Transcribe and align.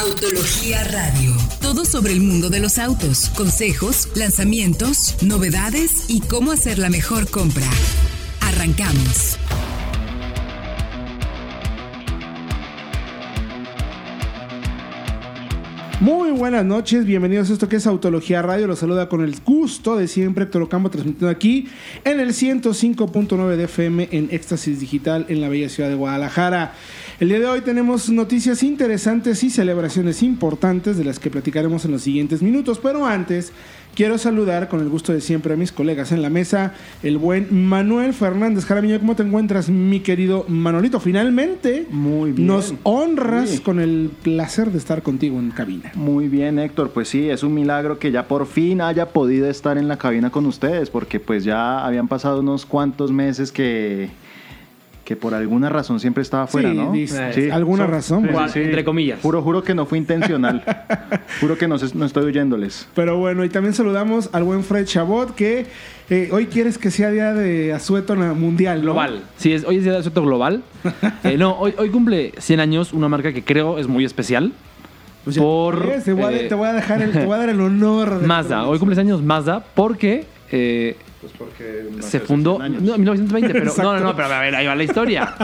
Autología 0.00 0.84
Radio. 0.84 1.32
Todo 1.62 1.86
sobre 1.86 2.12
el 2.12 2.20
mundo 2.20 2.50
de 2.50 2.60
los 2.60 2.78
autos, 2.78 3.30
consejos, 3.30 4.08
lanzamientos, 4.14 5.16
novedades 5.22 6.04
y 6.08 6.20
cómo 6.20 6.52
hacer 6.52 6.78
la 6.78 6.90
mejor 6.90 7.30
compra. 7.30 7.66
Arrancamos. 8.42 9.38
Muy 16.00 16.30
buenas 16.30 16.64
noches, 16.66 17.06
bienvenidos 17.06 17.48
a 17.48 17.54
esto 17.54 17.70
que 17.70 17.76
es 17.76 17.86
Autología 17.86 18.42
Radio. 18.42 18.66
Los 18.66 18.80
saluda 18.80 19.08
con 19.08 19.22
el 19.22 19.34
gusto 19.40 19.96
de 19.96 20.08
siempre 20.08 20.44
Héctor 20.44 20.60
Ocampo, 20.60 20.90
transmitiendo 20.90 21.30
aquí 21.30 21.68
en 22.04 22.20
el 22.20 22.34
105.9 22.34 23.56
de 23.56 23.64
FM 23.64 24.08
en 24.12 24.28
Éxtasis 24.30 24.78
Digital 24.78 25.24
en 25.30 25.40
la 25.40 25.48
bella 25.48 25.70
ciudad 25.70 25.88
de 25.88 25.94
Guadalajara. 25.94 26.74
El 27.18 27.30
día 27.30 27.40
de 27.40 27.46
hoy 27.46 27.62
tenemos 27.62 28.10
noticias 28.10 28.62
interesantes 28.62 29.42
y 29.42 29.48
celebraciones 29.48 30.22
importantes 30.22 30.98
de 30.98 31.04
las 31.04 31.18
que 31.18 31.30
platicaremos 31.30 31.86
en 31.86 31.92
los 31.92 32.02
siguientes 32.02 32.42
minutos, 32.42 32.78
pero 32.78 33.06
antes 33.06 33.52
quiero 33.94 34.18
saludar 34.18 34.68
con 34.68 34.80
el 34.80 34.90
gusto 34.90 35.14
de 35.14 35.22
siempre 35.22 35.54
a 35.54 35.56
mis 35.56 35.72
colegas 35.72 36.12
en 36.12 36.20
la 36.20 36.28
mesa, 36.28 36.74
el 37.02 37.16
buen 37.16 37.48
Manuel 37.66 38.12
Fernández 38.12 38.66
Jaramillo. 38.66 38.98
¿Cómo 39.00 39.16
te 39.16 39.22
encuentras, 39.22 39.70
mi 39.70 40.00
querido 40.00 40.44
Manolito? 40.48 41.00
Finalmente 41.00 41.86
Muy 41.90 42.32
bien. 42.32 42.48
nos 42.48 42.74
honras 42.82 43.48
Sí. 43.48 43.58
con 43.60 43.80
el 43.80 44.10
placer 44.22 44.70
de 44.70 44.76
estar 44.76 45.02
contigo 45.02 45.38
en 45.38 45.52
cabina. 45.52 45.92
Muy 45.94 46.28
bien, 46.28 46.58
Héctor. 46.58 46.90
Pues 46.90 47.08
sí, 47.08 47.30
es 47.30 47.42
un 47.42 47.54
milagro 47.54 47.98
que 47.98 48.12
ya 48.12 48.28
por 48.28 48.46
fin 48.46 48.82
haya 48.82 49.08
podido 49.08 49.48
estar 49.48 49.78
en 49.78 49.88
la 49.88 49.96
cabina 49.96 50.28
con 50.28 50.44
ustedes, 50.44 50.90
porque 50.90 51.18
pues 51.18 51.44
ya 51.44 51.82
habían 51.82 52.08
pasado 52.08 52.40
unos 52.40 52.66
cuantos 52.66 53.10
meses 53.10 53.52
que, 53.52 54.10
que 55.06 55.14
por 55.14 55.34
alguna 55.34 55.68
razón 55.68 56.00
siempre 56.00 56.22
estaba 56.22 56.48
fuera, 56.48 56.70
Sí, 56.72 56.76
¿no? 56.76 56.90
dice, 56.90 57.32
Sí. 57.32 57.48
alguna 57.48 57.84
So- 57.86 57.90
razón. 57.92 58.28
pues. 58.30 58.50
sí. 58.50 58.58
Entre 58.58 58.84
comillas. 58.84 59.20
Juro, 59.22 59.40
juro 59.40 59.62
que 59.62 59.72
no 59.72 59.86
fue 59.86 59.98
intencional. 59.98 60.64
juro 61.40 61.56
que 61.56 61.68
no, 61.68 61.76
estoy 61.76 62.24
huyéndoles. 62.24 62.88
Pero 62.96 63.16
bueno, 63.16 63.44
y 63.44 63.48
también 63.48 63.72
saludamos 63.72 64.28
al 64.32 64.42
buen 64.42 64.64
Fred 64.64 64.84
Chabot, 64.84 65.32
que 65.36 65.66
eh, 66.10 66.28
hoy 66.32 66.46
quieres 66.46 66.76
que 66.76 66.90
sea 66.90 67.10
día 67.12 67.32
de 67.34 67.72
asueto 67.72 68.16
mundial. 68.16 68.78
¿no? 68.78 68.82
Global. 68.82 69.22
Sí, 69.36 69.52
es, 69.52 69.64
hoy 69.64 69.76
es 69.76 69.84
día 69.84 69.92
de 69.92 69.98
asunto 70.00 70.22
global. 70.22 70.62
Eh, 71.22 71.36
no, 71.38 71.52
hoy, 71.56 71.72
hoy 71.78 71.88
cumple 71.90 72.32
100 72.38 72.58
años 72.60 72.92
una 72.92 73.08
marca 73.08 73.32
que 73.32 73.42
creo 73.44 73.78
es 73.78 73.86
muy 73.86 74.04
especial. 74.04 74.52
Pues 75.24 75.38
Por, 75.38 75.88
te, 76.04 76.12
voy 76.12 76.24
a, 76.24 76.32
eh, 76.36 76.48
te 76.48 76.54
voy 76.56 76.68
a 76.68 76.72
dejar 76.72 77.00
el, 77.02 77.12
te 77.12 77.24
voy 77.24 77.34
a 77.34 77.38
dar 77.38 77.48
el 77.48 77.60
honor. 77.60 78.20
de 78.20 78.26
Mazda. 78.28 78.66
Hoy 78.66 78.78
cumple 78.80 79.00
años 79.00 79.22
Mazda 79.22 79.64
porque 79.74 80.24
eh, 80.52 80.96
Pues 81.20 81.32
porque 81.38 81.88
se 82.00 82.20
fundó... 82.20 82.58
No, 82.58 82.66
en 82.66 82.82
1920, 82.82 83.52
pero... 83.52 83.72
No, 83.82 83.94
no, 83.94 84.00
no, 84.00 84.16
pero 84.16 84.28
a 84.28 84.40
ver, 84.40 84.54
ahí 84.54 84.66
va 84.66 84.74
la 84.74 84.84
historia. 84.84 85.34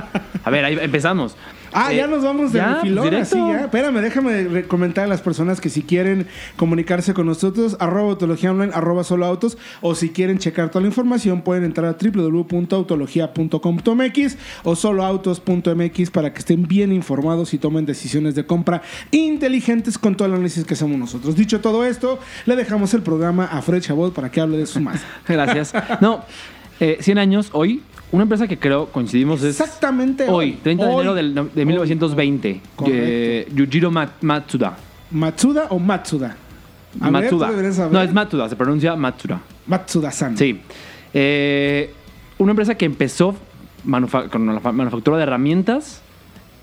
A 0.44 0.50
ver, 0.50 0.64
ahí 0.64 0.78
empezamos. 0.80 1.36
Ah, 1.72 1.92
Eh, 1.92 1.96
ya 1.96 2.06
nos 2.06 2.22
vamos 2.22 2.52
de 2.52 2.58
ya, 2.58 2.74
refilón, 2.76 3.04
directo. 3.04 3.36
así 3.36 3.52
ya. 3.52 3.60
Espérame, 3.62 4.00
déjame 4.00 4.64
comentar 4.64 5.04
a 5.04 5.08
las 5.08 5.20
personas 5.20 5.60
que 5.60 5.68
si 5.70 5.82
quieren 5.82 6.26
comunicarse 6.56 7.14
con 7.14 7.26
nosotros, 7.26 7.76
arroba 7.80 8.10
autología 8.10 8.50
online, 8.50 8.72
arroba 8.74 9.04
solo 9.04 9.26
autos, 9.26 9.56
o 9.80 9.94
si 9.94 10.10
quieren 10.10 10.38
checar 10.38 10.70
toda 10.70 10.82
la 10.82 10.88
información, 10.88 11.42
pueden 11.42 11.64
entrar 11.64 11.86
a 11.86 11.96
www.autologia.com.mx 12.00 14.36
o 14.64 14.76
soloautos.mx 14.76 16.10
para 16.10 16.32
que 16.32 16.38
estén 16.40 16.66
bien 16.66 16.92
informados 16.92 17.54
y 17.54 17.58
tomen 17.58 17.86
decisiones 17.86 18.34
de 18.34 18.44
compra 18.46 18.82
inteligentes 19.10 19.98
con 19.98 20.16
todo 20.16 20.26
el 20.28 20.34
análisis 20.34 20.64
que 20.64 20.74
hacemos 20.74 20.98
nosotros. 20.98 21.36
Dicho 21.36 21.60
todo 21.60 21.84
esto, 21.84 22.18
le 22.46 22.56
dejamos 22.56 22.94
el 22.94 23.02
programa 23.02 23.44
a 23.46 23.62
Fred 23.62 23.82
Chabot 23.82 24.12
para 24.14 24.30
que 24.30 24.40
hable 24.40 24.58
de 24.58 24.66
su 24.66 24.80
más. 24.80 25.00
Gracias. 25.28 25.72
No, 26.00 26.24
eh, 26.80 26.98
100 27.00 27.18
años 27.18 27.50
hoy. 27.52 27.82
Una 28.12 28.22
empresa 28.24 28.46
que 28.46 28.58
creo 28.58 28.86
coincidimos 28.86 29.42
es... 29.42 29.58
Exactamente 29.60 30.26
Hoy, 30.28 30.58
30 30.62 30.84
de 30.84 30.90
Hoy. 30.90 30.96
enero 30.96 31.14
del- 31.14 31.34
de 31.54 31.64
1920. 31.64 32.60
Correcto. 32.76 32.98
eh, 33.02 33.48
Yujiro 33.54 33.90
Ma- 33.90 34.12
Matsuda. 34.20 34.76
¿Matsuda 35.10 35.66
o 35.70 35.78
Matsuda? 35.78 36.36
A 37.00 37.10
Matsuda. 37.10 37.50
No, 37.90 38.02
es 38.02 38.12
Matsuda, 38.12 38.48
se 38.50 38.56
pronuncia 38.56 38.94
Matsuda. 38.96 39.40
Matsuda-san. 39.66 40.36
Sí. 40.36 40.60
Eh, 41.14 41.92
una 42.38 42.50
empresa 42.52 42.74
que 42.74 42.84
empezó 42.84 43.34
manufa- 43.84 44.28
con 44.28 44.46
la 44.46 44.60
fa- 44.60 44.72
manufactura 44.72 45.16
de 45.16 45.22
herramientas, 45.22 46.02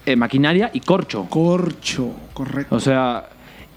eh, 0.06 0.16
maquinaria 0.16 0.70
y 0.74 0.82
corcho. 0.82 1.26
Corcho, 1.30 2.12
correcto. 2.34 2.76
O 2.76 2.80
sea, 2.80 3.30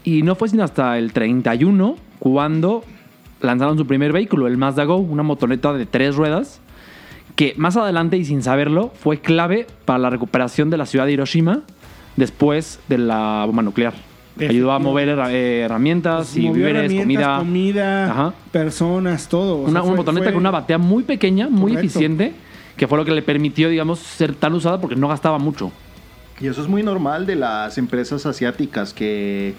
y 0.03 0.21
no 0.21 0.35
fue 0.35 0.49
sino 0.49 0.63
hasta 0.63 0.97
el 0.99 1.11
31 1.11 1.95
cuando 2.19 2.83
lanzaron 3.41 3.77
su 3.77 3.85
primer 3.87 4.11
vehículo, 4.13 4.47
el 4.47 4.57
Mazda 4.57 4.83
Go, 4.85 4.97
una 4.97 5.23
motoneta 5.23 5.73
de 5.73 5.85
tres 5.85 6.15
ruedas, 6.15 6.59
que 7.35 7.53
más 7.57 7.77
adelante 7.77 8.17
y 8.17 8.25
sin 8.25 8.43
saberlo 8.43 8.91
fue 8.99 9.19
clave 9.19 9.67
para 9.85 9.99
la 9.99 10.09
recuperación 10.09 10.69
de 10.69 10.77
la 10.77 10.85
ciudad 10.85 11.05
de 11.05 11.13
Hiroshima 11.13 11.61
después 12.15 12.79
de 12.89 12.97
la 12.99 13.43
bomba 13.45 13.63
nuclear. 13.63 13.93
Ayudó 14.39 14.71
a 14.71 14.79
mover 14.79 15.09
eh, 15.29 15.61
herramientas 15.61 16.35
y 16.35 16.41
Movió 16.41 16.53
víveres, 16.67 16.91
herramientas, 16.91 17.27
comida. 17.27 17.37
comida, 17.37 18.11
Ajá. 18.11 18.33
personas, 18.51 19.27
todo. 19.29 19.57
O 19.57 19.61
Una, 19.63 19.71
sea, 19.73 19.81
una 19.81 19.89
fue- 19.89 19.97
motoneta 19.97 20.23
fue- 20.25 20.33
con 20.33 20.39
una 20.41 20.51
batea 20.51 20.77
muy 20.79 21.03
pequeña, 21.03 21.49
muy 21.49 21.73
Correcto. 21.73 21.79
eficiente, 21.85 22.33
que 22.75 22.87
fue 22.87 22.97
lo 22.97 23.05
que 23.05 23.11
le 23.11 23.21
permitió, 23.21 23.69
digamos, 23.69 23.99
ser 23.99 24.33
tan 24.33 24.53
usada 24.53 24.81
porque 24.81 24.95
no 24.95 25.07
gastaba 25.07 25.37
mucho. 25.37 25.71
Y 26.41 26.47
eso 26.47 26.63
es 26.63 26.67
muy 26.67 26.81
normal 26.81 27.27
de 27.27 27.35
las 27.35 27.77
empresas 27.77 28.25
asiáticas 28.25 28.91
que, 28.91 29.53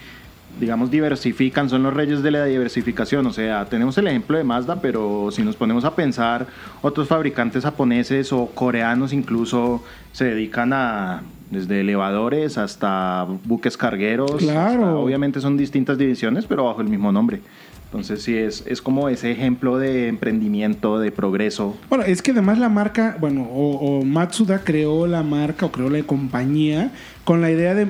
digamos, 0.61 0.91
diversifican, 0.91 1.69
son 1.69 1.83
los 1.83 1.93
reyes 1.95 2.23
de 2.23 2.31
la 2.31 2.45
diversificación. 2.45 3.27
O 3.27 3.33
sea, 3.33 3.65
tenemos 3.67 3.99
el 3.99 4.07
ejemplo 4.07 4.39
de 4.39 4.45
Mazda, 4.45 4.81
pero 4.81 5.29
si 5.33 5.43
nos 5.43 5.57
ponemos 5.57 5.85
a 5.85 5.95
pensar, 5.97 6.47
otros 6.83 7.09
fabricantes 7.09 7.65
japoneses 7.65 8.33
o 8.33 8.47
coreanos 8.47 9.13
incluso 9.13 9.83
se 10.13 10.27
dedican 10.27 10.73
a 10.73 11.23
desde 11.51 11.81
elevadores 11.81 12.57
hasta 12.59 13.27
buques 13.45 13.77
cargueros. 13.77 14.33
Claro. 14.37 14.71
hasta- 14.85 14.95
obviamente 14.97 15.41
son 15.41 15.57
distintas 15.57 15.99
divisiones, 15.99 16.47
pero 16.47 16.65
bajo 16.65 16.81
el 16.81 16.89
mismo 16.89 17.11
nombre. 17.13 17.41
Entonces 17.87 18.23
sí, 18.23 18.37
es, 18.37 18.65
es 18.67 18.83
como 18.83 19.09
ese 19.09 19.31
ejemplo 19.31 19.79
de 19.79 20.09
emprendimiento, 20.09 20.99
de 20.99 21.13
progreso. 21.13 21.77
Bueno, 21.89 22.03
es 22.05 22.23
que 22.23 22.33
además 22.33 22.59
la 22.59 22.69
marca, 22.69 23.17
bueno, 23.21 23.43
o, 23.45 23.77
o 24.01 24.05
Matsuda 24.05 24.63
creó 24.65 25.07
la 25.07 25.23
marca 25.23 25.67
o 25.67 25.71
creó 25.71 25.89
la 25.91 26.03
compañía 26.03 26.91
con 27.25 27.41
la 27.41 27.51
idea 27.51 27.75
de, 27.75 27.87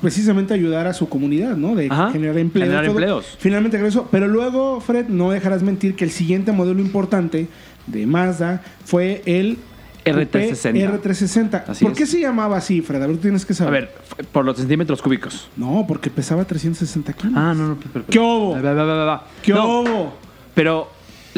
precisamente 0.00 0.54
ayudar 0.54 0.86
a 0.86 0.92
su 0.94 1.08
comunidad, 1.08 1.56
¿no? 1.56 1.74
De 1.74 1.88
Ajá, 1.90 2.10
generar 2.12 2.38
empleos. 2.38 2.66
generar 2.68 2.84
todo. 2.86 2.92
empleos. 2.96 3.36
Finalmente 3.40 3.84
eso. 3.86 4.08
Pero 4.10 4.28
luego, 4.28 4.80
Fred, 4.80 5.06
no 5.08 5.30
dejarás 5.30 5.62
mentir 5.62 5.96
que 5.96 6.04
el 6.04 6.10
siguiente 6.12 6.52
modelo 6.52 6.80
importante 6.80 7.48
de 7.88 8.06
Mazda 8.06 8.62
fue 8.84 9.22
el 9.26 9.58
R360. 10.04 11.00
R360. 11.02 11.64
Así 11.68 11.84
¿Por 11.84 11.92
es. 11.92 11.98
qué 11.98 12.06
se 12.06 12.20
llamaba 12.20 12.56
así, 12.56 12.80
Fred? 12.80 13.02
A 13.02 13.06
ver, 13.08 13.16
tú 13.16 13.22
tienes 13.22 13.44
que 13.44 13.52
A 13.52 13.56
saber. 13.56 13.72
ver, 13.72 13.90
f- 14.12 14.22
por 14.30 14.44
los 14.44 14.56
centímetros 14.56 15.02
cúbicos. 15.02 15.48
No, 15.56 15.84
porque 15.88 16.10
pesaba 16.10 16.44
360 16.44 17.12
kilos. 17.12 17.32
Ah, 17.36 17.52
no, 17.56 17.68
no. 17.68 17.76
pero- 17.76 17.90
pero- 17.92 18.04
¿Qué 18.06 18.18
hubo? 18.20 18.52
Va, 18.52 18.60
va, 18.60 18.72
va, 18.72 18.84
va, 18.84 19.04
va. 19.04 19.26
¿Qué 19.42 19.52
No, 19.52 19.80
hubo? 19.80 20.14
Pero 20.54 20.88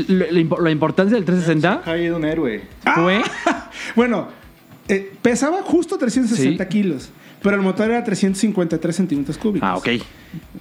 lo- 0.06 0.26
la, 0.30 0.38
impo- 0.41 0.60
la 0.62 0.70
importancia 0.70 1.14
del 1.16 1.24
360 1.24 1.80
caído 1.82 2.16
un 2.18 2.24
héroe. 2.24 2.62
fue... 2.94 3.22
Bueno, 3.97 4.28
eh, 4.88 5.12
pesaba 5.22 5.62
justo 5.62 5.99
360 5.99 6.65
Sí. 6.65 6.69
kilos, 6.71 7.10
pero 7.43 7.56
el 7.56 7.62
motor 7.62 7.91
era 7.91 8.03
353 8.04 8.94
centímetros 8.97 9.38
cúbicos. 9.38 9.69
Ah, 9.69 9.76
ok. 9.76 9.88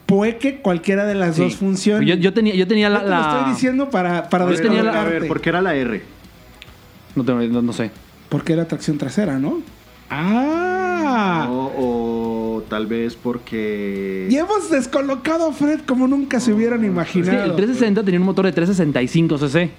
Puede 0.05 0.37
que 0.37 0.57
cualquiera 0.61 1.05
de 1.05 1.15
las 1.15 1.35
Sí. 1.35 1.43
dos 1.43 1.55
funcione. 1.55 2.05
Yo, 2.05 2.15
yo 2.15 2.33
tenía, 2.33 2.55
yo 2.55 2.67
tenía 2.67 2.89
la... 2.89 2.99
Yo 2.99 3.05
te 3.05 3.09
lo 3.11 3.21
estoy 3.39 3.51
diciendo 3.53 3.89
para, 3.89 4.29
para 4.29 4.49
Yo 4.49 4.61
tenía 4.61 4.83
la- 4.83 5.01
A 5.01 5.05
ver, 5.05 5.27
¿por 5.27 5.41
qué 5.41 5.49
era 5.49 5.61
la 5.61 5.75
R? 5.75 6.01
No, 7.15 7.23
tengo- 7.25 7.41
no, 7.41 7.61
no 7.61 7.73
sé. 7.73 7.91
Porque 8.29 8.53
era 8.53 8.67
tracción 8.67 8.97
trasera, 8.97 9.39
¿no? 9.39 9.61
Ah. 10.09 11.47
O, 11.49 12.57
o 12.57 12.61
tal 12.69 12.87
vez 12.87 13.15
porque... 13.15 14.27
Y 14.29 14.35
hemos 14.37 14.69
descolocado 14.69 15.49
a 15.49 15.53
Fred 15.53 15.81
como 15.85 16.07
nunca 16.07 16.39
se 16.39 16.53
hubieran 16.53 16.79
Es 16.79 16.85
que 16.85 16.87
imaginado. 16.91 17.43
el 17.45 17.55
360 17.55 18.03
tenía 18.03 18.19
un 18.19 18.25
motor 18.25 18.45
de 18.45 18.51
365 18.51 19.37
cc. 19.37 19.69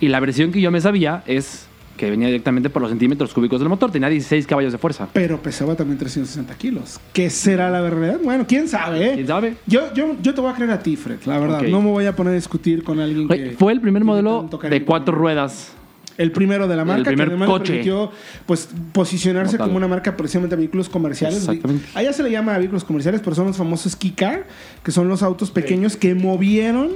Y 0.00 0.08
la 0.08 0.20
versión 0.20 0.52
que 0.52 0.60
yo 0.60 0.70
me 0.70 0.80
sabía 0.80 1.22
es 1.26 1.66
que 1.98 2.08
venía 2.08 2.28
directamente 2.28 2.70
por 2.70 2.80
los 2.80 2.90
centímetros 2.90 3.34
cúbicos 3.34 3.60
del 3.60 3.68
motor. 3.68 3.90
Tenía 3.90 4.08
16 4.08 4.46
caballos 4.46 4.72
de 4.72 4.78
fuerza. 4.78 5.06
Pero 5.12 5.42
pesaba 5.42 5.74
también 5.74 5.98
360 5.98 6.54
kilos. 6.54 6.98
¿Qué 7.12 7.28
será 7.28 7.68
la 7.68 7.82
verdad? 7.82 8.18
Bueno, 8.24 8.46
quién 8.48 8.68
sabe, 8.68 9.10
¿eh? 9.10 9.14
¿Quién 9.16 9.26
sabe? 9.26 9.56
Yo, 9.66 9.92
yo, 9.92 10.16
yo 10.22 10.32
te 10.32 10.40
voy 10.40 10.50
a 10.50 10.54
creer 10.54 10.70
a 10.70 10.78
ti, 10.78 10.96
Fred, 10.96 11.18
la 11.26 11.38
verdad. 11.38 11.62
No 11.64 11.82
me 11.82 11.90
voy 11.90 12.06
a 12.06 12.16
poner 12.16 12.32
a 12.32 12.36
discutir 12.36 12.82
con 12.82 13.00
alguien 13.00 13.28
que... 13.28 13.56
Fue 13.58 13.72
el 13.72 13.82
primer 13.82 14.04
modelo 14.04 14.48
de 14.70 14.84
cuatro 14.84 15.14
ruedas. 15.14 15.72
El 16.16 16.32
primero 16.32 16.66
de 16.66 16.74
la 16.74 16.84
marca, 16.84 17.10
El 17.10 17.16
primer 17.16 17.28
que 17.28 17.34
además 17.34 17.48
coche. 17.48 17.72
permitió 17.74 18.10
pues, 18.44 18.68
posicionarse 18.92 19.56
Como 19.56 19.76
una 19.76 19.86
marca 19.86 20.16
precisamente 20.16 20.56
de 20.56 20.60
vehículos 20.62 20.88
comerciales. 20.88 21.38
Exactamente. 21.38 21.86
Allá 21.94 22.12
se 22.12 22.24
le 22.24 22.30
llama 22.30 22.58
vehículos 22.58 22.82
comerciales, 22.82 23.20
pero 23.22 23.36
son 23.36 23.46
los 23.46 23.56
famosos 23.56 23.96
car, 24.16 24.46
que 24.82 24.90
son 24.90 25.08
los 25.08 25.22
autos 25.22 25.52
pequeños 25.52 25.96
que 25.96 26.14
movieron 26.14 26.90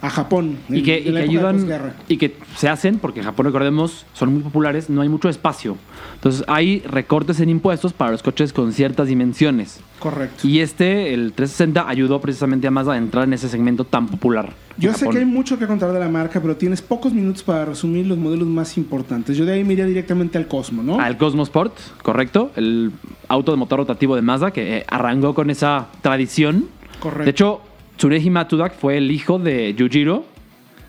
a 0.00 0.10
Japón. 0.10 0.58
y 0.68 0.82
que, 0.82 0.98
en 0.98 1.08
y 1.08 1.12
que 1.12 1.18
ayudan 1.18 1.66
y 2.08 2.16
que 2.18 2.36
se 2.56 2.68
hacen 2.68 2.98
porque 2.98 3.20
en 3.20 3.26
Japón 3.26 3.46
recordemos 3.46 4.06
son 4.12 4.32
muy 4.32 4.42
populares 4.42 4.88
no 4.88 5.00
hay 5.02 5.08
mucho 5.08 5.28
espacio 5.28 5.76
entonces 6.14 6.44
hay 6.46 6.80
recortes 6.80 7.40
en 7.40 7.48
impuestos 7.48 7.92
para 7.92 8.12
los 8.12 8.22
coches 8.22 8.52
con 8.52 8.72
ciertas 8.72 9.08
dimensiones 9.08 9.80
Correcto. 9.98 10.46
y 10.46 10.60
este 10.60 11.12
el 11.14 11.32
360 11.32 11.88
ayudó 11.88 12.20
precisamente 12.20 12.66
a 12.68 12.70
Mazda 12.70 12.92
a 12.92 12.96
entrar 12.96 13.24
en 13.24 13.32
ese 13.32 13.48
segmento 13.48 13.84
tan 13.84 14.06
popular 14.06 14.52
Yo 14.78 14.92
sé 14.92 15.00
Japón. 15.00 15.14
que 15.14 15.18
hay 15.18 15.24
mucho 15.24 15.58
que 15.58 15.66
contar 15.66 15.92
de 15.92 15.98
la 15.98 16.08
marca, 16.08 16.40
pero 16.40 16.56
tienes 16.56 16.80
pocos 16.80 17.12
minutos 17.12 17.42
para 17.42 17.64
resumir 17.64 18.06
los 18.06 18.16
modelos 18.18 18.46
más 18.46 18.78
importantes. 18.78 19.36
Yo 19.36 19.44
de 19.44 19.54
ahí 19.54 19.64
me 19.64 19.72
iría 19.72 19.86
directamente 19.86 20.38
al 20.38 20.46
Cosmo, 20.46 20.84
¿no? 20.84 21.00
al 21.00 21.16
Cosmos 21.16 21.48
Sport 21.48 21.74
correcto 22.02 22.52
el 22.54 22.92
auto 23.26 23.50
de 23.50 23.56
motor 23.58 23.80
rotativo 23.80 24.14
de 24.14 24.22
Mazda 24.22 24.52
que 24.52 24.78
eh, 24.78 24.84
arrancó 24.86 25.34
con 25.34 25.50
esa 25.50 25.88
tradición 26.02 26.66
Correcto. 27.00 27.24
de 27.24 27.30
hecho 27.30 27.60
Tsuneji 27.98 28.30
Matsuda 28.30 28.70
fue 28.70 28.96
el 28.96 29.10
hijo 29.10 29.38
de 29.38 29.74
Yujiro 29.74 30.24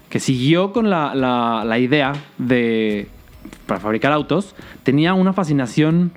que 0.10 0.20
siguió 0.20 0.72
con 0.72 0.90
la, 0.90 1.14
la- 1.14 1.64
la 1.66 1.78
idea 1.80 2.14
de 2.38 3.08
para 3.66 3.80
fabricar 3.80 4.12
autos, 4.12 4.56
tenía 4.84 5.14
una 5.14 5.34
fascinación 5.34 6.12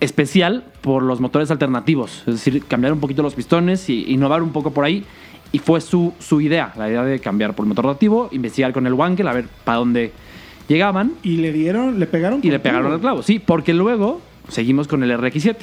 especial 0.00 0.64
por 0.80 1.02
los 1.02 1.20
motores 1.20 1.50
alternativos, 1.50 2.24
es 2.26 2.34
decir, 2.34 2.64
cambiar 2.66 2.92
un 2.92 2.98
poquito 3.00 3.22
los 3.22 3.34
pistones 3.34 3.88
y 3.88 4.10
innovar 4.12 4.42
un 4.42 4.50
poco 4.52 4.72
por 4.72 4.84
ahí. 4.84 5.04
Y 5.52 5.58
fue 5.58 5.80
su, 5.80 6.12
su 6.18 6.40
idea, 6.40 6.72
la 6.76 6.88
idea 6.88 7.04
de 7.04 7.18
cambiar 7.20 7.54
por 7.54 7.64
el 7.64 7.68
motor 7.68 7.84
rotativo, 7.84 8.28
investigar 8.32 8.72
con 8.72 8.86
el 8.86 8.94
Wankel, 8.94 9.28
a 9.28 9.32
ver 9.34 9.46
para 9.64 9.78
dónde 9.78 10.10
llegaban 10.66 11.12
Y 11.22 11.36
le 11.36 11.52
dieron, 11.52 12.00
le 12.00 12.06
pegaron. 12.06 12.40
y 12.42 12.50
le 12.50 12.58
pegaron 12.58 12.90
al 12.92 13.00
clavo. 13.00 13.22
Sí, 13.22 13.38
porque 13.38 13.74
luego 13.74 14.20
seguimos 14.48 14.88
con 14.88 15.02
el 15.02 15.10
RX7, 15.12 15.56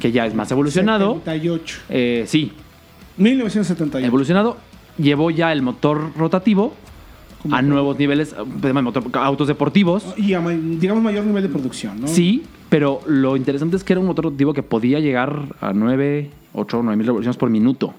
que 0.00 0.10
ya 0.10 0.26
es 0.26 0.34
más 0.34 0.50
evolucionado. 0.50 1.14
78. 1.24 1.78
Eh, 1.90 2.24
sí, 2.26 2.52
1978. 3.16 4.06
evolucionado. 4.06 4.56
Llevó 4.98 5.30
ya 5.30 5.52
el 5.52 5.62
motor 5.62 6.12
rotativo 6.16 6.74
a 7.50 7.62
nuevos 7.62 7.98
niveles, 7.98 8.34
motor- 8.82 9.04
autos 9.18 9.46
deportivos. 9.48 10.04
Y 10.16 10.34
a 10.34 10.40
digamos 10.40 11.02
mayor 11.02 11.24
nivel 11.24 11.42
de 11.42 11.48
producción, 11.48 12.00
¿no? 12.00 12.08
Sí, 12.08 12.42
pero 12.68 13.00
lo 13.06 13.36
interesante 13.36 13.76
es 13.76 13.84
que 13.84 13.92
era 13.92 14.00
un 14.00 14.06
motor 14.06 14.24
rotativo 14.26 14.52
que 14.52 14.62
podía 14.62 14.98
llegar 15.00 15.54
a 15.60 15.72
9, 15.72 16.30
8, 16.54 16.80
9 16.82 16.96
mil 16.96 17.06
revoluciones 17.06 17.36
por 17.36 17.50
minuto. 17.50 17.94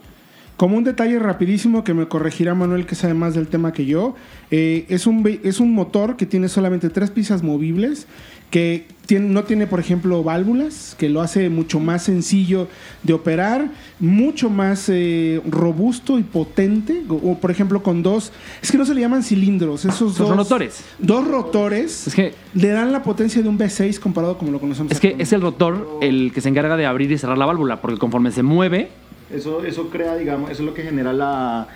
Como 0.57 0.75
un 0.75 0.83
detalle 0.83 1.19
rapidísimo 1.19 1.83
que 1.83 1.93
me 1.93 2.07
corregirá 2.07 2.55
Manuel, 2.55 2.87
que 2.87 2.95
sabe 2.95 3.13
más 3.13 3.35
del 3.35 3.47
tema 3.47 3.71
que 3.73 3.85
yo, 3.85 4.15
eh, 4.49 4.85
es, 4.89 5.05
un, 5.05 5.23
es 5.43 5.59
un 5.59 5.71
motor 5.73 6.17
que 6.17 6.25
tiene 6.25 6.49
solamente 6.49 6.89
tres 6.89 7.11
piezas 7.11 7.43
movibles, 7.43 8.07
que 8.49 8.85
tiene- 9.05 9.29
no 9.29 9.43
tiene, 9.45 9.67
por 9.67 9.79
ejemplo, 9.79 10.21
válvulas, 10.23 10.95
que 10.97 11.07
lo 11.09 11.21
hace 11.21 11.49
mucho 11.49 11.79
más 11.79 12.03
sencillo 12.03 12.67
de 13.03 13.13
operar, 13.13 13.69
mucho 13.99 14.49
más 14.49 14.89
eh, 14.89 15.41
robusto 15.49 16.19
y 16.19 16.23
potente, 16.23 17.03
o, 17.09 17.37
por 17.37 17.51
ejemplo 17.51 17.81
con 17.83 18.03
dos, 18.03 18.31
es 18.61 18.69
que 18.71 18.77
no 18.77 18.85
se 18.85 18.93
le 18.93 19.01
llaman 19.01 19.23
cilindros, 19.23 19.85
esos 19.85 20.13
Son 20.15 20.27
dos 20.27 20.37
rotores. 20.37 20.83
Dos 20.99 21.25
rotores 21.27 22.07
Es 22.07 22.15
que- 22.15 22.33
le 22.53 22.67
dan 22.69 22.91
la 22.91 23.01
potencia 23.03 23.41
de 23.41 23.47
un 23.49 23.57
V6 23.57 23.99
comparado 23.99 24.37
como 24.37 24.51
lo 24.51 24.59
conocemos. 24.59 24.91
Es 24.91 24.99
que 24.99 25.15
es 25.17 25.31
el 25.31 25.41
rotor 25.41 25.99
el 26.01 26.31
que 26.33 26.41
se 26.41 26.49
encarga 26.49 26.75
de 26.75 26.85
abrir 26.85 27.09
y 27.11 27.17
cerrar 27.17 27.37
la 27.37 27.45
válvula, 27.45 27.79
porque 27.81 27.97
conforme 27.97 28.31
se 28.31 28.43
mueve, 28.43 28.89
Eso, 29.29 29.65
eso 29.65 29.89
crea, 29.89 30.15
digamos, 30.15 30.49
eso 30.51 30.61
es 30.63 30.65
lo 30.65 30.73
que 30.73 30.83
genera 30.83 31.11
la, 31.11 31.67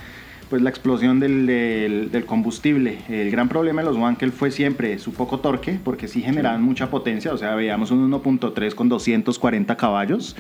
pues, 0.51 0.61
la 0.61 0.69
explosión 0.69 1.19
del, 1.19 1.47
del- 1.47 2.11
del 2.11 2.25
combustible. 2.25 2.99
El 3.09 3.31
gran 3.31 3.47
problema 3.49 3.81
de 3.81 3.87
los 3.87 3.97
Wankel 3.97 4.31
fue 4.33 4.51
siempre 4.51 4.99
su 4.99 5.13
poco 5.13 5.39
torque, 5.39 5.79
porque 5.83 6.07
sí 6.07 6.21
generaban 6.21 6.61
mucha 6.61 6.89
potencia, 6.91 7.33
o 7.33 7.37
sea, 7.37 7.55
veíamos 7.55 7.89
un 7.89 8.11
1.3 8.11 8.75
con 8.75 8.89
240 8.89 9.77
caballos, 9.77 10.35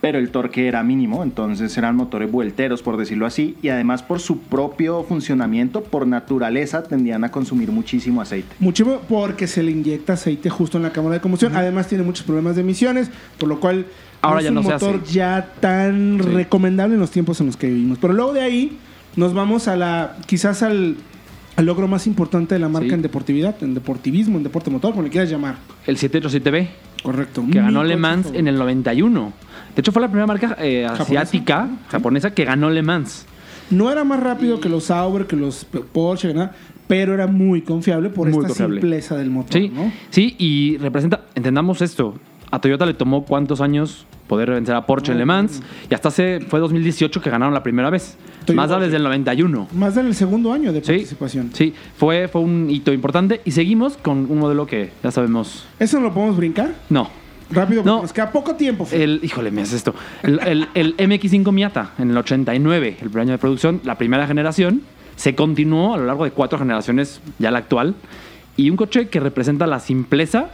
pero 0.00 0.18
el 0.18 0.30
torque 0.30 0.66
era 0.66 0.82
mínimo, 0.82 1.22
entonces 1.22 1.78
eran 1.78 1.94
motores 1.94 2.30
vuelteros, 2.32 2.82
por 2.82 2.96
decirlo 2.96 3.24
así, 3.26 3.56
y 3.62 3.68
además 3.68 4.02
por 4.02 4.18
su 4.18 4.40
propio 4.40 5.04
funcionamiento, 5.04 5.84
por 5.84 6.04
naturaleza, 6.08 6.82
tendían 6.82 7.22
a 7.22 7.30
consumir 7.30 7.70
muchísimo 7.70 8.20
aceite. 8.20 8.52
Muchísimo 8.58 9.00
porque 9.08 9.46
se 9.46 9.62
le 9.62 9.70
inyecta 9.70 10.14
aceite 10.14 10.50
justo 10.50 10.76
en 10.78 10.82
la 10.82 10.90
cámara 10.90 11.14
de 11.14 11.20
combustión. 11.20 11.54
Además 11.54 11.86
tiene 11.86 12.02
muchos 12.02 12.26
problemas 12.26 12.56
de 12.56 12.62
emisiones, 12.62 13.08
por 13.38 13.48
lo 13.48 13.60
cual 13.60 13.86
Ahora 14.20 14.38
es 14.40 14.44
ya 14.46 14.50
un 14.50 14.56
no 14.56 14.62
se 14.64 14.72
motor 14.72 15.00
hace. 15.04 15.12
ya 15.14 15.52
tan 15.60 16.18
Sí. 16.20 16.28
recomendable 16.30 16.94
en 16.94 17.00
los 17.00 17.12
tiempos 17.12 17.40
en 17.40 17.46
los 17.46 17.56
que 17.56 17.68
vivimos. 17.68 17.98
Pero 18.00 18.12
luego 18.12 18.32
de 18.32 18.40
ahí 18.40 18.78
nos 19.16 19.34
vamos 19.34 19.68
a 19.68 19.76
la 19.76 20.16
quizás 20.26 20.62
al, 20.62 20.96
al 21.56 21.64
logro 21.66 21.88
más 21.88 22.06
importante 22.06 22.54
de 22.54 22.58
la 22.58 22.68
marca 22.68 22.88
Sí. 22.88 22.94
en 22.94 23.02
deportividad, 23.02 23.62
en 23.62 23.74
deportivismo, 23.74 24.38
en 24.38 24.44
deporte 24.44 24.70
motor, 24.70 24.90
como 24.92 25.02
le 25.02 25.10
quieras 25.10 25.30
llamar. 25.30 25.56
el 25.86 25.96
787B, 25.96 26.68
Correcto. 27.02 27.44
que 27.50 27.58
ganó 27.58 27.84
Le 27.84 27.96
Mans 27.96 28.28
en 28.32 28.48
el 28.48 28.56
91. 28.56 29.32
De 29.74 29.80
hecho, 29.80 29.92
fue 29.92 30.02
la 30.02 30.08
primera 30.08 30.26
marca 30.26 30.56
eh, 30.60 30.84
asiática, 30.86 31.68
japonesa, 31.88 32.32
que 32.34 32.44
ganó 32.44 32.70
Le 32.70 32.82
Mans. 32.82 33.26
No 33.70 33.90
era 33.90 34.04
más 34.04 34.20
rápido 34.20 34.60
que 34.60 34.68
los 34.68 34.84
Sauber, 34.84 35.26
que 35.26 35.34
los 35.36 35.64
Porsche, 35.64 36.28
que 36.28 36.34
nada, 36.34 36.52
pero 36.88 37.14
era 37.14 37.26
muy 37.26 37.62
confiable 37.62 38.10
por 38.10 38.26
Muy 38.28 38.36
esta 38.36 38.48
confiable. 38.48 38.80
simpleza 38.80 39.16
del 39.16 39.30
motor, 39.30 39.52
Sí, 39.54 39.70
¿no? 39.74 39.90
sí, 40.10 40.34
y 40.38 40.76
representa, 40.76 41.22
entendamos 41.34 41.80
esto, 41.80 42.16
a 42.52 42.60
Toyota 42.60 42.86
le 42.86 42.94
tomó 42.94 43.24
cuántos 43.24 43.60
años 43.60 44.06
poder 44.28 44.50
vencer 44.52 44.74
a 44.76 44.86
Porsche 44.86 45.10
en 45.12 45.18
Le 45.18 45.24
Mans, 45.26 45.60
y 45.90 45.94
hasta 45.94 46.08
hace, 46.08 46.38
fue 46.48 46.60
2018 46.60 47.20
que 47.20 47.28
ganaron 47.28 47.52
la 47.52 47.62
primera 47.64 47.90
vez. 47.90 48.16
Toyota. 48.46 48.54
Mazda 48.54 48.78
desde 48.78 48.96
el 48.96 49.02
91. 49.02 49.68
Más 49.72 49.94
del 49.96 50.14
segundo 50.14 50.52
año 50.52 50.72
de 50.72 50.80
participación. 50.80 51.50
sí, 51.52 51.74
fue, 51.96 52.28
fue 52.28 52.40
un 52.40 52.68
hito 52.70 52.92
importante 52.92 53.40
y 53.44 53.50
seguimos 53.50 53.96
con 53.96 54.30
un 54.30 54.38
modelo 54.38 54.66
que 54.66 54.90
ya 55.02 55.10
sabemos. 55.10 55.64
¿Eso 55.78 55.98
no 55.98 56.06
lo 56.06 56.14
podemos 56.14 56.36
brincar? 56.36 56.72
No, 56.88 57.10
Rápido, 57.50 57.82
porque 57.82 57.96
No. 57.96 58.02
nos 58.02 58.12
queda 58.14 58.30
poco 58.32 58.54
tiempo. 58.54 58.86
Fer. 58.86 59.02
el, 59.02 59.20
híjole, 59.22 59.50
me 59.50 59.60
hace 59.60 59.76
esto. 59.76 59.94
El, 60.22 60.40
el- 60.46 60.68
el 60.74 60.96
MX5 60.96 61.52
Miata 61.52 61.90
en 61.98 62.10
el 62.10 62.16
89, 62.16 62.88
el 63.02 63.08
primer 63.10 63.20
año 63.20 63.32
de 63.32 63.38
producción, 63.38 63.80
la 63.84 63.98
primera 63.98 64.26
generación, 64.26 64.80
se 65.16 65.34
continuó 65.34 65.92
a 65.92 65.98
lo 65.98 66.06
largo 66.06 66.24
de 66.24 66.30
cuatro 66.30 66.58
generaciones, 66.58 67.20
ya 67.38 67.50
la 67.50 67.58
actual, 67.58 67.94
y 68.56 68.70
un 68.70 68.76
coche 68.76 69.08
que 69.08 69.20
representa 69.20 69.66
la 69.66 69.80
simpleza 69.80 70.46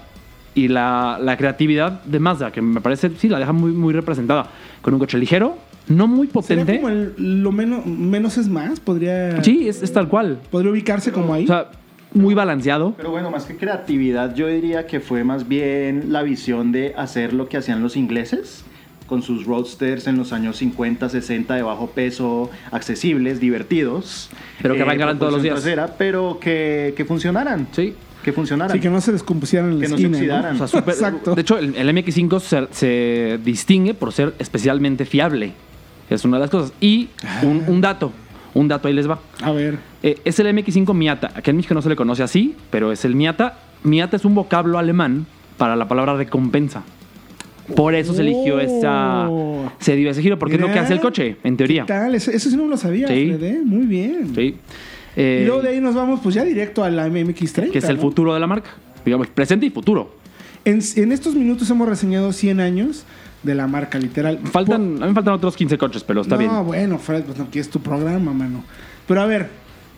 y 0.64 0.69
la, 0.69 1.19
la 1.22 1.37
creatividad 1.37 2.02
de 2.05 2.19
Mazda, 2.19 2.50
que 2.50 2.60
me 2.62 2.81
parece, 2.81 3.10
sí, 3.19 3.28
la 3.28 3.38
deja 3.38 3.52
muy, 3.52 3.72
muy 3.72 3.93
representada, 3.93 4.46
con 4.82 4.94
un 4.94 5.00
coche 5.00 5.19
ligero, 5.19 5.56
no 5.88 6.06
muy 6.06 6.26
Sería 6.26 6.32
potente. 6.64 6.76
como 6.76 6.88
el, 6.88 7.14
lo 7.43 7.52
menos, 7.52 7.87
menos 7.87 8.37
es 8.38 8.49
más, 8.49 8.81
podría, 8.81 9.43
Sí, 9.43 9.69
es, 9.69 9.82
es 9.82 9.93
tal 9.93 10.08
cual. 10.08 10.38
podría 10.50 10.70
ubicarse 10.72 11.12
como 11.12 11.32
ahí. 11.34 11.44
O 11.44 11.46
sea, 11.46 11.70
muy 12.12 12.34
balanceado. 12.34 12.94
Pero 12.96 13.10
bueno, 13.10 13.31
más 13.31 13.44
que 13.44 13.56
creatividad, 13.56 14.34
yo 14.34 14.46
diría 14.49 14.87
que 14.87 15.00
fue 15.00 15.25
más 15.25 15.46
bien 15.46 16.12
la 16.12 16.22
visión 16.22 16.72
de 16.72 16.94
hacer 16.96 17.32
lo 17.34 17.49
que 17.49 17.56
hacían 17.58 17.82
los 17.82 17.96
ingleses 17.96 18.64
con 19.06 19.22
sus 19.22 19.46
roadsters 19.46 20.06
en 20.06 20.16
los 20.19 20.32
años 20.34 20.56
50, 20.58 21.08
60 21.08 21.55
de 21.55 21.62
bajo 21.62 21.87
peso, 21.88 22.50
accesibles, 22.70 23.40
divertidos. 23.40 24.28
Pero 24.60 24.75
que 24.75 24.82
arrancaran 24.82 25.19
todos 25.19 25.32
los 25.32 25.43
días. 25.43 25.55
trasera, 25.55 25.94
pero 25.96 26.38
que, 26.40 26.93
que 26.96 27.05
funcionaran. 27.06 27.69
Sí. 27.72 27.94
Que 28.25 28.32
funcionaran. 28.32 28.70
Así 28.73 28.81
que 28.81 28.91
no 28.91 29.00
se 29.00 29.12
descompusieran 29.12 29.70
en 29.70 29.79
la 29.79 29.82
Que 29.85 29.88
no 29.91 29.97
se 29.97 30.03
esquina, 30.03 30.19
oxidaran. 30.19 30.55
O 30.55 30.59
sea, 30.59 30.67
súper- 30.81 30.94
Exacto. 30.94 31.35
De 31.35 31.41
hecho, 31.41 31.59
el, 31.59 31.75
el 31.76 31.88
MX5 31.91 32.41
se, 32.41 32.67
se 32.70 33.38
distingue 33.44 33.94
por 33.94 34.12
ser 34.12 34.35
especialmente 34.38 35.05
fiable. 35.05 35.53
Es 36.11 36.25
una 36.25 36.37
de 36.38 36.41
las 36.43 36.50
cosas. 36.50 36.73
Y 36.81 37.09
un, 37.43 37.65
un 37.69 37.81
dato, 37.81 38.12
un 38.55 38.67
dato 38.69 38.88
ahí 38.88 38.94
les 38.94 39.09
va. 39.09 39.19
A 39.43 39.53
ver. 39.53 39.79
Eh, 40.03 40.19
es 40.25 40.38
el 40.41 40.47
MX5 40.49 40.93
Miata. 40.94 41.31
Aquí 41.35 41.50
en 41.50 41.56
México 41.56 41.75
no 41.75 41.82
se 41.82 41.88
le 41.88 41.97
conoce 41.97 42.23
así, 42.23 42.55
pero 42.70 42.93
es 42.93 43.05
el 43.05 43.15
Miata. 43.15 43.59
Miata 43.85 44.17
es 44.17 44.25
un 44.25 44.35
vocablo 44.35 44.79
alemán 44.79 45.26
para 45.56 45.76
la 45.76 45.87
palabra 45.87 46.17
recompensa. 46.17 46.82
Por 47.76 47.94
eso 47.94 48.15
se 48.15 48.23
eligió 48.23 48.56
Oh. 48.56 48.61
esa. 48.61 49.29
Se 49.85 49.94
dio 49.94 50.11
ese 50.11 50.23
giro, 50.23 50.38
porque 50.38 50.55
es 50.55 50.61
lo 50.61 50.69
que 50.69 50.73
Mira, 50.73 50.85
hace 50.85 50.94
el 50.94 51.00
coche, 51.00 51.37
en 51.44 51.56
teoría. 51.59 51.82
¿Qué 51.82 51.93
tal? 51.93 52.15
Eso, 52.15 52.31
eso 52.31 52.48
sí 52.48 52.56
no 52.56 52.67
lo 52.67 52.79
sabía, 52.79 53.06
Sí. 53.08 53.27
Fred, 53.37 53.43
¿eh? 53.43 53.60
Muy 53.63 53.84
bien. 53.87 54.32
Sí. 54.34 54.56
Eh, 55.20 55.41
Y 55.43 55.46
luego 55.46 55.63
de 55.63 55.70
ahí 55.70 55.81
nos 55.81 55.94
vamos 55.96 56.20
pues 56.22 56.34
ya 56.37 56.44
directo 56.44 56.84
a 56.84 56.91
la 56.91 57.08
MX30. 57.08 57.70
que 57.72 57.79
es 57.79 57.84
el 57.89 57.96
¿no? 57.96 58.03
futuro 58.03 58.32
de 58.34 58.41
la 58.41 58.46
marca. 58.46 58.70
Digamos, 59.05 59.27
presente 59.29 59.67
y 59.67 59.70
futuro. 59.70 60.15
En, 60.65 60.81
en 60.96 61.13
estos 61.13 61.34
minutos 61.34 61.69
hemos 61.70 61.89
reseñado 61.89 62.32
100 62.32 62.60
años 62.60 63.05
de 63.43 63.55
la 63.55 63.67
marca, 63.67 63.98
literal. 63.98 64.39
Faltan, 64.44 64.96
a 65.03 65.06
mí 65.06 65.08
me 65.08 65.15
faltan 65.15 65.34
otros 65.34 65.56
15 65.56 65.77
coches, 65.79 66.05
pero 66.05 66.20
está 66.20 66.34
no, 66.37 66.39
bien. 66.39 66.65
bueno, 66.67 66.98
Fred, 66.98 67.25
pues 67.25 67.37
no, 67.39 67.44
aquí 67.44 67.58
es 67.58 67.69
tu 67.69 67.81
programa, 67.81 68.32
mano. 68.32 68.63
Pero 69.06 69.20
a 69.22 69.27
ver, 69.27 69.48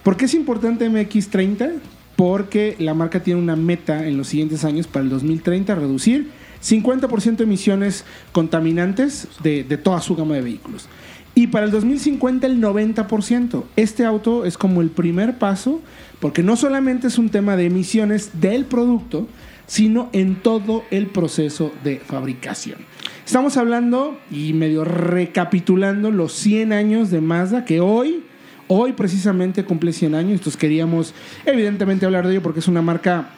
¿por 0.02 0.16
qué 0.16 0.24
es 0.26 0.34
importante 0.34 0.88
MX30? 0.90 1.72
Porque 2.16 2.76
la 2.78 2.94
marca 2.94 3.22
tiene 3.22 3.40
una 3.40 3.56
meta 3.56 4.06
en 4.06 4.16
los 4.16 4.28
siguientes 4.28 4.64
años 4.64 4.86
para 4.86 5.02
el 5.04 5.10
2030 5.10 5.74
reducir 5.74 6.28
50% 6.62 7.36
de 7.36 7.44
emisiones 7.44 8.04
contaminantes 8.32 9.26
de, 9.42 9.64
de 9.64 9.76
toda 9.78 10.00
su 10.00 10.14
gama 10.16 10.34
de 10.34 10.42
vehículos. 10.42 10.86
Y 11.34 11.46
para 11.46 11.66
el 11.66 11.70
2050 11.70 12.46
el 12.46 12.60
90%. 12.60 13.64
Este 13.76 14.04
auto 14.04 14.44
es 14.44 14.58
como 14.58 14.80
el 14.80 14.90
primer 14.90 15.38
paso, 15.38 15.80
porque 16.18 16.42
no 16.42 16.56
solamente 16.56 17.06
es 17.06 17.18
un 17.18 17.28
tema 17.28 17.56
de 17.56 17.66
emisiones 17.66 18.40
del 18.40 18.64
producto, 18.64 19.26
sino 19.66 20.10
en 20.12 20.36
todo 20.36 20.84
el 20.90 21.06
proceso 21.06 21.72
de 21.84 21.98
fabricación. 22.00 22.78
Estamos 23.24 23.56
hablando 23.56 24.18
y 24.30 24.52
medio 24.52 24.84
recapitulando 24.84 26.10
los 26.10 26.32
100 26.32 26.72
años 26.72 27.10
de 27.10 27.20
Mazda 27.20 27.64
que 27.64 27.78
hoy, 27.78 28.24
hoy 28.66 28.92
precisamente 28.92 29.64
cumple 29.64 29.92
100 29.92 30.16
años. 30.16 30.32
Entonces 30.32 30.56
queríamos 30.56 31.14
evidentemente 31.46 32.06
hablar 32.06 32.26
de 32.26 32.32
ello 32.32 32.42
porque 32.42 32.58
es 32.58 32.66
una 32.66 32.82
marca 32.82 33.30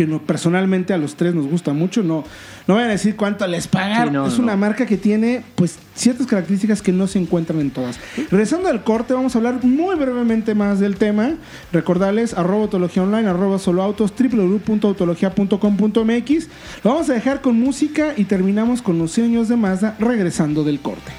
que 0.00 0.06
no, 0.06 0.22
personalmente 0.22 0.94
a 0.94 0.96
los 0.96 1.14
tres 1.14 1.34
nos 1.34 1.46
gusta 1.46 1.74
mucho. 1.74 2.02
No, 2.02 2.24
no 2.66 2.72
voy 2.72 2.84
a 2.84 2.86
decir 2.86 3.16
cuánto 3.16 3.46
les 3.46 3.68
pagan. 3.68 4.08
Sí, 4.08 4.14
no, 4.14 4.26
es 4.26 4.38
no. 4.38 4.44
una 4.44 4.56
marca 4.56 4.86
que 4.86 4.96
tiene 4.96 5.44
pues 5.56 5.78
ciertas 5.94 6.26
características 6.26 6.80
que 6.80 6.90
no 6.90 7.06
se 7.06 7.18
encuentran 7.18 7.60
en 7.60 7.70
todas. 7.70 8.00
Regresando 8.30 8.70
al 8.70 8.82
corte, 8.82 9.12
vamos 9.12 9.34
a 9.34 9.38
hablar 9.38 9.62
muy 9.62 9.96
brevemente 9.96 10.54
más 10.54 10.80
del 10.80 10.96
tema. 10.96 11.34
Recordarles 11.70 12.32
arroba 12.32 12.62
autología 12.62 13.02
online, 13.02 13.28
arroba 13.28 13.58
solo 13.58 13.82
autos, 13.82 14.14
www.autologia.com.mx. 14.18 16.48
Lo 16.82 16.92
vamos 16.92 17.10
a 17.10 17.12
dejar 17.12 17.42
con 17.42 17.60
música 17.60 18.14
y 18.16 18.24
terminamos 18.24 18.80
con 18.80 18.98
los 18.98 19.12
sueños 19.12 19.48
de 19.48 19.56
Mazda 19.56 19.96
regresando 19.98 20.64
del 20.64 20.80
corte. 20.80 21.12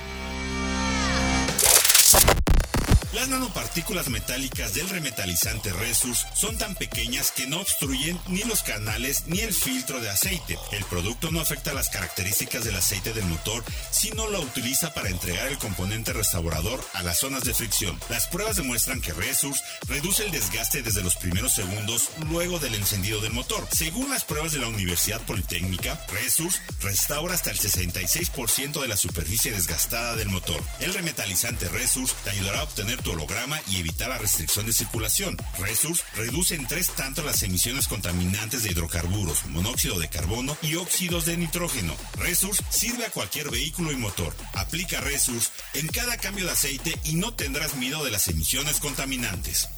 Las 3.51 3.57
nanopartículas 3.57 4.09
metálicas 4.09 4.73
del 4.75 4.87
remetalizante 4.87 5.73
Resus 5.73 6.25
son 6.33 6.57
tan 6.57 6.73
pequeñas 6.75 7.31
que 7.31 7.47
no 7.47 7.59
obstruyen 7.59 8.17
ni 8.27 8.43
los 8.43 8.63
canales 8.63 9.23
ni 9.27 9.41
el 9.41 9.53
filtro 9.53 9.99
de 9.99 10.09
aceite. 10.09 10.57
El 10.71 10.85
producto 10.85 11.31
no 11.31 11.41
afecta 11.41 11.73
las 11.73 11.89
características 11.89 12.63
del 12.63 12.77
aceite 12.77 13.11
del 13.11 13.25
motor, 13.25 13.61
sino 13.91 14.27
lo 14.27 14.39
utiliza 14.39 14.93
para 14.93 15.09
entregar 15.09 15.47
el 15.47 15.57
componente 15.57 16.13
restaurador 16.13 16.81
a 16.93 17.03
las 17.03 17.19
zonas 17.19 17.43
de 17.43 17.53
fricción. 17.53 17.99
Las 18.09 18.27
pruebas 18.27 18.55
demuestran 18.55 19.01
que 19.01 19.11
Resus 19.11 19.61
reduce 19.85 20.23
el 20.23 20.31
desgaste 20.31 20.81
desde 20.81 21.03
los 21.03 21.17
primeros 21.17 21.53
segundos 21.53 22.09
luego 22.29 22.57
del 22.59 22.75
encendido 22.75 23.19
del 23.19 23.33
motor. 23.33 23.67
Según 23.73 24.11
las 24.11 24.23
pruebas 24.23 24.53
de 24.53 24.59
la 24.59 24.69
Universidad 24.69 25.19
Politécnica, 25.23 25.99
Resus 26.07 26.61
restaura 26.81 27.33
hasta 27.33 27.51
el 27.51 27.59
66% 27.59 28.81
de 28.81 28.87
la 28.87 28.95
superficie 28.95 29.51
desgastada 29.51 30.15
del 30.15 30.29
motor. 30.29 30.61
El 30.79 30.93
remetalizante 30.93 31.67
Resus 31.67 32.13
te 32.23 32.29
ayudará 32.29 32.61
a 32.61 32.63
obtener 32.63 33.01
tu 33.01 33.11
holograma 33.11 33.40
y 33.67 33.79
evitar 33.79 34.09
la 34.09 34.17
restricción 34.17 34.65
de 34.65 34.73
circulación. 34.73 35.35
Resus 35.57 36.03
reduce 36.15 36.55
en 36.55 36.67
tres 36.67 36.91
tanto 36.91 37.23
las 37.23 37.41
emisiones 37.43 37.87
contaminantes 37.87 38.63
de 38.63 38.71
hidrocarburos, 38.71 39.45
monóxido 39.47 39.99
de 39.99 40.09
carbono 40.09 40.55
y 40.61 40.75
óxidos 40.75 41.25
de 41.25 41.37
nitrógeno. 41.37 41.95
Resus 42.17 42.61
sirve 42.69 43.05
a 43.05 43.09
cualquier 43.09 43.49
vehículo 43.49 43.91
y 43.91 43.95
motor. 43.95 44.35
Aplica 44.53 45.01
Resus 45.01 45.51
en 45.73 45.87
cada 45.87 46.17
cambio 46.17 46.45
de 46.45 46.51
aceite 46.51 46.95
y 47.03 47.15
no 47.15 47.33
tendrás 47.33 47.75
miedo 47.75 48.03
de 48.03 48.11
las 48.11 48.27
emisiones 48.27 48.79
contaminantes. 48.79 49.69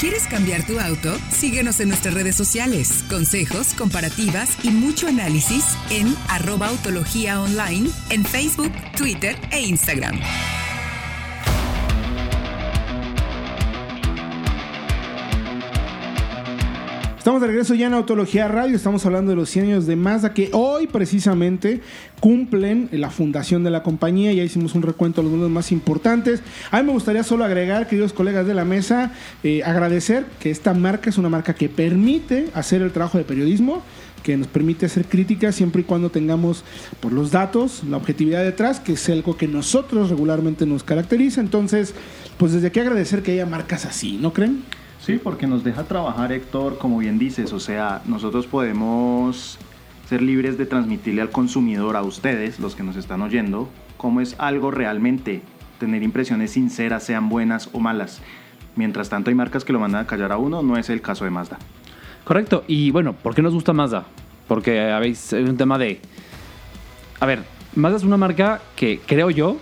¿Quieres 0.00 0.26
cambiar 0.26 0.66
tu 0.66 0.80
auto? 0.80 1.14
Síguenos 1.30 1.78
en 1.78 1.88
nuestras 1.88 2.14
redes 2.14 2.34
sociales. 2.34 3.04
Consejos, 3.10 3.74
comparativas 3.74 4.48
y 4.62 4.70
mucho 4.70 5.06
análisis 5.06 5.64
en 5.90 6.16
arroba 6.28 6.68
autología 6.68 7.40
online 7.40 7.90
en 8.08 8.24
Facebook, 8.24 8.72
Twitter 8.96 9.38
e 9.52 9.60
Instagram. 9.60 10.18
Estamos 17.20 17.42
de 17.42 17.48
regreso 17.48 17.74
ya 17.74 17.88
en 17.88 17.92
Autología 17.92 18.48
Radio, 18.48 18.74
estamos 18.74 19.04
hablando 19.04 19.32
de 19.32 19.36
los 19.36 19.50
100 19.50 19.66
años 19.66 19.86
de 19.86 19.94
Mazda 19.94 20.32
que 20.32 20.48
hoy 20.54 20.86
precisamente 20.86 21.82
cumplen 22.18 22.88
la 22.92 23.10
fundación 23.10 23.62
de 23.62 23.68
la 23.68 23.82
compañía, 23.82 24.32
ya 24.32 24.42
hicimos 24.42 24.74
un 24.74 24.80
recuento 24.80 25.22
de 25.22 25.28
modelos 25.28 25.50
más 25.50 25.70
importantes. 25.70 26.40
A 26.70 26.78
mí 26.78 26.86
me 26.86 26.94
gustaría 26.94 27.22
solo 27.22 27.44
agregar, 27.44 27.88
queridos 27.88 28.14
colegas 28.14 28.46
de 28.46 28.54
la 28.54 28.64
mesa, 28.64 29.12
eh, 29.42 29.62
agradecer 29.64 30.24
que 30.38 30.50
esta 30.50 30.72
marca 30.72 31.10
es 31.10 31.18
una 31.18 31.28
marca 31.28 31.52
que 31.52 31.68
permite 31.68 32.48
hacer 32.54 32.80
el 32.80 32.90
trabajo 32.90 33.18
de 33.18 33.24
periodismo, 33.24 33.82
que 34.22 34.38
nos 34.38 34.46
permite 34.46 34.86
hacer 34.86 35.04
críticas 35.04 35.54
siempre 35.54 35.82
y 35.82 35.84
cuando 35.84 36.08
tengamos 36.08 36.64
por 37.00 37.12
los 37.12 37.32
datos, 37.32 37.84
la 37.84 37.98
objetividad 37.98 38.42
detrás, 38.42 38.80
que 38.80 38.94
es 38.94 39.08
algo 39.10 39.36
que 39.36 39.46
nosotros 39.46 40.08
regularmente 40.08 40.64
nos 40.64 40.84
caracteriza. 40.84 41.42
Entonces, 41.42 41.92
pues 42.38 42.52
desde 42.52 42.68
aquí 42.68 42.80
agradecer 42.80 43.22
que 43.22 43.32
haya 43.32 43.44
marcas 43.44 43.84
así, 43.84 44.16
¿no 44.16 44.32
creen? 44.32 44.64
Sí, 45.00 45.18
porque 45.22 45.46
nos 45.46 45.64
deja 45.64 45.84
trabajar, 45.84 46.30
Héctor, 46.30 46.78
como 46.78 46.98
bien 46.98 47.18
dices, 47.18 47.52
o 47.54 47.60
sea, 47.60 48.02
nosotros 48.04 48.46
podemos 48.46 49.58
ser 50.08 50.20
libres 50.20 50.58
de 50.58 50.66
transmitirle 50.66 51.22
al 51.22 51.30
consumidor, 51.30 51.96
a 51.96 52.02
ustedes, 52.02 52.60
los 52.60 52.74
que 52.74 52.82
nos 52.82 52.96
están 52.96 53.22
oyendo, 53.22 53.70
cómo 53.96 54.20
es 54.20 54.34
algo 54.38 54.70
realmente, 54.70 55.40
tener 55.78 56.02
impresiones 56.02 56.52
sinceras, 56.52 57.04
sean 57.04 57.28
buenas 57.30 57.70
o 57.72 57.80
malas. 57.80 58.20
Mientras 58.76 59.08
tanto 59.08 59.30
hay 59.30 59.34
marcas 59.34 59.64
que 59.64 59.72
lo 59.72 59.80
mandan 59.80 60.02
a 60.02 60.06
callar 60.06 60.32
a 60.32 60.36
uno, 60.36 60.62
no 60.62 60.76
es 60.76 60.90
el 60.90 61.00
caso 61.00 61.24
de 61.24 61.30
Mazda. 61.30 61.58
Correcto. 62.24 62.64
Y 62.66 62.90
bueno, 62.90 63.14
¿por 63.14 63.34
qué 63.34 63.42
nos 63.42 63.54
gusta 63.54 63.72
Mazda? 63.72 64.04
Porque 64.46 64.90
habéis 64.90 65.32
hay 65.32 65.44
un 65.44 65.56
tema 65.56 65.78
de. 65.78 66.00
A 67.20 67.26
ver, 67.26 67.44
Mazda 67.74 67.96
es 67.96 68.04
una 68.04 68.16
marca 68.16 68.60
que 68.76 69.00
creo 69.06 69.30
yo. 69.30 69.56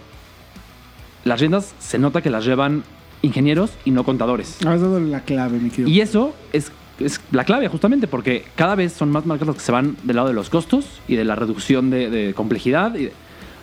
Las 1.25 1.41
riendas 1.41 1.75
se 1.79 1.99
nota 1.99 2.23
que 2.23 2.31
las 2.31 2.45
llevan 2.45 2.83
ingenieros 3.23 3.71
y 3.85 3.91
no 3.91 4.05
contadores. 4.05 4.59
Has 4.67 4.81
dado 4.81 5.01
la 5.01 5.21
clave, 5.21 5.59
mi 5.59 5.71
querido. 5.71 5.89
Y 5.89 6.01
eso 6.01 6.35
es, 6.53 6.73
es 7.01 7.21
la 7.31 7.45
clave, 7.45 7.69
justamente, 7.69 8.07
porque 8.07 8.45
cada 8.57 8.75
vez 8.75 8.93
son 8.93 9.11
más 9.11 9.27
marcas 9.27 9.49
las 9.49 9.57
que 9.57 9.63
se 9.63 9.73
van 9.73 9.97
del 10.03 10.17
lado 10.17 10.29
de 10.29 10.35
los 10.35 10.51
costos 10.51 11.01
y 11.09 11.17
de 11.17 11.25
la 11.25 11.35
reducción 11.35 11.91
de, 11.91 12.11
de 12.11 12.35
complejidad. 12.35 12.95
Y 12.97 13.11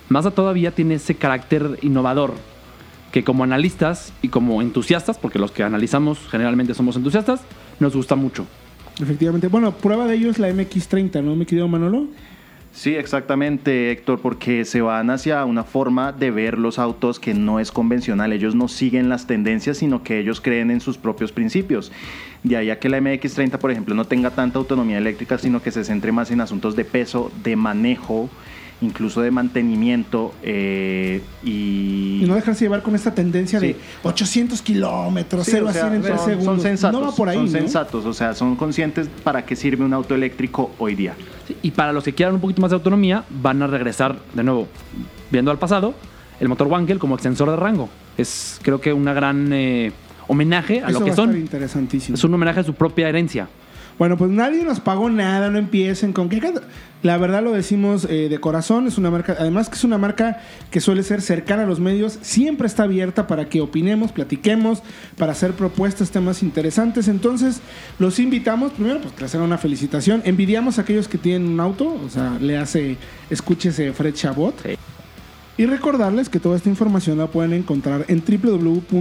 Mazda 0.08 0.30
todavía 0.30 0.70
tiene 0.70 0.94
ese 0.94 1.14
carácter 1.14 1.78
innovador 1.82 2.34
que 3.12 3.24
como 3.24 3.44
analistas 3.44 4.12
y 4.20 4.28
como 4.28 4.60
entusiastas, 4.60 5.18
porque 5.18 5.38
los 5.38 5.50
que 5.50 5.62
analizamos 5.62 6.18
generalmente 6.30 6.74
somos 6.74 6.96
entusiastas, 6.96 7.40
nos 7.80 7.96
gusta 7.96 8.14
mucho. 8.14 8.46
Efectivamente. 9.00 9.48
Bueno, 9.48 9.72
prueba 9.72 10.06
de 10.06 10.16
ello 10.16 10.30
es 10.30 10.38
la 10.38 10.50
MX30, 10.50 11.22
¿no, 11.22 11.34
mi 11.36 11.46
querido 11.46 11.68
Manolo? 11.68 12.08
Sí, 12.76 12.94
exactamente, 12.94 13.90
Héctor, 13.90 14.20
porque 14.20 14.66
se 14.66 14.82
van 14.82 15.08
hacia 15.08 15.42
una 15.46 15.64
forma 15.64 16.12
de 16.12 16.30
ver 16.30 16.58
los 16.58 16.78
autos 16.78 17.18
que 17.18 17.32
no 17.32 17.58
es 17.58 17.72
convencional. 17.72 18.34
Ellos 18.34 18.54
no 18.54 18.68
siguen 18.68 19.08
las 19.08 19.26
tendencias, 19.26 19.78
sino 19.78 20.02
que 20.02 20.18
ellos 20.18 20.42
creen 20.42 20.70
en 20.70 20.82
sus 20.82 20.98
propios 20.98 21.32
principios. 21.32 21.90
De 22.42 22.54
ahí 22.54 22.68
a 22.68 22.78
que 22.78 22.90
la 22.90 23.00
MX30, 23.00 23.56
por 23.56 23.70
ejemplo, 23.70 23.94
no 23.94 24.04
tenga 24.04 24.30
tanta 24.30 24.58
autonomía 24.58 24.98
eléctrica, 24.98 25.38
sino 25.38 25.62
que 25.62 25.70
se 25.70 25.84
centre 25.84 26.12
más 26.12 26.30
en 26.30 26.42
asuntos 26.42 26.76
de 26.76 26.84
peso, 26.84 27.32
de 27.42 27.56
manejo, 27.56 28.28
incluso 28.82 29.22
de 29.22 29.30
mantenimiento 29.30 30.34
eh, 30.42 31.22
y... 31.42 32.20
Y 32.22 32.26
no 32.26 32.34
dejarse 32.34 32.64
llevar 32.66 32.82
con 32.82 32.94
esta 32.94 33.14
tendencia 33.14 33.58
Sí. 33.58 33.68
de 33.68 33.76
800 34.02 34.60
kilómetros, 34.62 35.44
Sí, 35.46 35.52
0 35.52 35.66
o 35.66 35.68
a 35.68 35.72
sea, 35.72 35.82
100 35.84 35.94
en 35.94 36.02
3 36.02 36.16
son, 36.16 36.24
segundos. 36.26 36.44
son 36.54 36.60
sensatos, 36.60 37.00
no 37.00 37.06
va 37.08 37.14
por 37.14 37.28
ahí, 37.28 37.36
son 37.36 37.46
¿no? 37.46 37.50
sensatos, 37.52 38.04
o 38.04 38.12
sea, 38.12 38.34
son 38.34 38.56
conscientes 38.56 39.08
para 39.24 39.44
qué 39.46 39.56
sirve 39.56 39.84
un 39.84 39.94
auto 39.94 40.14
eléctrico 40.14 40.72
hoy 40.78 40.94
día. 40.94 41.14
Y 41.62 41.70
para 41.70 41.92
los 41.92 42.04
que 42.04 42.12
quieran 42.12 42.34
un 42.34 42.40
poquito 42.40 42.60
más 42.60 42.70
de 42.70 42.76
autonomía, 42.76 43.24
van 43.30 43.62
a 43.62 43.66
regresar 43.66 44.16
de 44.34 44.42
nuevo, 44.42 44.68
viendo 45.30 45.50
al 45.50 45.58
pasado, 45.58 45.94
el 46.40 46.48
motor 46.48 46.66
Wankel 46.66 46.98
como 46.98 47.14
extensor 47.14 47.48
de 47.50 47.56
rango. 47.56 47.88
Es 48.18 48.58
creo 48.62 48.80
que 48.80 48.92
una 48.92 49.14
gran 49.14 49.50
eh, 49.52 49.92
homenaje 50.28 50.82
a 50.82 50.88
Eso 50.90 50.98
lo 50.98 50.98
que 50.98 51.04
va 51.04 51.08
a 51.08 51.10
estar 51.12 51.26
son. 51.26 51.36
interesantísimo. 51.38 52.14
Es 52.14 52.24
un 52.24 52.34
homenaje 52.34 52.60
a 52.60 52.64
su 52.64 52.74
propia 52.74 53.08
herencia. 53.08 53.48
Bueno, 53.98 54.16
pues 54.16 54.30
nadie 54.30 54.62
nos 54.64 54.80
pagó 54.80 55.08
nada, 55.08 55.50
no 55.50 55.58
empiecen 55.58 56.12
con 56.12 56.28
que... 56.28 56.40
La 57.02 57.18
verdad 57.18 57.42
lo 57.42 57.52
decimos 57.52 58.06
eh, 58.10 58.28
de 58.28 58.40
corazón, 58.40 58.86
es 58.86 58.98
una 58.98 59.10
marca, 59.10 59.36
además 59.38 59.68
que 59.68 59.76
es 59.76 59.84
una 59.84 59.96
marca 59.96 60.40
que 60.70 60.80
suele 60.80 61.02
ser 61.02 61.22
cercana 61.22 61.62
a 61.62 61.66
los 61.66 61.78
medios, 61.78 62.18
siempre 62.22 62.66
está 62.66 62.82
abierta 62.82 63.26
para 63.26 63.48
que 63.48 63.60
opinemos, 63.60 64.12
platiquemos, 64.12 64.82
para 65.16 65.32
hacer 65.32 65.52
propuestas, 65.52 66.10
temas 66.10 66.42
interesantes. 66.42 67.06
Entonces, 67.06 67.60
los 67.98 68.18
invitamos, 68.18 68.72
primero, 68.72 69.00
pues 69.00 69.14
que 69.14 69.24
hagan 69.24 69.42
una 69.42 69.58
felicitación. 69.58 70.22
Envidiamos 70.24 70.78
a 70.78 70.82
aquellos 70.82 71.06
que 71.06 71.18
tienen 71.18 71.48
un 71.48 71.60
auto, 71.60 71.96
o 72.04 72.08
sea, 72.08 72.38
le 72.40 72.56
hace, 72.56 72.96
escúchese 73.30 73.92
Fred 73.92 74.14
Chabot. 74.14 74.54
Sí. 74.62 74.76
Y 75.58 75.64
recordarles 75.64 76.28
que 76.28 76.38
toda 76.38 76.56
esta 76.56 76.68
información 76.68 77.16
la 77.16 77.28
pueden 77.28 77.54
encontrar 77.54 78.04
en 78.08 78.22
www.com.mx. 78.22 79.00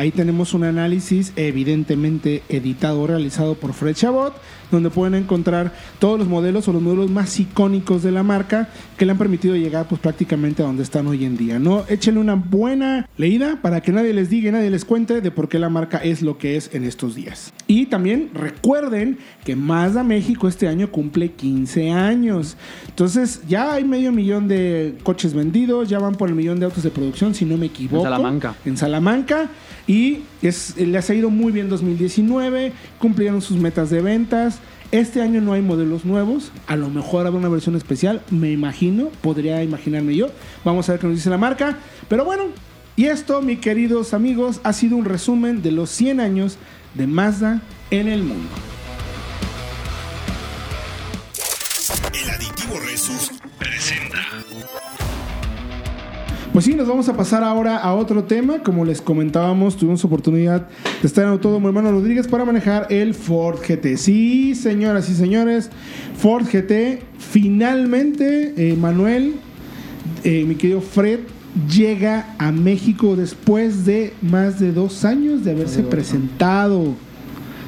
Ahí 0.00 0.12
tenemos 0.12 0.54
un 0.54 0.64
análisis 0.64 1.34
evidentemente 1.36 2.42
editado, 2.48 3.06
realizado 3.06 3.54
por 3.54 3.74
Fred 3.74 3.94
Chabot, 3.94 4.32
donde 4.70 4.88
pueden 4.88 5.14
encontrar 5.14 5.74
todos 5.98 6.18
los 6.18 6.26
modelos 6.26 6.66
o 6.68 6.72
los 6.72 6.80
modelos 6.80 7.10
más 7.10 7.38
icónicos 7.38 8.02
de 8.02 8.10
la 8.10 8.22
marca 8.22 8.70
que 8.96 9.04
le 9.04 9.12
han 9.12 9.18
permitido 9.18 9.56
llegar 9.56 9.88
pues 9.88 10.00
prácticamente 10.00 10.62
a 10.62 10.66
donde 10.66 10.84
están 10.84 11.06
hoy 11.06 11.26
en 11.26 11.36
día. 11.36 11.58
¿no? 11.58 11.84
Échenle 11.86 12.18
una 12.18 12.34
buena 12.34 13.10
leída 13.18 13.58
para 13.60 13.82
que 13.82 13.92
nadie 13.92 14.14
les 14.14 14.30
diga, 14.30 14.48
y 14.48 14.52
nadie 14.52 14.70
les 14.70 14.86
cuente 14.86 15.20
de 15.20 15.30
por 15.30 15.50
qué 15.50 15.58
la 15.58 15.68
marca 15.68 15.98
es 15.98 16.22
lo 16.22 16.38
que 16.38 16.56
es 16.56 16.74
en 16.74 16.84
estos 16.84 17.14
días. 17.14 17.52
Y 17.66 17.84
también 17.84 18.30
recuerden 18.32 19.18
que 19.44 19.54
Mazda 19.54 20.02
México 20.02 20.48
este 20.48 20.66
año 20.66 20.90
cumple 20.90 21.32
15 21.32 21.90
años. 21.90 22.56
Entonces 22.88 23.42
ya 23.46 23.74
hay 23.74 23.84
medio 23.84 24.12
millón 24.12 24.48
de 24.48 24.96
coches 25.02 25.34
vendidos, 25.34 25.90
ya 25.90 25.98
van 25.98 26.14
por 26.14 26.30
el 26.30 26.34
millón 26.34 26.58
de 26.58 26.64
autos 26.64 26.84
de 26.84 26.90
producción, 26.90 27.34
si 27.34 27.44
no 27.44 27.58
me 27.58 27.66
equivoco. 27.66 27.98
En 27.98 28.04
Salamanca. 28.04 28.54
En 28.64 28.76
Salamanca. 28.78 29.50
Y 29.90 30.22
es, 30.40 30.76
les 30.76 31.10
ha 31.10 31.14
ido 31.14 31.30
muy 31.30 31.50
bien 31.50 31.68
2019, 31.68 32.72
cumplieron 33.00 33.42
sus 33.42 33.56
metas 33.56 33.90
de 33.90 34.00
ventas. 34.00 34.60
Este 34.92 35.20
año 35.20 35.40
no 35.40 35.52
hay 35.52 35.62
modelos 35.62 36.04
nuevos, 36.04 36.52
a 36.68 36.76
lo 36.76 36.90
mejor 36.90 37.26
habrá 37.26 37.36
una 37.36 37.48
versión 37.48 37.74
especial, 37.74 38.22
me 38.30 38.52
imagino, 38.52 39.08
podría 39.20 39.64
imaginarme 39.64 40.14
yo. 40.14 40.28
Vamos 40.64 40.88
a 40.88 40.92
ver 40.92 41.00
qué 41.00 41.08
nos 41.08 41.16
dice 41.16 41.28
la 41.28 41.38
marca. 41.38 41.76
Pero 42.08 42.24
bueno, 42.24 42.44
y 42.94 43.06
esto, 43.06 43.42
mis 43.42 43.58
queridos 43.58 44.14
amigos, 44.14 44.60
ha 44.62 44.72
sido 44.74 44.96
un 44.96 45.06
resumen 45.06 45.60
de 45.60 45.72
los 45.72 45.90
100 45.90 46.20
años 46.20 46.56
de 46.94 47.08
Mazda 47.08 47.60
en 47.90 48.06
el 48.06 48.22
mundo. 48.22 48.69
Pues 56.60 56.66
sí, 56.66 56.74
nos 56.74 56.88
vamos 56.88 57.08
a 57.08 57.16
pasar 57.16 57.42
ahora 57.42 57.78
a 57.78 57.94
otro 57.94 58.24
tema. 58.24 58.58
Como 58.62 58.84
les 58.84 59.00
comentábamos, 59.00 59.78
tuvimos 59.78 60.04
oportunidad 60.04 60.68
de 61.00 61.06
estar 61.06 61.24
en 61.24 61.30
Autódromo 61.30 61.68
Hermano 61.68 61.90
Rodríguez 61.90 62.28
para 62.28 62.44
manejar 62.44 62.86
el 62.90 63.14
Ford 63.14 63.60
GT. 63.66 63.96
Sí, 63.96 64.54
señoras 64.54 65.08
y 65.08 65.14
señores, 65.14 65.70
Ford 66.18 66.44
GT. 66.44 67.02
Finalmente, 67.16 68.52
eh, 68.58 68.76
Manuel, 68.76 69.36
eh, 70.22 70.44
mi 70.46 70.54
querido 70.54 70.82
Fred, 70.82 71.20
llega 71.66 72.34
a 72.36 72.52
México 72.52 73.16
después 73.16 73.86
de 73.86 74.12
más 74.20 74.60
de 74.60 74.72
dos 74.72 75.06
años 75.06 75.42
de 75.42 75.52
haberse 75.52 75.82
presentado. 75.82 76.94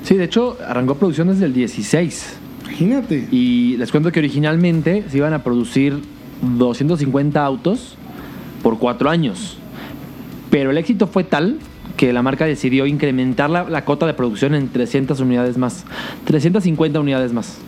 Sí, 0.02 0.16
de 0.16 0.24
hecho, 0.24 0.58
arrancó 0.68 0.96
producción 0.96 1.28
desde 1.28 1.46
el 1.46 1.54
16. 1.54 2.34
Imagínate. 2.64 3.26
Y 3.30 3.74
les 3.78 3.90
cuento 3.90 4.12
que 4.12 4.18
originalmente 4.18 5.02
se 5.08 5.16
iban 5.16 5.32
a 5.32 5.42
producir 5.42 5.98
250 6.42 7.42
autos 7.42 7.96
por 8.62 8.78
cuatro 8.78 9.10
años. 9.10 9.58
Pero 10.50 10.70
el 10.70 10.78
éxito 10.78 11.06
fue 11.06 11.24
tal 11.24 11.58
que 11.96 12.12
la 12.12 12.22
marca 12.22 12.44
decidió 12.46 12.86
incrementar 12.86 13.50
la, 13.50 13.64
la 13.64 13.84
cota 13.84 14.06
de 14.06 14.14
producción 14.14 14.54
en 14.54 14.68
300 14.68 15.20
unidades 15.20 15.58
más. 15.58 15.84
350 16.24 17.00
unidades 17.00 17.32
más. 17.32 17.58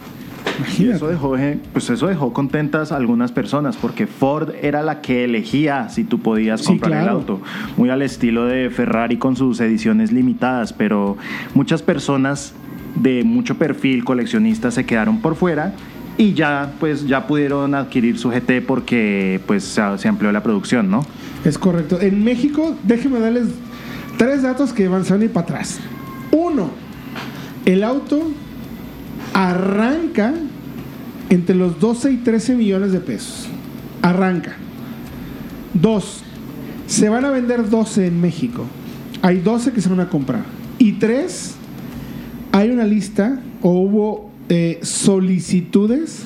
Eso 0.78 1.08
dejó, 1.08 1.36
eh, 1.36 1.58
pues 1.72 1.90
eso 1.90 2.06
dejó 2.06 2.32
contentas 2.32 2.92
a 2.92 2.96
algunas 2.96 3.32
personas 3.32 3.76
porque 3.76 4.06
Ford 4.06 4.50
era 4.62 4.82
la 4.82 5.00
que 5.00 5.24
elegía 5.24 5.88
si 5.88 6.04
tú 6.04 6.20
podías 6.20 6.60
Sí, 6.60 6.66
comprar 6.66 7.02
el 7.02 7.08
auto. 7.08 7.40
Muy 7.76 7.90
al 7.90 8.02
estilo 8.02 8.44
de 8.44 8.70
Ferrari 8.70 9.16
con 9.16 9.36
sus 9.36 9.60
ediciones 9.60 10.12
limitadas, 10.12 10.72
pero 10.72 11.16
muchas 11.54 11.82
personas 11.82 12.54
de 12.94 13.24
mucho 13.24 13.56
perfil 13.56 14.04
coleccionista 14.04 14.70
se 14.70 14.86
quedaron 14.86 15.20
por 15.20 15.34
fuera 15.34 15.74
y 16.16 16.35
ya 16.35 16.73
pues 16.78 17.06
ya 17.06 17.26
pudieron 17.26 17.75
adquirir 17.75 18.18
su 18.18 18.30
GT 18.30 18.64
porque 18.66 19.40
pues 19.47 19.64
se, 19.64 20.09
amplió 20.09 20.30
la 20.33 20.42
producción, 20.42 20.90
¿no? 20.90 21.04
Es 21.44 21.59
correcto. 21.59 22.00
En 22.00 22.23
México, 22.25 22.76
déjenme 22.85 23.21
darles 23.21 23.49
tres 24.16 24.42
datos 24.42 24.73
que 24.73 24.88
van 24.88 25.04
ir 25.23 25.33
para 25.33 25.44
atrás. 25.44 25.80
Uno, 26.30 26.71
el 27.64 27.83
auto 27.83 28.30
arranca 29.33 30.35
entre 31.30 31.56
los 31.56 31.80
12 31.80 32.12
y 32.12 32.16
13 32.18 32.54
millones 32.54 32.92
de 32.92 33.00
pesos. 33.00 33.49
Arranca. 34.02 34.54
Dos, 35.73 36.23
se 36.87 37.09
van 37.09 37.25
a 37.25 37.30
vender 37.30 37.68
12 37.68 38.06
en 38.06 38.21
México. 38.21 38.64
Hay 39.23 39.38
12 39.38 39.73
que 39.73 39.80
se 39.80 39.88
van 39.88 40.00
a 40.00 40.09
comprar. 40.09 40.44
Y 40.78 40.92
tres, 40.92 41.54
hay 42.52 42.71
una 42.71 42.85
lista 42.85 43.40
o 43.62 43.71
hubo 43.71 44.34
eh, 44.48 44.78
solicitudes 44.82 46.22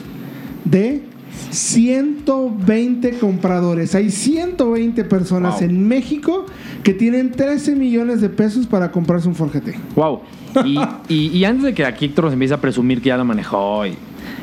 de 0.65 1.03
120 1.51 3.19
compradores. 3.19 3.95
Hay 3.95 4.11
120 4.11 5.05
personas 5.05 5.55
Wow. 5.61 5.63
en 5.69 5.87
México 5.89 6.47
que 6.83 6.93
tienen 6.95 7.33
13 7.33 7.77
millones 7.77 8.21
de 8.21 8.29
pesos 8.29 8.67
para 8.67 8.91
comprarse 8.91 9.29
un 9.29 9.35
Ford 9.35 9.51
GT. 9.53 9.75
Wow. 9.95 10.21
Y, 10.65 10.79
y- 11.09 11.29
y 11.39 11.45
antes 11.45 11.65
de 11.65 11.75
que 11.75 11.85
aquí 11.85 12.07
Héctor 12.07 12.25
nos 12.27 12.33
empiece 12.35 12.55
a 12.55 12.61
presumir 12.61 13.01
que 13.01 13.09
ya 13.09 13.17
lo 13.17 13.25
manejó, 13.25 13.87
y 13.87 13.95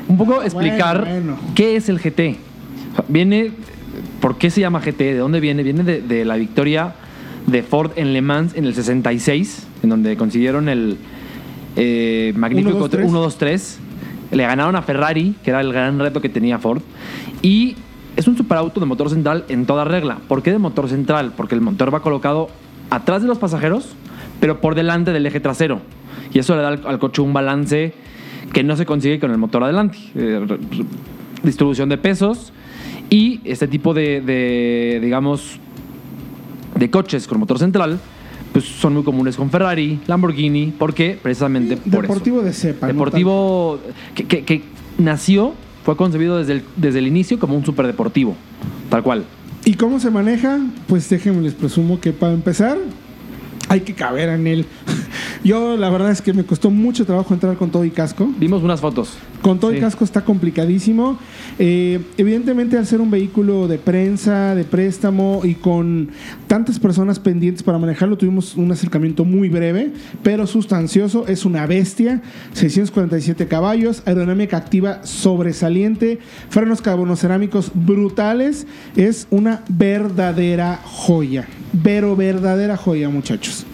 un 0.08 0.16
poco 0.16 0.42
explicar 0.42 1.04
bueno. 1.06 1.36
qué 1.54 1.76
es 1.76 1.88
el 1.88 1.98
GT. 1.98 2.36
Viene, 3.08 3.50
¿por 4.20 4.38
qué 4.38 4.50
se 4.50 4.60
llama 4.60 4.80
GT? 4.80 4.98
¿De 5.12 5.16
dónde 5.18 5.40
viene? 5.40 5.62
Viene 5.62 5.82
de, 5.82 6.00
de 6.00 6.24
la 6.24 6.36
victoria 6.36 6.94
de 7.46 7.62
Ford 7.62 7.90
en 7.96 8.12
Le 8.12 8.22
Mans 8.22 8.54
en 8.54 8.64
el 8.64 8.74
66, 8.74 9.66
en 9.82 9.90
donde 9.90 10.16
consiguieron 10.16 10.68
el 10.68 10.96
eh, 11.76 12.32
magnífico 12.36 12.88
1-2-3. 12.88 13.08
1-2-3. 13.08 13.76
Le 14.32 14.42
ganaron 14.42 14.74
a 14.76 14.82
Ferrari, 14.82 15.34
que 15.44 15.50
era 15.50 15.60
el 15.60 15.72
gran 15.72 15.98
reto 15.98 16.20
que 16.20 16.28
tenía 16.28 16.58
Ford. 16.58 16.82
Y 17.42 17.76
es 18.16 18.26
un 18.26 18.36
superauto 18.36 18.80
de 18.80 18.86
motor 18.86 19.10
central 19.10 19.44
en 19.48 19.66
toda 19.66 19.84
regla. 19.84 20.18
¿Por 20.26 20.42
qué 20.42 20.50
de 20.50 20.58
motor 20.58 20.88
central? 20.88 21.32
Porque 21.36 21.54
el 21.54 21.60
motor 21.60 21.94
va 21.94 22.00
colocado 22.00 22.48
atrás 22.90 23.22
de 23.22 23.28
los 23.28 23.38
pasajeros, 23.38 23.94
pero 24.40 24.60
por 24.60 24.74
delante 24.74 25.12
del 25.12 25.26
eje 25.26 25.40
trasero. 25.40 25.80
Y 26.32 26.38
eso 26.38 26.56
le 26.56 26.62
da 26.62 26.68
al, 26.68 26.82
al 26.86 26.98
coche 26.98 27.22
un 27.22 27.32
balance 27.32 27.94
que 28.52 28.64
no 28.64 28.76
se 28.76 28.86
consigue 28.86 29.20
con 29.20 29.30
el 29.30 29.38
motor 29.38 29.62
adelante. 29.62 29.98
Eh, 30.14 30.58
distribución 31.42 31.88
de 31.88 31.98
pesos 31.98 32.52
y 33.10 33.40
este 33.44 33.68
tipo 33.68 33.94
de, 33.94 34.20
de, 34.20 34.98
digamos, 35.00 35.58
de 36.74 36.90
coches 36.90 37.26
con 37.26 37.38
motor 37.38 37.58
central, 37.58 37.98
pues 38.56 38.64
son 38.80 38.94
muy 38.94 39.02
comunes 39.02 39.36
con 39.36 39.50
Ferrari, 39.50 40.00
Lamborghini, 40.06 40.72
porque 40.78 41.18
precisamente 41.22 41.76
por 41.76 42.00
Deportivo 42.02 42.38
eso. 42.38 42.46
de 42.46 42.52
cepa. 42.54 42.86
no 42.86 42.92
Deportivo 42.94 43.78
que, 44.14 44.24
que- 44.24 44.44
que 44.44 44.62
nació, 44.96 45.52
fue 45.84 45.94
concebido 45.94 46.38
desde 46.38 46.54
el, 46.54 46.62
desde 46.76 47.00
el 47.00 47.06
inicio 47.06 47.38
como 47.38 47.54
un 47.54 47.66
superdeportivo, 47.66 48.34
tal 48.88 49.02
cual. 49.02 49.24
¿Y 49.66 49.74
cómo 49.74 50.00
se 50.00 50.10
maneja? 50.10 50.58
Pues 50.86 51.06
déjenme 51.10 51.42
les 51.42 51.52
presumo 51.52 52.00
que 52.00 52.14
para 52.14 52.32
empezar 52.32 52.78
hay 53.68 53.80
que 53.80 53.94
caber 53.94 54.28
en 54.28 54.46
él. 54.46 54.66
Yo 55.44 55.76
la 55.76 55.90
verdad 55.90 56.10
es 56.10 56.22
que 56.22 56.32
me 56.32 56.44
costó 56.44 56.70
mucho 56.70 57.06
trabajo 57.06 57.32
entrar 57.32 57.56
con 57.56 57.70
todo 57.70 57.84
y 57.84 57.90
casco. 57.90 58.28
Vimos 58.38 58.62
unas 58.62 58.80
fotos. 58.80 59.16
Con 59.42 59.60
todo 59.60 59.72
y 59.72 59.78
casco 59.78 60.04
está 60.04 60.24
complicadísimo. 60.24 61.18
Eh, 61.58 62.00
evidentemente, 62.16 62.76
al 62.76 62.86
ser 62.86 63.00
un 63.00 63.10
vehículo 63.10 63.68
de 63.68 63.78
prensa, 63.78 64.56
de 64.56 64.64
préstamo 64.64 65.42
y 65.44 65.54
con 65.54 66.08
tantas 66.48 66.80
personas 66.80 67.20
pendientes 67.20 67.62
para 67.62 67.78
manejarlo, 67.78 68.18
tuvimos 68.18 68.56
un 68.56 68.72
acercamiento 68.72 69.24
muy 69.24 69.48
breve, 69.48 69.92
pero 70.24 70.46
sustancioso. 70.46 71.26
Es 71.28 71.44
una 71.44 71.66
bestia. 71.66 72.22
647 72.54 73.46
caballos, 73.46 74.02
aerodinámica 74.04 74.56
activa 74.56 75.04
sobresaliente, 75.04 76.18
frenos 76.48 76.82
carbonocerámicos 76.82 77.70
brutales. 77.72 78.66
Es 78.96 79.28
una 79.30 79.62
verdadera 79.68 80.80
joya. 80.82 81.46
Pero 81.82 82.16
verdadera 82.16 82.76
joya, 82.76 83.08
muchachos. 83.08 83.66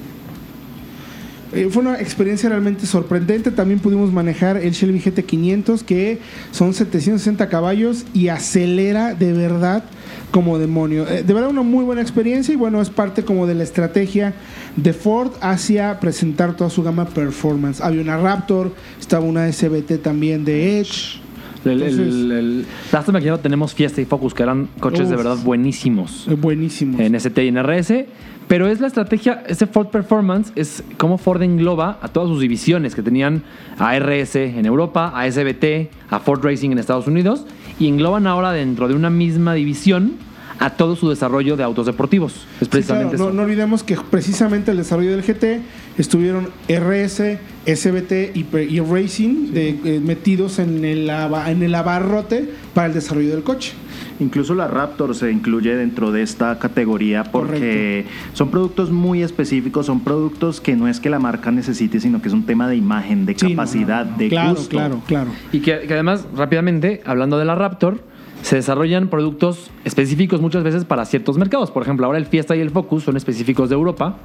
Eh, 1.53 1.69
fue 1.71 1.83
una 1.83 2.01
experiencia 2.01 2.49
realmente 2.49 2.87
sorprendente. 2.87 3.51
También 3.51 3.79
pudimos 3.79 4.11
manejar 4.11 4.57
el 4.57 4.73
Shelby 4.73 5.01
GT500, 5.01 5.83
que 5.83 6.19
son 6.51 6.73
760 6.73 7.49
caballos 7.49 8.07
y 8.15 8.29
acelera 8.29 9.15
de 9.15 9.33
verdad 9.33 9.85
como 10.31 10.59
demonio. 10.59 11.07
Eh, 11.07 11.23
de 11.23 11.35
verdad 11.35 11.51
una 11.51 11.63
muy 11.63 11.85
buena 11.85 12.01
experiencia 12.01 12.55
y 12.55 12.57
bueno, 12.57 12.81
es 12.81 12.89
parte 12.89 13.23
como 13.25 13.47
de 13.47 13.55
la 13.55 13.65
estrategia 13.65 14.33
de 14.77 14.95
Ford 14.95 15.33
hacia 15.43 16.01
presentar 16.01 16.57
toda 16.57 16.71
su 16.71 16.83
gama 16.83 17.07
performance. 17.07 17.83
Había 17.83 18.01
una 18.01 18.17
Raptor, 18.17 18.75
estaba 18.99 19.25
una 19.25 19.53
SBT 19.53 20.03
también 20.03 20.45
de 20.45 20.81
Edge. 20.81 21.22
El, 21.65 21.83
Entonces- 21.83 21.99
el- 21.99 22.65
lástima 22.93 23.19
que 23.21 23.27
ya 23.27 23.33
no 23.33 23.39
tenemos 23.41 23.75
Fiesta 23.75 24.01
y 24.01 24.05
Focus, 24.05 24.35
que 24.35 24.43
eran 24.43 24.69
coches 24.81 25.09
de 25.09 25.17
verdad 25.17 25.37
buenísimos. 25.45 26.27
Eh, 26.29 26.35
Buenísimo. 26.35 26.99
en 27.01 27.15
ST 27.15 27.45
y 27.45 27.49
en 27.49 27.57
RS. 27.59 28.07
Pero 28.49 28.67
es 28.67 28.81
la 28.81 28.89
estrategia, 28.89 29.45
ese 29.47 29.67
Ford 29.67 29.87
Performance 29.87 30.53
es 30.57 30.83
como 30.99 31.17
Ford 31.17 31.41
engloba 31.43 31.99
a 32.03 32.09
todas 32.09 32.29
sus 32.29 32.41
divisiones 32.41 32.95
que 32.95 33.03
tenían 33.03 33.45
a 33.79 33.97
RS 33.97 34.37
en 34.59 34.67
Europa, 34.67 35.13
a 35.15 35.27
SBT, 35.31 35.89
a 36.11 36.19
Ford 36.19 36.45
Racing 36.45 36.71
en 36.71 36.79
Estados 36.79 37.07
Unidos 37.07 37.47
y 37.79 37.87
engloban 37.89 38.27
ahora 38.27 38.53
dentro 38.53 38.89
de 38.89 38.95
una 38.95 39.09
misma 39.11 39.55
división 39.55 40.15
a 40.59 40.71
todo 40.71 40.97
su 40.97 41.09
desarrollo 41.11 41.57
de 41.57 41.63
autos 41.65 41.87
deportivos. 41.87 42.47
Es 42.61 42.67
Sí, 42.67 42.71
precisamente 42.71 43.17
claro, 43.17 43.25
no, 43.25 43.29
eso. 43.31 43.37
no 43.37 43.43
olvidemos 43.43 43.83
que 43.83 43.97
precisamente 44.11 44.71
el 44.71 44.77
desarrollo 44.77 45.11
del 45.11 45.23
GT 45.23 45.61
estuvieron 45.99 46.49
RS, 46.69 47.39
SBT 47.67 48.13
y, 48.35 48.47
y 48.69 48.81
Racing 48.81 49.53
de, 49.53 49.69
eh, 49.85 50.01
metidos 50.05 50.59
en 50.59 50.85
el, 50.85 51.11
en 51.11 51.63
el 51.63 51.75
abarrote 51.75 52.49
para 52.75 52.89
el 52.89 52.95
desarrollo 52.95 53.31
del 53.31 53.43
coche. 53.43 53.73
Incluso 54.21 54.55
la 54.55 54.69
Raptor 54.69 55.15
se 55.15 55.31
incluye 55.33 55.75
dentro 55.75 56.13
de 56.13 56.23
esta 56.23 56.59
categoría 56.59 57.25
porque 57.25 58.05
son 58.35 58.51
productos 58.51 58.91
muy 58.91 59.23
específicos, 59.23 59.87
son 59.87 60.01
productos 60.01 60.61
que 60.61 60.77
no 60.77 60.87
es 60.87 61.01
que 61.01 61.11
la 61.11 61.19
marca 61.19 61.51
necesite, 61.51 61.99
sino 61.99 62.23
que 62.23 62.29
es 62.29 62.35
un 62.35 62.45
tema 62.45 62.69
de 62.69 62.77
imagen, 62.77 63.27
de 63.27 63.35
Sí, 63.37 63.51
capacidad, 63.51 64.05
no, 64.05 64.13
no. 64.13 64.19
de 64.19 64.29
claro, 64.29 64.51
gusto. 64.55 64.69
Claro, 64.69 65.03
claro. 65.07 65.31
Y 65.53 65.61
que, 65.61 65.81
que 65.81 65.95
además, 65.95 66.25
rápidamente, 66.37 67.01
hablando 67.05 67.39
de 67.39 67.45
la 67.47 67.55
Raptor, 67.55 68.01
se 68.43 68.57
desarrollan 68.57 69.09
productos 69.09 69.71
específicos 69.85 70.41
muchas 70.41 70.63
veces 70.63 70.85
para 70.85 71.05
ciertos 71.05 71.39
mercados. 71.39 71.71
Por 71.71 71.83
ejemplo, 71.83 72.07
ahora 72.07 72.19
el 72.19 72.27
Fiesta 72.27 72.57
y 72.57 72.61
el 72.61 72.71
Focus 72.71 73.05
son 73.05 73.17
específicos 73.17 73.69
de 73.69 73.77
Europa 73.77 74.17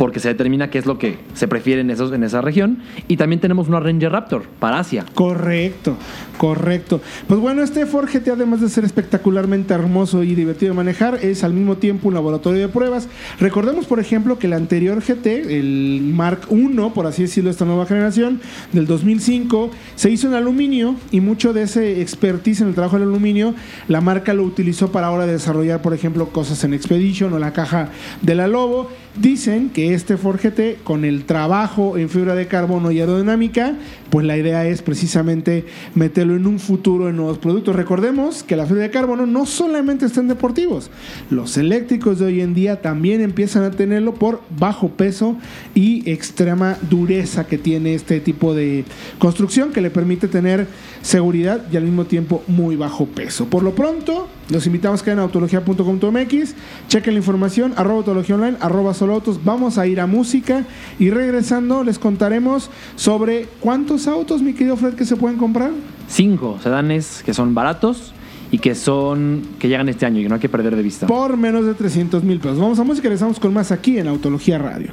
porque 0.00 0.18
se 0.18 0.28
determina 0.28 0.70
qué 0.70 0.78
es 0.78 0.86
lo 0.86 0.96
que 0.96 1.18
se 1.34 1.46
prefiere 1.46 1.82
en, 1.82 1.90
esos, 1.90 2.10
en 2.14 2.24
esa 2.24 2.40
región. 2.40 2.78
Y 3.06 3.18
también 3.18 3.38
tenemos 3.38 3.68
una 3.68 3.80
Ranger 3.80 4.10
Raptor 4.10 4.44
para 4.58 4.78
Asia. 4.78 5.04
Correcto, 5.12 5.94
correcto. 6.38 7.02
Pues 7.28 7.38
bueno, 7.38 7.62
este 7.62 7.84
Ford 7.84 8.08
GT, 8.10 8.30
además 8.30 8.62
de 8.62 8.70
ser 8.70 8.86
espectacularmente 8.86 9.74
hermoso 9.74 10.22
y 10.22 10.34
divertido 10.34 10.72
de 10.72 10.76
manejar, 10.78 11.16
es 11.16 11.44
al 11.44 11.52
mismo 11.52 11.76
tiempo 11.76 12.08
un 12.08 12.14
laboratorio 12.14 12.62
de 12.62 12.68
pruebas. 12.68 13.10
Recordemos, 13.40 13.84
por 13.84 14.00
ejemplo, 14.00 14.38
que 14.38 14.46
el 14.46 14.54
anterior 14.54 15.02
GT, 15.02 15.26
el 15.58 16.00
Mark 16.14 16.48
I, 16.50 16.78
por 16.94 17.06
así 17.06 17.24
decirlo, 17.24 17.50
esta 17.50 17.66
nueva 17.66 17.84
generación, 17.84 18.40
del 18.72 18.86
2005, 18.86 19.70
se 19.96 20.10
hizo 20.10 20.28
en 20.28 20.32
aluminio 20.32 20.94
y 21.10 21.20
mucho 21.20 21.52
de 21.52 21.64
ese 21.64 22.00
expertise 22.00 22.62
en 22.62 22.68
el 22.68 22.74
trabajo 22.74 22.98
del 22.98 23.06
aluminio, 23.06 23.54
la 23.86 24.00
marca 24.00 24.32
lo 24.32 24.44
utilizó 24.44 24.90
para 24.92 25.08
ahora 25.08 25.26
desarrollar, 25.26 25.82
por 25.82 25.92
ejemplo, 25.92 26.30
cosas 26.30 26.64
en 26.64 26.72
Expedition 26.72 27.34
o 27.34 27.38
la 27.38 27.52
caja 27.52 27.90
de 28.22 28.34
la 28.34 28.48
Lobo. 28.48 28.88
Dicen 29.20 29.70
que 29.70 29.89
este 29.94 30.16
Ford 30.16 30.40
GT, 30.40 30.82
con 30.84 31.04
el 31.04 31.24
trabajo 31.24 31.96
en 31.98 32.08
fibra 32.08 32.34
de 32.34 32.46
carbono 32.46 32.90
y 32.90 33.00
aerodinámica, 33.00 33.74
pues 34.10 34.26
la 34.26 34.36
idea 34.36 34.66
es 34.66 34.82
precisamente 34.82 35.64
meterlo 35.94 36.36
en 36.36 36.46
un 36.46 36.58
futuro 36.58 37.08
en 37.08 37.16
nuevos 37.16 37.38
productos. 37.38 37.76
Recordemos 37.76 38.42
que 38.42 38.56
la 38.56 38.66
fibra 38.66 38.82
de 38.82 38.90
carbono 38.90 39.26
no 39.26 39.46
solamente 39.46 40.06
está 40.06 40.20
en 40.20 40.28
deportivos, 40.28 40.90
los 41.30 41.56
eléctricos 41.56 42.18
de 42.18 42.26
hoy 42.26 42.40
en 42.40 42.54
día 42.54 42.80
también 42.80 43.20
empiezan 43.20 43.64
a 43.64 43.70
tenerlo 43.70 44.14
por 44.14 44.42
bajo 44.58 44.88
peso 44.88 45.36
y 45.74 46.08
extrema 46.10 46.76
dureza 46.88 47.46
que 47.46 47.58
tiene 47.58 47.94
este 47.94 48.20
tipo 48.20 48.54
de 48.54 48.84
construcción 49.18 49.72
que 49.72 49.80
le 49.80 49.90
permite 49.90 50.28
tener 50.28 50.66
seguridad 51.02 51.64
y 51.70 51.76
al 51.76 51.84
mismo 51.84 52.04
tiempo 52.04 52.42
muy 52.46 52.76
bajo 52.76 53.06
peso. 53.06 53.46
Por 53.46 53.62
lo 53.62 53.74
pronto, 53.74 54.28
los 54.48 54.66
invitamos 54.66 55.02
a 55.02 55.04
que 55.04 55.10
en 55.12 55.18
autología.com.mx, 55.18 56.54
chequen 56.88 57.14
la 57.14 57.18
información, 57.18 57.72
arroba 57.76 57.98
autología 57.98 58.34
online, 58.34 58.56
arroba 58.60 58.94
solo 58.94 59.14
autos. 59.14 59.44
Vamos 59.44 59.78
a 59.78 59.86
ir 59.86 60.00
a 60.00 60.06
música 60.06 60.64
y 60.98 61.10
regresando 61.10 61.84
les 61.84 61.98
contaremos 61.98 62.70
sobre 62.96 63.48
cuántos 63.60 64.06
autos, 64.06 64.42
mi 64.42 64.52
querido 64.52 64.76
Fred, 64.76 64.94
que 64.94 65.04
se 65.04 65.16
pueden 65.16 65.38
comprar. 65.38 65.70
Cinco 66.08 66.58
sedanes 66.62 67.22
que 67.24 67.34
son 67.34 67.54
baratos 67.54 68.12
y 68.50 68.58
que 68.58 68.74
son 68.74 69.42
que 69.58 69.68
llegan 69.68 69.88
este 69.88 70.06
año 70.06 70.20
y 70.20 70.24
que 70.24 70.28
no 70.28 70.34
hay 70.34 70.40
que 70.40 70.48
perder 70.48 70.76
de 70.76 70.82
vista. 70.82 71.06
Por 71.06 71.36
menos 71.36 71.66
de 71.66 71.74
300 71.74 72.24
mil 72.24 72.40
pesos. 72.40 72.58
Vamos 72.58 72.78
a 72.78 72.84
música 72.84 73.06
y 73.06 73.10
regresamos 73.10 73.38
con 73.38 73.54
más 73.54 73.70
aquí 73.70 73.98
en 73.98 74.08
Autología 74.08 74.58
Radio. 74.58 74.92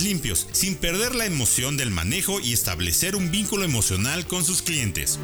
limpios, 0.00 0.46
sin 0.52 0.76
perder 0.76 1.14
la 1.14 1.26
emoción 1.26 1.76
del 1.76 1.90
manejo 1.90 2.40
y 2.40 2.52
establecer 2.52 3.16
un 3.16 3.30
vínculo 3.30 3.64
emocional 3.64 4.26
con 4.26 4.44
sus 4.44 4.62
clientes. 4.62 5.18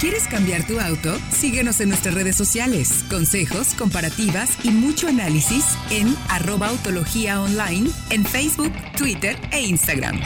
¿Quieres 0.00 0.26
cambiar 0.26 0.66
tu 0.66 0.80
auto? 0.80 1.14
Síguenos 1.30 1.78
en 1.80 1.90
nuestras 1.90 2.14
redes 2.14 2.34
sociales. 2.34 3.04
Consejos, 3.10 3.74
comparativas 3.74 4.48
y 4.64 4.70
mucho 4.70 5.08
análisis 5.08 5.64
en 5.90 6.16
arroba 6.30 6.68
autología 6.68 7.38
online 7.38 7.90
en 8.08 8.24
Facebook, 8.24 8.72
Twitter 8.96 9.38
e 9.52 9.60
Instagram. 9.60 10.18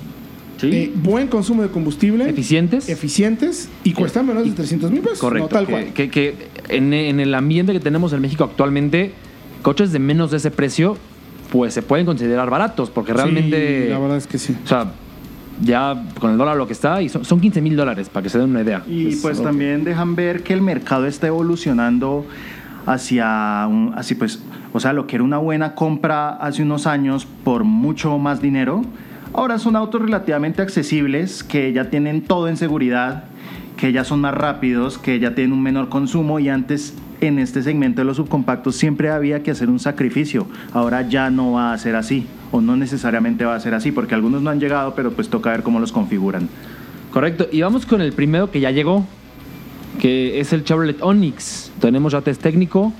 Eh, 0.63 0.93
buen 0.95 1.29
consumo 1.29 1.63
de 1.63 1.69
combustible. 1.69 2.29
Eficientes. 2.29 2.89
Eficientes 2.89 3.69
y 3.85 3.93
cuestan 3.93 4.27
menos 4.27 4.45
de 4.45 4.51
300 4.53 4.91
mil 4.91 5.01
pesos. 5.01 5.19
Correcto. 5.19 5.49
No, 5.49 5.49
tal 5.49 5.67
que, 5.67 5.73
cual. 5.73 5.93
Que, 5.93 6.11
que 6.11 6.49
en, 6.69 6.93
en 6.93 7.21
el 7.21 7.35
ambiente 7.35 7.73
que 7.73 7.81
tenemos 7.81 8.13
en 8.13 8.21
México 8.21 8.45
actualmente, 8.45 9.13
coches 9.63 9.93
de 9.93 9.99
menos 9.99 10.31
de 10.31 10.37
ese 10.39 10.51
precio, 10.51 10.97
pues 11.51 11.75
se 11.75 11.83
pueden 11.83 12.07
considerar 12.07 12.49
baratos, 12.51 12.91
porque 12.91 13.13
realmente. 13.13 13.85
Sí, 13.85 13.91
la 13.91 13.99
verdad 13.99 14.17
es 14.17 14.27
que 14.27 14.39
sí. 14.39 14.57
O 14.65 14.67
sea, 14.67 14.93
ya 15.63 16.05
con 16.19 16.31
el 16.31 16.39
dólar 16.39 16.57
lo 16.57 16.67
que 16.67 16.73
está, 16.73 17.03
y 17.03 17.09
son, 17.09 17.25
son 17.25 17.41
15 17.41 17.61
mil 17.61 17.77
dólares, 17.77 18.09
para 18.09 18.23
que 18.23 18.31
se 18.31 18.39
den 18.39 18.51
una 18.51 18.63
idea. 18.63 18.83
Y 18.87 19.05
Pues, 19.05 19.21
pues 19.21 19.43
también 19.43 19.85
dejan 19.85 20.17
ver 20.17 20.43
que 20.43 20.55
el 20.55 20.63
mercado 20.63 21.07
está 21.07 21.27
evolucionando 21.27 22.25
hacia 22.87 23.67
un, 23.69 23.93
así 23.97 24.15
pues, 24.15 24.41
o 24.73 24.81
sea, 24.81 24.93
lo 24.93 25.07
que 25.07 25.17
era 25.17 25.25
una 25.25 25.39
buena 25.39 25.75
compra 25.75 26.31
hace 26.31 26.63
unos 26.63 26.87
años 26.87 27.27
por 27.45 27.65
mucho 27.65 28.19
más 28.19 28.41
dinero, 28.41 28.83
ahora 29.35 29.59
son 29.59 29.77
autos 29.77 30.03
relativamente 30.03 30.63
accesibles 30.63 31.45
que 31.45 31.73
ya 31.73 31.91
tienen 31.91 32.23
todo 32.23 32.49
en 32.49 32.57
seguridad, 32.57 33.25
que 33.77 33.93
ya 33.93 34.05
son 34.05 34.21
más 34.21 34.35
rápidos, 34.35 34.99
que 34.99 35.19
ya 35.19 35.35
tienen 35.35 35.53
un 35.53 35.63
menor 35.63 35.89
consumo 35.89 36.39
y 36.39 36.49
antes 36.49 36.95
en 37.21 37.39
este 37.39 37.63
segmento 37.63 38.01
de 38.01 38.05
los 38.05 38.17
subcompactos 38.17 38.77
siempre 38.77 39.11
había 39.11 39.43
que 39.43 39.51
hacer 39.51 39.71
un 39.71 39.79
sacrificio. 39.79 40.47
Ahora 40.73 41.09
ya 41.09 41.31
no 41.31 41.53
va 41.53 41.73
a 41.73 41.79
ser 41.79 41.97
así 41.97 42.27
o 42.51 42.61
no 42.61 42.77
necesariamente 42.77 43.45
va 43.45 43.55
a 43.55 43.61
ser 43.61 43.75
así 43.75 43.93
porque 43.93 44.15
algunos 44.15 44.43
no 44.43 44.51
han 44.51 44.61
llegado, 44.61 44.95
pero 44.95 45.13
pues 45.13 45.29
toca 45.29 45.51
ver 45.51 45.63
cómo 45.63 45.81
los 45.81 45.93
configuran. 45.93 46.49
Correcto. 47.11 47.47
Y 47.53 47.61
vamos 47.63 47.87
con 47.87 48.01
el 48.01 48.13
primero 48.13 48.51
que 48.51 48.61
ya 48.61 48.71
llegó, 48.71 49.07
que 50.01 50.41
es 50.41 50.53
el 50.53 50.65
Chevrolet 50.65 51.03
Onix. 51.03 51.71
Tenemos 51.81 52.13
ya 52.13 52.23
test 52.23 52.43
técnico. 52.43 52.93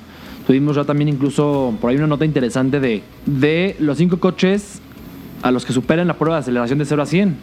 Tuvimos 0.47 0.77
ya 0.77 0.85
también 0.85 1.09
incluso 1.09 1.75
por 1.81 1.91
ahí 1.91 1.97
una 1.97 2.09
nota 2.09 2.25
interesante 2.25 2.81
de, 2.81 3.03
de 3.27 3.77
los 3.79 3.97
cinco 3.99 4.19
coches 4.19 4.82
a 5.43 5.51
los 5.51 5.67
que 5.67 5.73
superen 5.73 6.09
la 6.09 6.15
prueba 6.15 6.37
de 6.37 6.41
aceleración 6.41 6.79
de 6.79 6.85
0 6.85 7.03
a 7.03 7.07
100. 7.07 7.37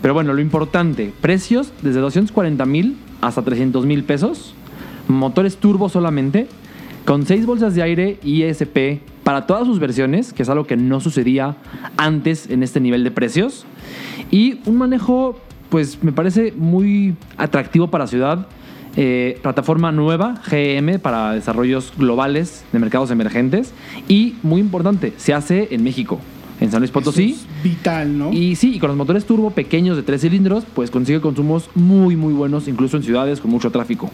Pero 0.00 0.14
bueno, 0.14 0.32
lo 0.32 0.40
importante, 0.40 1.12
precios 1.20 1.72
desde 1.82 2.00
240 2.00 2.66
mil 2.66 2.96
hasta 3.20 3.42
300 3.42 3.86
mil 3.86 4.02
pesos, 4.04 4.54
motores 5.08 5.56
turbo 5.56 5.88
solamente, 5.88 6.48
con 7.04 7.26
6 7.26 7.46
bolsas 7.46 7.74
de 7.74 7.82
aire 7.82 8.18
ISP 8.22 9.00
para 9.22 9.46
todas 9.46 9.66
sus 9.66 9.78
versiones, 9.78 10.32
que 10.32 10.42
es 10.42 10.48
algo 10.48 10.66
que 10.66 10.76
no 10.76 11.00
sucedía 11.00 11.56
antes 11.96 12.50
en 12.50 12.62
este 12.62 12.80
nivel 12.80 13.04
de 13.04 13.10
precios, 13.10 13.64
y 14.30 14.60
un 14.66 14.78
manejo, 14.78 15.38
pues 15.68 16.02
me 16.02 16.12
parece 16.12 16.52
muy 16.56 17.14
atractivo 17.36 17.88
para 17.88 18.06
ciudad. 18.06 18.46
Eh, 18.94 19.38
plataforma 19.42 19.90
nueva, 19.90 20.34
GM, 20.50 20.98
para 20.98 21.32
desarrollos 21.32 21.94
globales 21.96 22.64
de 22.72 22.78
mercados 22.78 23.10
emergentes. 23.10 23.72
Y 24.06 24.36
muy 24.42 24.60
importante, 24.60 25.14
se 25.16 25.32
hace 25.32 25.68
en 25.70 25.82
México, 25.82 26.20
en 26.60 26.70
San 26.70 26.80
Luis 26.80 26.90
Potosí. 26.90 27.32
Eso 27.32 27.46
es 27.58 27.62
vital, 27.64 28.18
¿no? 28.18 28.32
Y 28.32 28.56
sí, 28.56 28.74
y 28.74 28.78
con 28.78 28.88
los 28.88 28.96
motores 28.96 29.24
turbo 29.24 29.50
pequeños 29.50 29.96
de 29.96 30.02
tres 30.02 30.20
cilindros, 30.20 30.64
pues 30.74 30.90
consigue 30.90 31.20
consumos 31.20 31.68
muy, 31.74 32.16
muy 32.16 32.32
buenos, 32.32 32.68
incluso 32.68 32.96
en 32.96 33.02
ciudades 33.02 33.40
con 33.40 33.50
mucho 33.50 33.70
tráfico. 33.70 34.10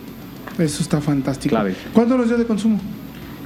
Eso 0.58 0.82
está 0.82 1.00
fantástico. 1.00 1.50
Clave. 1.54 1.74
¿Cuánto 1.92 2.16
nos 2.16 2.28
dio 2.28 2.36
de 2.38 2.44
consumo? 2.44 2.80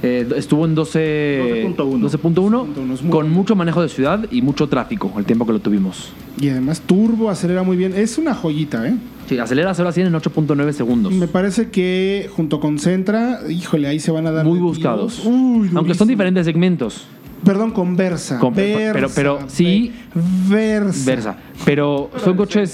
Eh, 0.01 0.27
estuvo 0.35 0.65
en 0.65 0.75
12 0.75 1.67
12.1. 1.77 2.01
12.1 2.01 2.73
12.1, 2.75 2.93
es 2.93 3.01
muy 3.03 3.09
con 3.09 3.09
bueno. 3.11 3.29
mucho 3.29 3.55
manejo 3.55 3.81
de 3.81 3.87
ciudad 3.87 4.25
y 4.31 4.41
mucho 4.41 4.67
tráfico 4.67 5.13
el 5.17 5.23
tiempo 5.23 5.45
que 5.45 5.53
lo 5.53 5.59
tuvimos. 5.59 6.11
Y 6.41 6.49
además 6.49 6.81
turbo, 6.81 7.29
acelera 7.29 7.63
muy 7.63 7.77
bien. 7.77 7.93
Es 7.95 8.17
una 8.17 8.33
joyita, 8.33 8.85
¿eh? 8.85 8.95
Sí, 9.29 9.37
acelera 9.39 9.73
0 9.73 9.87
a 9.87 9.91
100 9.93 10.07
en 10.07 10.13
8.9 10.13 10.71
segundos. 10.73 11.13
Me 11.13 11.27
parece 11.29 11.69
que 11.69 12.29
junto 12.35 12.59
con 12.59 12.79
Centra, 12.79 13.39
híjole, 13.49 13.87
ahí 13.87 13.99
se 13.99 14.11
van 14.11 14.27
a 14.27 14.31
dar. 14.31 14.45
Muy 14.45 14.59
buscados. 14.59 15.21
Uy, 15.23 15.69
Aunque 15.73 15.93
son 15.93 16.09
diferentes 16.09 16.45
segmentos. 16.45 17.05
Perdón, 17.43 17.71
con 17.71 17.95
Versa. 17.95 18.39
Con- 18.39 18.53
pero- 18.53 18.93
Versa, 18.93 19.13
pero 19.15 19.39
sí- 19.47 19.91
Ve- 20.13 20.79
Versa. 20.79 21.05
Versa. 21.05 21.35
Pero 21.65 22.09
son 22.23 22.35
coches 22.37 22.71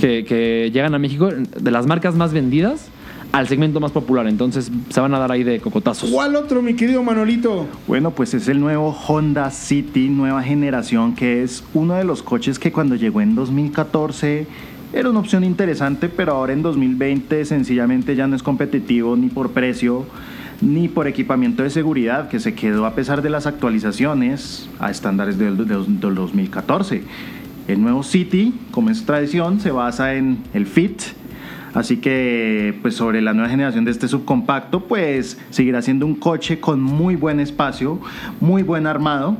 que, 0.00 0.24
que 0.24 0.70
llegan 0.72 0.94
a 0.94 0.98
México 0.98 1.28
de 1.30 1.70
las 1.70 1.86
marcas 1.86 2.14
más 2.14 2.32
vendidas 2.32 2.88
al 3.32 3.48
segmento 3.48 3.80
más 3.80 3.92
popular. 3.92 4.26
Entonces 4.28 4.70
se 4.88 5.00
van 5.00 5.12
a 5.14 5.18
dar 5.18 5.30
ahí 5.32 5.44
de 5.44 5.60
cocotazos. 5.60 6.10
¿Cuál 6.10 6.36
otro, 6.36 6.62
mi 6.62 6.74
querido 6.74 7.02
Manolito? 7.02 7.66
Bueno, 7.86 8.10
pues 8.12 8.32
es 8.34 8.48
el 8.48 8.60
nuevo 8.60 8.96
Honda 9.06 9.50
City, 9.50 10.08
nueva 10.08 10.42
generación, 10.42 11.14
que 11.14 11.42
es 11.42 11.62
uno 11.74 11.94
de 11.94 12.04
los 12.04 12.22
coches 12.22 12.58
que 12.58 12.72
cuando 12.72 12.94
llegó 12.94 13.20
en 13.20 13.34
2014 13.34 14.46
era 14.92 15.10
una 15.10 15.18
opción 15.18 15.44
interesante, 15.44 16.08
pero 16.08 16.32
ahora 16.32 16.52
en 16.54 16.62
2020 16.62 17.44
sencillamente 17.44 18.14
ya 18.16 18.26
no 18.26 18.36
es 18.36 18.42
competitivo 18.42 19.16
ni 19.16 19.28
por 19.28 19.50
precio 19.50 20.06
ni 20.60 20.88
por 20.88 21.06
equipamiento 21.06 21.62
de 21.62 21.70
seguridad, 21.70 22.28
que 22.28 22.40
se 22.40 22.54
quedó 22.54 22.86
a 22.86 22.94
pesar 22.94 23.22
de 23.22 23.30
las 23.30 23.46
actualizaciones 23.46 24.68
a 24.78 24.90
estándares 24.90 25.38
del, 25.38 25.56
del- 25.56 26.00
del 26.00 26.14
2014. 26.14 27.02
El 27.68 27.82
nuevo 27.82 28.02
City, 28.02 28.54
como 28.70 28.90
es 28.90 29.04
tradición, 29.04 29.60
se 29.60 29.70
basa 29.70 30.14
en 30.14 30.38
el 30.54 30.66
Fit, 30.66 31.02
Así 31.74 31.98
que, 31.98 32.78
pues 32.82 32.94
sobre 32.94 33.20
la 33.20 33.34
nueva 33.34 33.48
generación 33.50 33.84
de 33.84 33.90
este 33.90 34.08
subcompacto, 34.08 34.80
pues 34.84 35.38
seguirá 35.50 35.82
siendo 35.82 36.06
un 36.06 36.14
coche 36.14 36.58
con 36.58 36.80
muy 36.82 37.16
buen 37.16 37.38
espacio, 37.40 38.00
muy 38.40 38.62
buen 38.62 38.86
armado, 38.86 39.36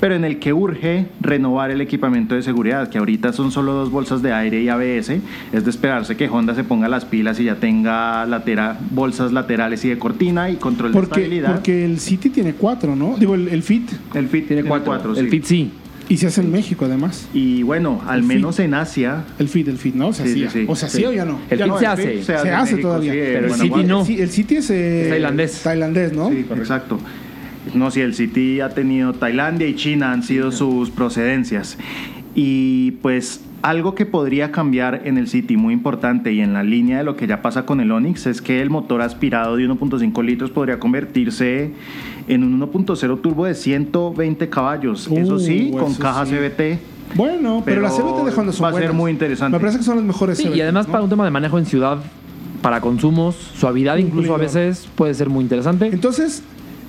pero 0.00 0.14
en 0.14 0.24
el 0.24 0.38
que 0.38 0.52
urge 0.52 1.06
renovar 1.20 1.70
el 1.70 1.80
equipamiento 1.80 2.34
de 2.34 2.42
seguridad, 2.42 2.88
que 2.90 2.98
ahorita 2.98 3.32
son 3.32 3.50
solo 3.50 3.72
dos 3.72 3.90
bolsas 3.90 4.20
de 4.22 4.32
aire 4.32 4.60
y 4.62 4.68
ABS. 4.68 5.20
Es 5.52 5.64
de 5.64 5.70
esperarse 5.70 6.16
que 6.16 6.28
Honda 6.28 6.54
se 6.54 6.64
ponga 6.64 6.88
las 6.88 7.04
pilas 7.04 7.40
y 7.40 7.44
ya 7.44 7.54
tenga 7.56 8.26
latera- 8.26 8.76
bolsas 8.90 9.32
laterales 9.32 9.84
y 9.84 9.88
de 9.88 9.98
cortina 9.98 10.50
y 10.50 10.56
control 10.56 10.92
de 10.92 11.00
estabilidad. 11.00 11.52
porque 11.54 11.84
el 11.84 11.98
City 12.00 12.28
tiene 12.30 12.52
cuatro, 12.52 12.94
¿no? 12.96 13.16
Digo, 13.18 13.34
el, 13.34 13.48
el 13.48 13.62
Fit. 13.62 13.90
el 14.14 14.28
Fit 14.28 14.46
Tiene 14.48 14.62
cuatro. 14.64 14.94
el 15.16 15.24
sí. 15.24 15.30
Fit 15.30 15.44
sí. 15.44 15.72
Y 16.08 16.16
se 16.16 16.26
hace 16.28 16.40
en 16.40 16.50
México, 16.50 16.86
además. 16.86 17.28
Y 17.34 17.62
bueno, 17.62 18.02
al 18.06 18.20
El 18.20 18.24
menos 18.24 18.58
en 18.60 18.72
Asia. 18.72 19.24
El 19.38 19.48
Fit, 19.48 19.68
el 19.68 19.76
Fit, 19.76 19.94
¿no? 19.94 20.12
Se 20.14 20.24
Sí, 20.24 20.44
hacía. 20.44 20.50
sí. 20.50 20.64
O 20.66 20.74
se 20.74 20.88
Sí. 20.88 20.96
hacía 20.96 21.08
o 21.10 21.12
ya 21.12 21.24
no. 21.26 21.38
El 21.50 21.58
Ya 21.58 21.66
no. 21.66 21.78
se 21.78 21.84
El 21.84 21.90
hace. 21.90 22.22
Se 22.22 22.32
hace 22.34 22.42
Se 22.42 22.48
en 22.48 22.54
hace 22.54 22.72
México, 22.72 22.88
todavía. 22.88 23.12
sí, 23.12 23.18
Pero 23.18 23.38
el 23.40 23.48
bueno, 23.48 23.62
City 23.64 23.84
no. 23.86 24.00
El, 24.00 24.06
Ci- 24.06 24.20
el 24.22 24.30
City 24.30 24.56
es, 24.56 24.70
eh, 24.70 25.02
Es 25.02 25.08
tailandés. 25.10 25.62
Tailandés, 25.62 26.12
¿no? 26.14 26.30
Sí, 26.30 26.46
exacto. 26.56 26.98
No, 27.74 27.90
si 27.90 28.00
el 28.00 28.14
City 28.14 28.60
ha 28.60 28.70
tenido 28.70 29.12
Tailandia 29.12 29.68
y 29.68 29.74
China 29.74 30.12
han 30.12 30.22
sido 30.22 30.50
sus 30.50 30.88
procedencias. 30.90 31.76
Y 32.40 32.92
pues 33.02 33.40
algo 33.62 33.96
que 33.96 34.06
podría 34.06 34.52
cambiar 34.52 35.02
en 35.04 35.18
el 35.18 35.26
City 35.26 35.56
muy 35.56 35.74
importante 35.74 36.32
y 36.32 36.40
en 36.40 36.52
la 36.52 36.62
línea 36.62 36.98
de 36.98 37.02
lo 37.02 37.16
que 37.16 37.26
ya 37.26 37.42
pasa 37.42 37.66
con 37.66 37.80
el 37.80 37.90
Onix 37.90 38.28
es 38.28 38.40
que 38.40 38.62
el 38.62 38.70
motor 38.70 39.02
aspirado 39.02 39.56
de 39.56 39.68
1.5 39.68 40.24
litros 40.24 40.50
podría 40.52 40.78
convertirse 40.78 41.72
en 42.28 42.44
un 42.44 42.60
1.0 42.60 43.20
turbo 43.22 43.44
de 43.44 43.56
120 43.56 44.48
caballos. 44.50 45.08
eso 45.08 45.34
Uh, 45.34 45.40
sí, 45.40 45.72
con 45.72 45.90
eso 45.90 46.00
caja 46.00 46.26
sí. 46.26 46.36
CVT. 46.36 47.16
Bueno, 47.16 47.62
pero, 47.64 47.80
Pero 47.80 47.82
las 47.82 47.96
CVT 47.96 48.24
de 48.30 48.40
Honda 48.40 48.52
son 48.52 48.64
va 48.66 48.68
a 48.68 48.72
ser 48.74 48.92
muy 48.92 49.10
interesante. 49.10 49.56
Me 49.56 49.60
parece 49.60 49.78
que 49.78 49.84
son 49.84 49.96
las 49.96 50.04
mejores 50.04 50.38
Sí, 50.38 50.44
CVT, 50.44 50.56
y 50.58 50.60
además 50.60 50.86
¿no? 50.86 50.92
para 50.92 51.02
un 51.02 51.10
tema 51.10 51.24
de 51.24 51.32
manejo 51.32 51.58
en 51.58 51.66
ciudad, 51.66 51.98
para 52.62 52.80
consumos, 52.80 53.34
suavidad 53.34 53.96
incluso 53.96 54.32
a 54.32 54.38
veces 54.38 54.88
puede 54.94 55.12
ser 55.12 55.28
muy 55.28 55.42
interesante. 55.42 55.86
Entonces, 55.86 56.44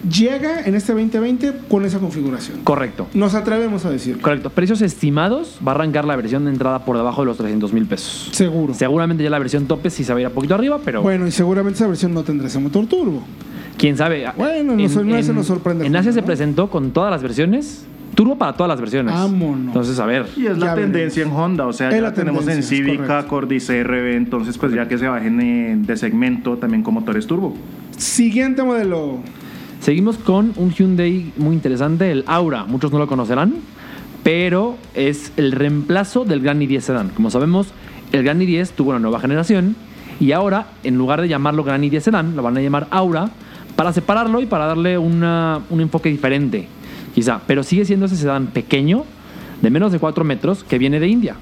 llega 0.07 0.62
en 0.62 0.75
este 0.75 0.93
2020 0.93 1.53
con 1.69 1.85
esa 1.85 1.99
configuración. 1.99 2.59
Correcto. 2.63 3.07
Nos 3.13 3.33
atrevemos 3.35 3.85
a 3.85 3.89
decir. 3.89 4.19
Correcto. 4.21 4.49
Precios 4.49 4.81
estimados, 4.81 5.59
va 5.65 5.71
a 5.73 5.75
arrancar 5.75 6.05
la 6.05 6.15
versión 6.15 6.45
de 6.45 6.51
entrada 6.51 6.85
por 6.85 6.95
debajo 6.97 7.21
de 7.21 7.25
los 7.27 7.38
300 7.38 7.73
mil 7.73 7.85
pesos. 7.85 8.29
Seguro. 8.31 8.73
Seguramente 8.73 9.23
ya 9.23 9.29
la 9.29 9.39
versión 9.39 9.65
tope 9.65 9.89
sí 9.89 10.03
se 10.03 10.13
va 10.13 10.17
a 10.19 10.21
ir 10.21 10.27
a 10.27 10.31
poquito 10.31 10.55
arriba, 10.55 10.79
pero 10.83 11.01
Bueno, 11.01 11.27
y 11.27 11.31
seguramente 11.31 11.77
esa 11.77 11.88
versión 11.88 12.13
no 12.13 12.23
tendrá 12.23 12.47
ese 12.47 12.59
motor 12.59 12.85
turbo. 12.85 13.23
quién 13.77 13.97
sabe. 13.97 14.25
Bueno, 14.38 14.75
no 14.75 14.89
sé, 14.89 15.03
no 15.03 15.23
se 15.23 15.33
nos 15.33 15.45
sorprende 15.47 15.85
En 15.85 15.95
Asia 15.95 16.12
se 16.12 16.21
presentó 16.21 16.69
con 16.69 16.91
todas 16.91 17.12
las 17.12 17.21
versiones, 17.23 17.85
turbo 18.15 18.38
para 18.38 18.53
todas 18.53 18.67
las 18.69 18.79
versiones. 18.81 19.13
Vámonos. 19.13 19.67
Entonces, 19.67 19.99
a 19.99 20.05
ver. 20.05 20.25
Y 20.35 20.47
es 20.47 20.57
Ya 20.57 20.65
la 20.65 20.75
tendencia 20.75 21.23
en 21.23 21.31
Honda, 21.31 21.65
o 21.67 21.73
sea, 21.73 21.89
Es 21.89 21.95
ya 21.95 22.01
la 22.01 22.13
tenemos 22.13 22.41
en 22.41 22.47
tendencia, 22.47 22.75
es 22.77 22.83
Civic, 22.83 22.95
correcto. 22.97 23.13
Accord 23.15 23.51
y 23.51 23.59
CRV, 23.59 24.15
entonces 24.15 24.57
pues 24.57 24.73
ya 24.73 24.88
que 24.88 24.97
se 24.97 25.07
bajen 25.07 25.39
eh, 25.41 25.75
de 25.77 25.97
segmento 25.97 26.57
también 26.57 26.83
con 26.83 26.93
motores 26.93 27.25
turbo. 27.27 27.55
Siguiente 27.97 28.63
modelo. 28.63 29.19
Seguimos 29.89 30.19
con 30.19 30.54
un 30.58 30.69
Hyundai 30.69 31.34
muy 31.38 31.56
interesante, 31.56 32.12
el 32.12 32.23
Aura. 32.28 32.63
Muchos 32.65 32.91
no 32.91 32.99
lo 32.99 33.08
conocerán, 33.08 33.56
pero 34.21 34.78
es 34.93 35.34
el 35.36 35.52
reemplazo 35.52 36.25
del 36.25 36.41
Gran 36.41 36.60
i10 36.60 36.82
Sedan. 36.82 37.10
Como 37.10 37.32
sabemos, 37.32 37.69
el 38.12 38.21
Gran 38.21 38.39
i10 38.39 38.69
tuvo 38.75 38.91
una 38.91 38.99
nueva 38.99 39.19
generación 39.19 39.75
y 40.19 40.32
ahora, 40.32 40.67
en 40.84 40.95
lugar 40.95 41.21
de 41.21 41.28
llamarlo 41.28 41.63
Gran 41.63 41.82
i10 41.82 42.02
Sedan, 42.02 42.36
lo 42.36 42.43
van 42.43 42.56
a 42.56 42.62
llamar 42.62 42.86
Aura 42.91 43.32
para 43.75 43.91
separarlo 43.91 44.39
y 44.41 44.45
para 44.45 44.67
darle 44.67 44.99
un 44.99 45.23
enfoque 45.71 46.10
diferente, 46.10 46.67
quizá. 47.15 47.41
Pero 47.47 47.63
sigue 47.63 47.84
siendo 47.84 48.06
ese 48.06 48.15
sedán 48.15 48.45
pequeño, 48.45 49.06
de 49.63 49.71
menos 49.71 49.91
de 49.91 49.97
4 49.97 50.23
metros, 50.23 50.63
que 50.63 50.78
viene 50.78 50.99
de 50.99 51.08
India. 51.08 51.36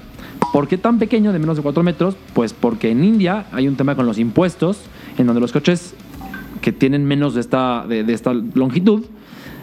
¿Por 0.54 0.68
qué 0.68 0.78
tan 0.78 0.98
pequeño 0.98 1.34
de 1.34 1.38
menos 1.38 1.58
de 1.58 1.62
4 1.62 1.82
metros? 1.82 2.16
Pues 2.32 2.54
porque 2.54 2.90
en 2.90 3.04
India 3.04 3.44
hay 3.52 3.68
un 3.68 3.76
tema 3.76 3.94
con 3.94 4.06
los 4.06 4.18
impuestos, 4.18 4.78
en 5.18 5.26
donde 5.26 5.42
los 5.42 5.52
coches 5.52 5.94
que 6.60 6.72
tienen 6.72 7.04
menos 7.04 7.34
de 7.34 7.40
esta, 7.40 7.86
de, 7.88 8.04
de 8.04 8.12
esta 8.12 8.32
longitud 8.34 9.04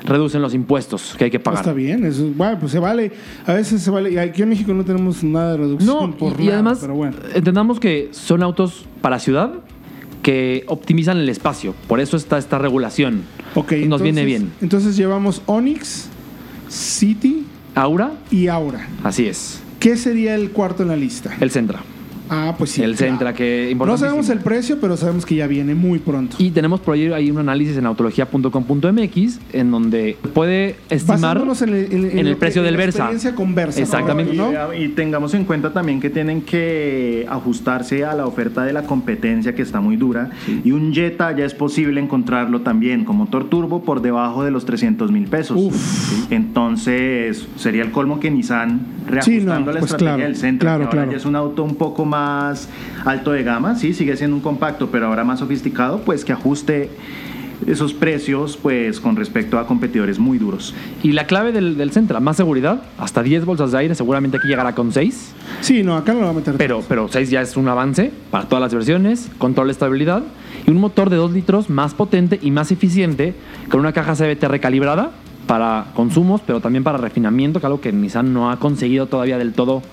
reducen 0.06 0.42
los 0.42 0.54
impuestos 0.54 1.16
que 1.18 1.24
hay 1.26 1.32
que 1.32 1.40
pagar. 1.40 1.62
Está 1.62 1.74
bien, 1.74 2.06
eso, 2.06 2.30
bueno, 2.36 2.60
pues 2.60 2.72
se 2.72 2.78
vale. 2.80 3.12
A 3.48 3.54
veces 3.54 3.82
se 3.82 3.90
vale. 3.90 4.12
Y 4.12 4.18
aquí 4.20 4.44
en 4.44 4.50
México 4.50 4.72
no 4.74 4.86
tenemos 4.86 5.24
nada 5.24 5.54
de 5.54 5.58
reducción 5.58 6.12
No, 6.12 6.16
por 6.18 6.34
y, 6.40 6.44
y 6.44 6.46
nada, 6.46 6.54
además 6.56 6.78
pero 6.82 6.94
bueno. 6.94 7.16
entendamos 7.34 7.80
que 7.80 8.10
son 8.12 8.44
autos 8.44 8.86
para 9.02 9.18
ciudad 9.18 9.54
que 10.22 10.64
optimizan 10.68 11.18
el 11.18 11.28
espacio. 11.30 11.74
Por 11.88 12.00
eso 12.00 12.18
está 12.18 12.38
esta 12.38 12.60
regulación. 12.60 13.24
Ok, 13.56 13.72
Nos 13.72 13.82
entonces- 13.82 14.04
viene 14.04 14.26
bien. 14.26 14.52
Entonces 14.62 14.96
llevamos 14.96 15.42
Onix, 15.48 16.08
City 16.70 17.46
Aura, 17.74 18.12
y 18.32 18.48
Aura. 18.48 18.88
así 19.04 19.26
es. 19.28 19.62
¿Qué 19.80 19.98
sería 19.98 20.36
el 20.36 20.52
cuarto 20.52 20.84
en 20.84 20.90
la 20.90 20.96
lista? 20.96 21.36
El 21.40 21.52
Centra. 21.52 21.82
Ah, 22.30 22.56
pues 22.58 22.72
sí. 22.72 22.82
el 22.82 22.96
claro. 22.96 23.12
Centra, 23.12 23.34
que 23.34 23.76
No 23.78 23.98
sabemos 23.98 24.30
el 24.30 24.40
precio, 24.40 24.78
pero 24.82 24.98
sabemos 24.98 25.26
que 25.26 25.36
ya 25.36 25.48
viene 25.48 25.76
muy 25.76 26.00
pronto. 26.00 26.36
Y 26.40 26.50
tenemos 26.52 26.80
por 26.80 26.96
ahí, 26.96 27.08
ahí 27.12 27.30
un 27.32 27.38
análisis 27.40 27.78
en 27.78 27.86
autología.com.mx 27.86 29.40
en 29.54 29.72
donde 29.72 30.18
puede 30.34 30.76
estimar 30.90 31.38
en 31.38 31.70
el, 31.70 31.76
en- 31.76 31.92
en 31.92 32.12
en 32.12 32.18
el 32.28 32.32
lo 32.34 32.38
precio 32.40 32.62
que- 32.62 32.66
del 32.66 32.74
en 32.76 32.80
la 32.80 32.86
Versa. 32.86 32.98
experiencia 33.00 33.36
con 33.36 33.56
Versa. 33.56 33.82
Exactamente. 33.82 34.34
Y, 34.34 34.38
¿no? 34.38 34.52
y 34.74 34.90
tengamos 34.90 35.34
en 35.34 35.46
cuenta 35.46 35.72
también 35.74 36.00
que 36.00 36.10
tienen 36.10 36.42
que 36.42 37.26
ajustarse 37.30 38.06
a 38.06 38.14
la 38.14 38.26
oferta 38.26 38.64
de 38.64 38.74
la 38.74 38.84
competencia 38.84 39.54
que 39.56 39.62
está 39.62 39.80
muy 39.82 39.96
dura. 39.96 40.30
Y 40.64 40.72
un 40.72 40.94
Jetta 40.94 41.36
ya 41.36 41.46
es 41.46 41.54
posible 41.54 42.00
encontrarlo 42.02 42.62
también 42.62 43.06
con 43.06 43.18
motor 43.18 43.50
turbo 43.50 43.84
por 43.84 44.02
debajo 44.02 44.44
de 44.44 44.52
los 44.52 44.66
300 44.66 45.12
mil 45.12 45.26
pesos. 45.28 45.58
Uf. 45.60 45.76
¿sí? 45.76 46.26
Entonces 46.32 47.48
sería 47.58 47.84
el 47.84 47.92
colmo 47.92 48.20
que 48.20 48.32
Nissan 48.32 48.82
reajustando 49.08 49.60
no, 49.68 49.72
la 49.74 49.80
pues 49.80 49.92
estrategia 49.92 50.16
claro, 50.16 50.24
del 50.24 50.36
centro, 50.36 50.66
claro, 50.66 50.80
que 50.80 50.86
ahora 50.86 50.98
claro. 50.98 51.12
ya 51.12 51.18
es 51.18 51.26
un 51.26 51.36
auto 51.36 51.64
un 51.64 51.76
poco 51.76 52.06
más 52.06 52.15
alto 53.06 53.32
de 53.32 53.44
gama, 53.44 53.76
sí, 53.76 53.94
sigue 53.94 54.16
siendo 54.18 54.36
un 54.36 54.42
compacto, 54.42 54.90
pero 54.92 55.08
ahora 55.08 55.24
más 55.24 55.40
sofisticado, 55.40 56.00
pues 56.02 56.26
que 56.26 56.34
ajuste 56.34 56.90
esos 57.68 57.94
precios 57.94 58.58
pues 58.58 59.00
con 59.00 59.16
respecto 59.16 59.58
a 59.58 59.66
competidores 59.68 60.20
muy 60.20 60.38
duros. 60.38 60.74
Y 61.04 61.14
la 61.14 61.26
clave 61.26 61.52
del, 61.52 61.78
del 61.78 61.92
Centra, 61.92 62.20
más 62.20 62.38
seguridad, 62.38 62.84
hasta 62.98 63.24
10 63.24 63.46
bolsas 63.46 63.72
de 63.72 63.80
aire, 63.80 63.96
seguramente 63.96 64.38
aquí 64.38 64.48
llegará 64.48 64.76
con 64.76 64.92
6. 64.92 65.34
Sí, 65.62 65.84
no, 65.84 65.96
acá 65.96 66.14
no 66.14 66.20
lo 66.20 66.26
va 66.26 66.32
a 66.32 66.36
meter. 66.36 66.56
Pero, 66.58 66.84
pero 66.88 67.08
6 67.08 67.30
ya 67.30 67.42
es 67.42 67.58
un 67.58 67.68
avance 67.68 68.12
para 68.32 68.48
todas 68.48 68.62
las 68.62 68.74
versiones, 68.74 69.30
control 69.38 69.68
de 69.68 69.74
estabilidad 69.74 70.24
y 70.68 70.72
un 70.72 70.78
motor 70.78 71.10
de 71.10 71.18
2 71.18 71.32
litros 71.32 71.70
más 71.70 71.94
potente 71.94 72.40
y 72.42 72.52
más 72.52 72.72
eficiente 72.72 73.34
con 73.70 73.80
una 73.80 73.94
caja 73.94 74.16
CVT 74.16 74.44
recalibrada 74.48 75.12
para 75.48 75.88
consumos, 75.96 76.42
pero 76.46 76.60
también 76.60 76.84
para 76.84 76.98
refinamiento, 76.98 77.60
que 77.60 77.66
algo 77.66 77.82
que 77.82 77.92
Nissan 77.92 78.34
no 78.34 78.50
ha 78.50 78.60
conseguido 78.60 79.08
todavía 79.08 79.38
del 79.38 79.54
todo 79.54 79.84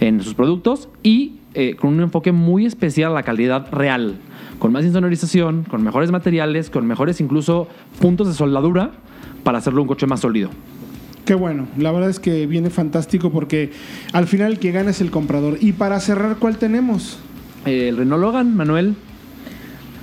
en 0.00 0.22
sus 0.22 0.34
productos 0.34 0.88
y 1.02 1.34
eh, 1.54 1.76
con 1.76 1.94
un 1.94 2.00
enfoque 2.00 2.32
muy 2.32 2.66
especial 2.66 3.12
a 3.12 3.14
la 3.14 3.22
calidad 3.22 3.68
real, 3.72 4.16
con 4.58 4.72
más 4.72 4.84
insonorización, 4.84 5.64
con 5.64 5.82
mejores 5.82 6.10
materiales, 6.10 6.70
con 6.70 6.86
mejores 6.86 7.20
incluso 7.20 7.68
puntos 8.00 8.26
de 8.28 8.34
soldadura 8.34 8.92
para 9.42 9.58
hacerlo 9.58 9.82
un 9.82 9.88
coche 9.88 10.06
más 10.06 10.20
sólido. 10.20 10.50
Qué 11.24 11.34
bueno, 11.34 11.66
la 11.78 11.90
verdad 11.90 12.10
es 12.10 12.20
que 12.20 12.46
viene 12.46 12.68
fantástico 12.70 13.30
porque 13.30 13.72
al 14.12 14.26
final 14.26 14.52
el 14.52 14.58
que 14.58 14.72
gana 14.72 14.90
es 14.90 15.00
el 15.00 15.10
comprador. 15.10 15.56
Y 15.60 15.72
para 15.72 15.98
cerrar, 16.00 16.36
¿cuál 16.36 16.58
tenemos? 16.58 17.18
Eh, 17.64 17.88
el 17.88 17.96
Renault 17.96 18.20
Logan, 18.20 18.54
Manuel, 18.54 18.94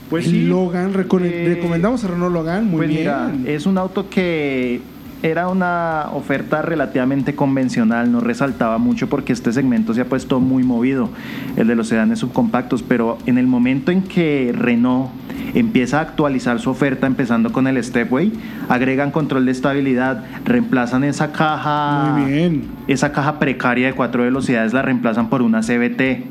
Pues 0.10 0.26
el 0.26 0.32
sí, 0.32 0.46
Logan, 0.48 0.90
eh, 0.90 1.46
recomendamos 1.56 2.04
a 2.04 2.08
Renault 2.08 2.34
Logan, 2.34 2.66
muy 2.66 2.78
pues 2.78 2.90
bien. 2.90 3.02
mira, 3.02 3.32
es 3.46 3.66
un 3.68 3.78
auto 3.78 4.10
que 4.10 4.82
era 5.24 5.48
una 5.48 6.08
oferta 6.14 6.62
relativamente 6.62 7.36
convencional, 7.36 8.12
no 8.12 8.22
resaltaba 8.22 8.78
mucho 8.78 9.08
porque 9.08 9.34
este 9.34 9.52
segmento 9.54 9.94
se 9.94 10.02
ha 10.02 10.06
puesto 10.06 10.40
muy 10.40 10.64
movido, 10.64 11.10
el 11.58 11.68
de 11.68 11.76
los 11.76 11.88
sedanes 11.88 12.20
subcompactos, 12.20 12.82
pero 12.84 13.18
en 13.26 13.38
el 13.38 13.48
momento 13.48 13.92
en 13.92 14.02
que 14.02 14.54
Renault 14.58 15.12
empieza 15.54 16.00
a 16.00 16.02
actualizar 16.02 16.60
su 16.60 16.70
oferta 16.70 17.08
empezando 17.08 17.52
con 17.52 17.68
el 17.68 17.82
Stepway, 17.84 18.32
agregan 18.70 19.12
control 19.12 19.46
de 19.46 19.52
estabilidad, 19.52 20.24
reemplazan 20.46 21.04
esa 21.04 21.32
caja, 21.32 22.16
Muy 22.18 22.32
bien. 22.32 22.64
esa 22.88 23.12
caja 23.12 23.38
precaria 23.38 23.88
de 23.88 23.94
cuatro 23.94 24.24
velocidades, 24.24 24.74
la 24.74 24.82
reemplazan 24.82 25.30
por 25.30 25.42
una 25.42 25.62
CVT. 25.62 26.24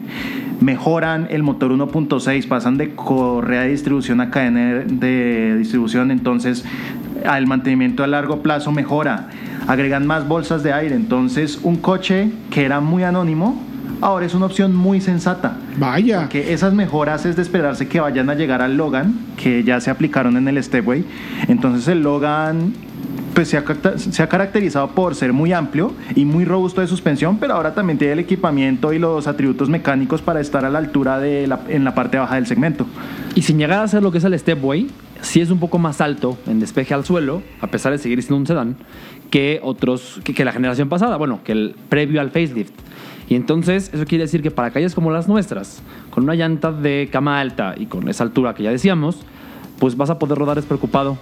Mejoran 0.61 1.27
el 1.31 1.43
motor 1.43 1.73
1.6, 1.73 2.47
pasan 2.47 2.77
de 2.77 2.95
correa 2.95 3.63
de 3.63 3.69
distribución 3.69 4.21
a 4.21 4.31
cadena 4.31 4.81
de 4.85 5.57
distribución, 5.57 6.11
entonces 6.11 6.67
el 7.25 7.47
mantenimiento 7.47 8.05
a 8.05 8.07
largo 8.07 8.43
plazo 8.43 8.73
mejora. 8.73 9.29
Agregan 9.67 10.07
más 10.07 10.27
bolsas 10.27 10.63
de 10.63 10.73
aire, 10.73 10.95
entonces 10.95 11.61
un 11.63 11.77
coche 11.77 12.31
que 12.51 12.65
era 12.65 12.81
muy 12.81 13.03
anónimo, 13.03 13.63
ahora 14.01 14.27
es 14.27 14.35
una 14.35 14.47
opción 14.47 14.75
muy 14.75 15.01
sensata. 15.01 15.57
Vaya. 15.79 16.29
Que 16.29 16.53
esas 16.53 16.73
mejoras 16.73 17.27
es 17.27 17.37
de 17.37 17.43
esperarse 17.43 17.87
que 17.87 18.01
vayan 18.01 18.31
a 18.31 18.35
llegar 18.35 18.63
al 18.63 18.77
Logan, 18.77 19.15
que 19.37 19.63
ya 19.63 19.81
se 19.81 19.91
aplicaron 19.91 20.37
en 20.37 20.49
el 20.49 20.63
Stepway. 20.63 21.05
Entonces 21.49 21.87
el 21.89 22.03
Logan 22.03 22.73
pues 23.35 23.49
se 23.49 23.57
ha, 23.57 23.65
caracter- 23.65 23.97
se 23.99 24.23
ha 24.25 24.29
caracterizado 24.29 24.89
por 24.89 25.15
ser 25.15 25.33
muy 25.33 25.53
amplio 25.53 25.93
y 26.17 26.25
muy 26.25 26.45
robusto 26.45 26.81
de 26.81 26.89
suspensión, 26.89 27.39
pero 27.39 27.55
ahora 27.55 27.75
también 27.75 27.97
tiene 27.97 28.15
el 28.15 28.19
equipamiento 28.19 28.93
y 28.93 28.99
los 28.99 29.29
atributos 29.29 29.69
mecánicos 29.69 30.21
para 30.21 30.41
estar 30.41 30.65
a 30.65 30.71
la 30.71 30.79
altura 30.81 31.21
de 31.21 31.47
la, 31.47 31.61
en 31.69 31.85
la 31.85 31.95
parte 31.95 32.19
baja 32.19 32.35
del 32.35 32.47
segmento. 32.47 32.87
Y 33.37 33.43
sin 33.43 33.59
llegar 33.59 33.85
a 33.85 33.89
ser 33.89 34.03
lo 34.03 34.11
que 34.11 34.19
es 34.19 34.25
el 34.25 34.37
Stepway, 34.37 34.89
sí 35.23 35.41
es 35.41 35.51
un 35.51 35.59
poco 35.59 35.79
más 35.79 36.01
alto 36.01 36.39
en 36.47 36.61
despeje 36.61 36.95
al 36.95 37.05
suelo, 37.05 37.43
a 37.61 37.69
pesar 37.69 37.93
de 37.93 37.99
seguir 37.99 38.21
siendo 38.23 38.37
un 38.37 38.47
sedán, 38.47 38.77
que 39.31 39.61
otros, 39.63 40.21
que, 40.25 40.35
que 40.35 40.45
la 40.45 40.53
generación 40.53 40.89
pasada, 40.89 41.17
bueno, 41.17 41.41
que 41.45 41.53
el 41.53 41.77
previo 41.89 42.21
al 42.21 42.31
facelift. 42.31 42.75
Y 43.29 43.37
entonces 43.37 43.91
eso 43.95 44.05
quiere 44.07 44.25
decir 44.25 44.43
que 44.43 44.51
para 44.51 44.73
calles 44.73 44.95
como 44.95 45.13
las 45.13 45.29
nuestras, 45.29 45.83
con 46.11 46.25
una 46.25 46.35
llanta 46.35 46.73
de 46.73 47.09
cama 47.13 47.41
alta 47.41 47.75
y 47.77 47.87
con 47.87 48.09
esa 48.09 48.25
altura 48.25 48.55
que 48.55 48.65
ya 48.65 48.71
decíamos, 48.71 49.21
pues 49.79 49.97
vas 49.97 50.11
a 50.11 50.19
poder 50.19 50.37
rodar 50.37 50.57
despreocupado. 50.57 51.17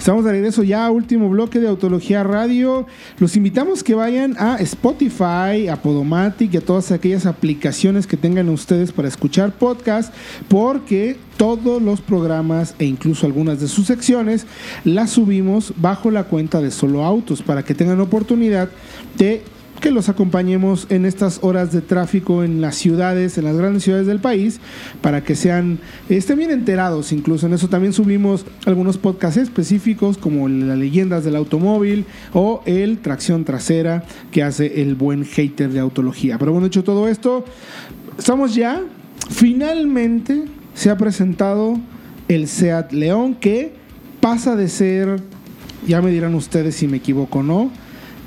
Estamos 0.00 0.24
de 0.24 0.32
regreso 0.32 0.62
ya, 0.62 0.90
último 0.90 1.28
bloque 1.28 1.60
de 1.60 1.68
Autología 1.68 2.24
Radio. 2.24 2.86
Los 3.18 3.36
invitamos 3.36 3.84
que 3.84 3.94
vayan 3.94 4.34
a 4.38 4.56
Spotify, 4.56 5.68
a 5.70 5.76
Podomatic 5.82 6.54
y 6.54 6.56
a 6.56 6.62
todas 6.62 6.90
aquellas 6.90 7.26
aplicaciones 7.26 8.06
que 8.06 8.16
tengan 8.16 8.48
ustedes 8.48 8.92
para 8.92 9.08
escuchar 9.08 9.52
podcast, 9.52 10.14
porque 10.48 11.18
todos 11.36 11.82
los 11.82 12.00
programas 12.00 12.74
e 12.78 12.86
incluso 12.86 13.26
algunas 13.26 13.60
de 13.60 13.68
sus 13.68 13.88
secciones 13.88 14.46
las 14.84 15.10
subimos 15.10 15.74
bajo 15.76 16.10
la 16.10 16.24
cuenta 16.24 16.62
de 16.62 16.70
Solo 16.70 17.04
Autos 17.04 17.42
para 17.42 17.62
que 17.62 17.74
tengan 17.74 18.00
oportunidad 18.00 18.70
de 19.18 19.42
que 19.80 19.90
los 19.90 20.08
acompañemos 20.08 20.86
en 20.90 21.06
estas 21.06 21.40
horas 21.42 21.72
de 21.72 21.80
tráfico 21.80 22.44
en 22.44 22.60
las 22.60 22.76
ciudades, 22.76 23.38
en 23.38 23.44
las 23.44 23.56
grandes 23.56 23.82
ciudades 23.82 24.06
del 24.06 24.20
país, 24.20 24.60
para 25.00 25.24
que 25.24 25.34
sean, 25.34 25.78
estén 26.08 26.38
bien 26.38 26.50
enterados. 26.50 27.12
Incluso 27.12 27.46
en 27.46 27.54
eso 27.54 27.68
también 27.68 27.92
subimos 27.92 28.44
algunos 28.66 28.98
podcasts 28.98 29.38
específicos, 29.38 30.18
como 30.18 30.48
las 30.48 30.78
leyendas 30.78 31.24
del 31.24 31.36
automóvil 31.36 32.04
o 32.32 32.62
el 32.66 32.98
tracción 32.98 33.44
trasera 33.44 34.04
que 34.30 34.42
hace 34.42 34.82
el 34.82 34.94
buen 34.94 35.24
hater 35.24 35.70
de 35.70 35.80
autología. 35.80 36.38
Pero 36.38 36.52
bueno, 36.52 36.66
hecho 36.66 36.84
todo 36.84 37.08
esto, 37.08 37.44
estamos 38.18 38.54
ya, 38.54 38.82
finalmente 39.30 40.44
se 40.74 40.90
ha 40.90 40.96
presentado 40.96 41.78
el 42.28 42.46
SEAT 42.46 42.92
León 42.92 43.34
que 43.34 43.72
pasa 44.20 44.54
de 44.54 44.68
ser, 44.68 45.20
ya 45.86 46.02
me 46.02 46.10
dirán 46.10 46.34
ustedes 46.34 46.76
si 46.76 46.86
me 46.86 46.98
equivoco 46.98 47.40
o 47.40 47.42
no, 47.42 47.70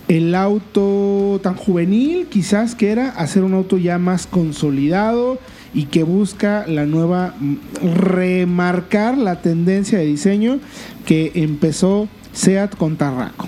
el 0.07 0.35
auto 0.35 1.39
tan 1.41 1.55
juvenil 1.55 2.27
quizás 2.29 2.75
que 2.75 2.91
era 2.91 3.09
hacer 3.09 3.43
un 3.43 3.53
auto 3.53 3.77
ya 3.77 3.97
más 3.97 4.27
consolidado 4.27 5.39
y 5.73 5.85
que 5.85 6.03
busca 6.03 6.65
la 6.67 6.85
nueva 6.85 7.33
remarcar 7.81 9.17
la 9.17 9.41
tendencia 9.41 9.97
de 9.99 10.05
diseño 10.05 10.59
que 11.05 11.31
empezó 11.35 12.07
Seat 12.33 12.75
con 12.75 12.95
Tarraco. 12.95 13.47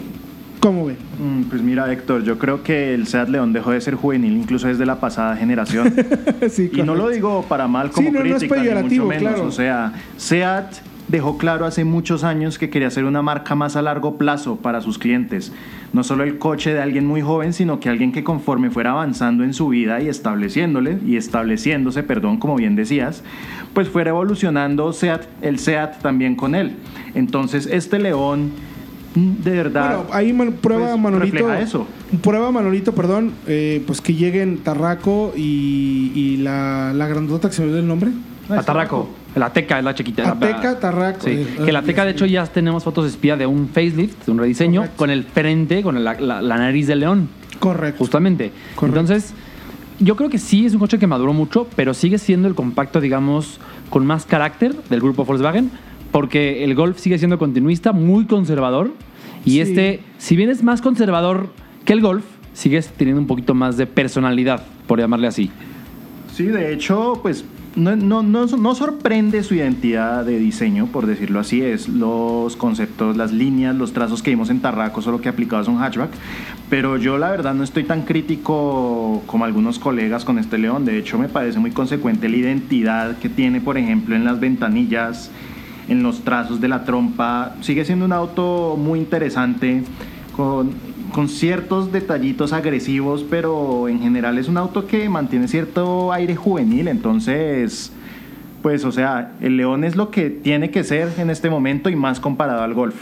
¿Cómo 0.60 0.86
ven? 0.88 0.98
Mm, 1.20 1.44
Pues 1.44 1.62
mira, 1.62 1.92
Héctor, 1.92 2.24
yo 2.24 2.40
creo 2.40 2.64
que 2.64 2.94
el 2.96 3.06
Seat 3.06 3.30
León 3.30 3.54
dejó 3.54 3.72
de 3.72 3.82
ser 3.82 3.94
juvenil 3.96 4.34
incluso 4.36 4.68
desde 4.68 4.86
la 4.86 5.00
pasada 5.00 5.36
generación. 5.38 5.94
Sí, 6.50 6.72
y 6.74 6.82
no 6.84 6.96
lo 6.96 7.10
digo 7.10 7.44
para 7.48 7.68
mal 7.68 7.92
como 7.92 8.08
Sí, 8.10 8.14
no, 8.14 8.20
no 8.24 8.26
es 8.26 8.34
crítica, 8.38 8.56
ni 8.56 8.62
peyorativo, 8.62 9.06
mucho 9.06 9.18
menos. 9.20 9.34
claro. 9.34 9.48
O 9.48 9.52
sea, 9.52 9.94
Seat 10.18 10.66
dejó 11.08 11.38
claro 11.38 11.66
hace 11.66 11.84
muchos 11.86 12.24
años 12.24 12.58
que 12.58 12.70
quería 12.70 12.90
ser 12.90 13.06
una 13.06 13.22
marca 13.22 13.54
más 13.56 13.76
a 13.76 13.82
largo 13.82 14.18
plazo 14.18 14.56
para 14.56 14.82
sus 14.82 14.98
clientes. 14.98 15.52
No 15.94 16.04
solo 16.04 16.24
el 16.24 16.38
coche 16.40 16.74
de 16.74 16.82
alguien 16.82 17.06
muy 17.06 17.22
joven, 17.22 17.54
sino 17.54 17.80
que 17.80 17.90
alguien 17.90 18.12
que 18.12 18.24
conforme 18.24 18.70
fuera 18.72 18.92
avanzando 18.92 19.44
en 19.44 19.54
su 19.54 19.70
vida 19.70 20.02
y 20.02 20.08
estableciéndole, 20.10 20.98
y 21.06 21.16
estableciéndose, 21.16 22.04
perdón, 22.04 22.38
como 22.38 22.56
bien 22.56 22.76
decías, 22.76 23.24
pues 23.74 23.88
fuera 23.88 24.10
evolucionando 24.10 24.92
Seat, 24.94 25.24
el 25.42 25.60
Seat 25.60 26.02
también 26.02 26.36
con 26.36 26.56
él. 26.56 26.74
Entonces, 27.14 27.68
este 27.72 28.00
León, 28.00 28.52
de 29.14 29.52
verdad... 29.52 29.98
Bueno, 29.98 30.14
ahí 30.14 30.34
man- 30.34 30.54
prueba 30.60 30.90
pues, 30.90 31.00
Manolito. 31.00 31.38
refleja 31.38 31.62
eso. 31.62 31.88
Prueba 32.22 32.52
Manolito, 32.52 32.94
perdón, 32.94 33.32
eh, 33.48 33.82
pues 33.88 34.02
que 34.02 34.14
lleguen 34.16 34.58
Tarraco 34.58 35.34
y, 35.38 36.12
y 36.16 36.38
la, 36.38 36.92
la 36.94 37.08
grandota 37.08 37.48
que 37.48 37.54
se 37.56 37.62
me 37.62 37.68
olvidó 37.68 37.80
el 37.82 37.88
nombre. 37.88 38.12
Atarraco. 38.50 39.08
La 39.36 39.52
Teca 39.52 39.80
es 39.80 39.84
la 39.86 39.94
chiquita. 39.94 40.24
la- 40.24 40.30
Ateca, 40.32 40.80
Tarraco. 40.80 41.22
Sí, 41.26 41.32
Eh, 41.32 41.58
que 41.66 41.72
la 41.72 41.82
Teca 41.82 42.06
de 42.06 42.12
hecho 42.12 42.26
ya 42.26 42.46
tenemos 42.46 42.84
fotos 42.84 43.06
espía 43.06 43.36
de 43.36 43.46
un 43.46 43.68
facelift, 43.68 44.26
de 44.26 44.32
un 44.32 44.38
rediseño, 44.38 44.82
Correcto. 44.82 44.98
con 44.98 45.10
el 45.10 45.24
frente, 45.26 45.82
con 45.84 46.02
la, 46.04 46.14
la- 46.20 46.42
la 46.42 46.58
nariz 46.58 46.88
del 46.88 47.02
león, 47.02 47.30
Correcto. 47.60 48.00
justamente. 48.00 48.52
Correcto. 48.76 49.00
Entonces, 49.02 49.34
yo 50.00 50.16
creo 50.16 50.30
que 50.30 50.38
sí 50.38 50.66
es 50.66 50.74
un 50.74 50.80
coche 50.80 51.00
que 51.00 51.08
maduró 51.08 51.34
mucho, 51.34 51.68
pero 51.76 51.94
sigue 51.94 52.18
siendo 52.18 52.48
el 52.48 52.56
compacto, 52.56 53.02
digamos, 53.02 53.60
con 53.90 54.06
más 54.06 54.26
carácter 54.26 54.74
del 54.90 55.02
grupo 55.02 55.26
Volkswagen, 55.26 55.70
porque 56.12 56.64
el 56.64 56.74
Golf 56.76 56.98
sigue 57.00 57.18
siendo 57.18 57.38
continuista, 57.38 57.92
muy 57.92 58.26
conservador, 58.26 58.92
y 59.44 59.52
Sí. 59.52 59.60
este, 59.62 60.00
si 60.18 60.36
bien 60.38 60.50
es 60.50 60.64
más 60.64 60.82
conservador 60.82 61.50
que 61.84 61.92
el 61.94 62.02
Golf, 62.02 62.24
sigue 62.54 62.82
teniendo 62.82 63.20
un 63.22 63.28
poquito 63.28 63.54
más 63.54 63.76
de 63.76 63.86
personalidad, 63.86 64.64
por 64.88 64.98
llamarle 65.00 65.28
así. 65.28 65.52
Sí, 66.34 66.46
de 66.46 66.74
hecho, 66.74 67.20
pues 67.22 67.44
no, 67.76 67.96
no, 67.96 68.24
no, 68.24 68.46
no 68.46 68.76
sorprende 68.76 69.44
su 69.44 69.56
identidad 69.56 70.24
de 70.24 70.40
diseño, 70.40 70.88
por 70.88 71.06
decirlo 71.06 71.42
así, 71.42 71.62
es 71.62 71.90
los 71.90 72.56
conceptos, 72.56 73.18
las 73.18 73.34
líneas, 73.34 73.76
los 73.76 73.92
trazos 73.92 74.24
que 74.24 74.30
vimos 74.30 74.50
en 74.50 74.62
Tarraco, 74.62 75.02
solo 75.02 75.20
que 75.20 75.28
aplicados 75.28 75.68
a 75.68 75.72
un 75.72 75.80
hatchback. 75.80 76.12
Pero 76.70 76.98
yo 76.98 77.18
la 77.18 77.30
verdad 77.30 77.54
no 77.54 77.64
estoy 77.64 77.84
tan 77.84 78.04
crítico 78.04 79.22
como 79.26 79.44
algunos 79.44 79.78
colegas 79.78 80.24
con 80.24 80.40
este 80.40 80.58
León. 80.58 80.86
De 80.86 80.98
hecho, 80.98 81.18
me 81.18 81.28
parece 81.28 81.60
muy 81.60 81.72
consecuente 81.72 82.30
la 82.30 82.38
identidad 82.38 83.18
que 83.18 83.28
tiene, 83.28 83.60
por 83.60 83.78
ejemplo, 83.78 84.16
en 84.16 84.24
las 84.24 84.40
ventanillas, 84.40 85.30
en 85.90 86.02
los 86.02 86.22
trazos 86.22 86.62
de 86.62 86.70
la 86.70 86.86
trompa. 86.86 87.56
Sigue 87.60 87.84
siendo 87.84 88.06
un 88.06 88.14
auto 88.14 88.78
muy 88.80 89.00
interesante, 89.00 89.84
con, 90.36 90.72
con 91.14 91.30
ciertos 91.30 91.92
detallitos 91.92 92.54
agresivos, 92.54 93.26
pero 93.30 93.88
en 93.88 94.00
general 94.00 94.38
es 94.38 94.48
un 94.48 94.58
auto 94.58 94.88
que 94.88 95.08
mantiene 95.10 95.48
cierto 95.48 96.12
aire 96.12 96.36
juvenil. 96.36 96.88
Entonces, 96.88 97.92
pues, 98.62 98.84
o 98.84 98.92
sea, 98.92 99.34
el 99.42 99.58
León 99.58 99.84
es 99.84 99.96
lo 99.96 100.12
que 100.12 100.30
tiene 100.30 100.72
que 100.72 100.84
ser 100.84 101.10
en 101.18 101.30
este 101.30 101.50
momento 101.50 101.90
y 101.90 101.96
más 101.96 102.20
comparado 102.20 102.64
al 102.64 102.74
Golf. 102.74 102.96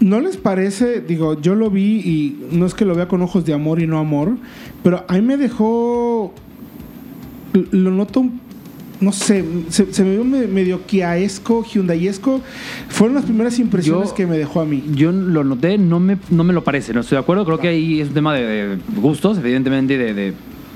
¿No 0.00 0.20
les 0.20 0.38
parece? 0.38 1.02
Digo, 1.02 1.38
yo 1.40 1.54
lo 1.54 1.68
vi 1.68 1.98
y 1.98 2.46
no 2.52 2.64
es 2.64 2.72
que 2.72 2.86
lo 2.86 2.94
vea 2.94 3.06
con 3.06 3.20
ojos 3.20 3.44
de 3.44 3.52
amor 3.52 3.82
y 3.82 3.86
no 3.86 3.98
amor, 3.98 4.36
pero 4.82 5.04
a 5.06 5.14
mí 5.14 5.20
me 5.20 5.36
dejó. 5.36 6.32
Lo 7.52 7.90
noto 7.90 8.20
un 8.20 8.40
no 9.00 9.12
sé, 9.12 9.44
se, 9.70 9.92
se 9.92 10.04
me 10.04 10.12
vio 10.12 10.24
me- 10.24 10.46
medio 10.46 10.82
Kiaesco, 10.86 11.64
Hyundaiesco. 11.64 12.40
Fueron 12.88 13.14
las 13.14 13.24
primeras 13.24 13.58
impresiones 13.58 14.10
Yo- 14.10 14.14
que 14.14 14.26
me 14.26 14.36
dejó 14.36 14.60
a 14.60 14.64
mí. 14.64 14.84
Yo 14.94 15.10
lo 15.12 15.42
noté, 15.44 15.78
no 15.78 16.00
me, 16.00 16.18
no 16.30 16.44
me 16.44 16.52
lo 16.52 16.62
parece, 16.64 16.92
no 16.92 17.00
estoy 17.00 17.16
de 17.16 17.20
acuerdo. 17.20 17.44
Creo 17.44 17.58
que 17.58 17.68
ahí 17.68 18.00
es 18.00 18.08
un 18.08 18.14
tema 18.14 18.34
de, 18.34 18.42
de 18.46 18.78
gustos, 18.96 19.38
evidentemente, 19.38 19.96
de, 19.96 20.12
de- 20.14 20.30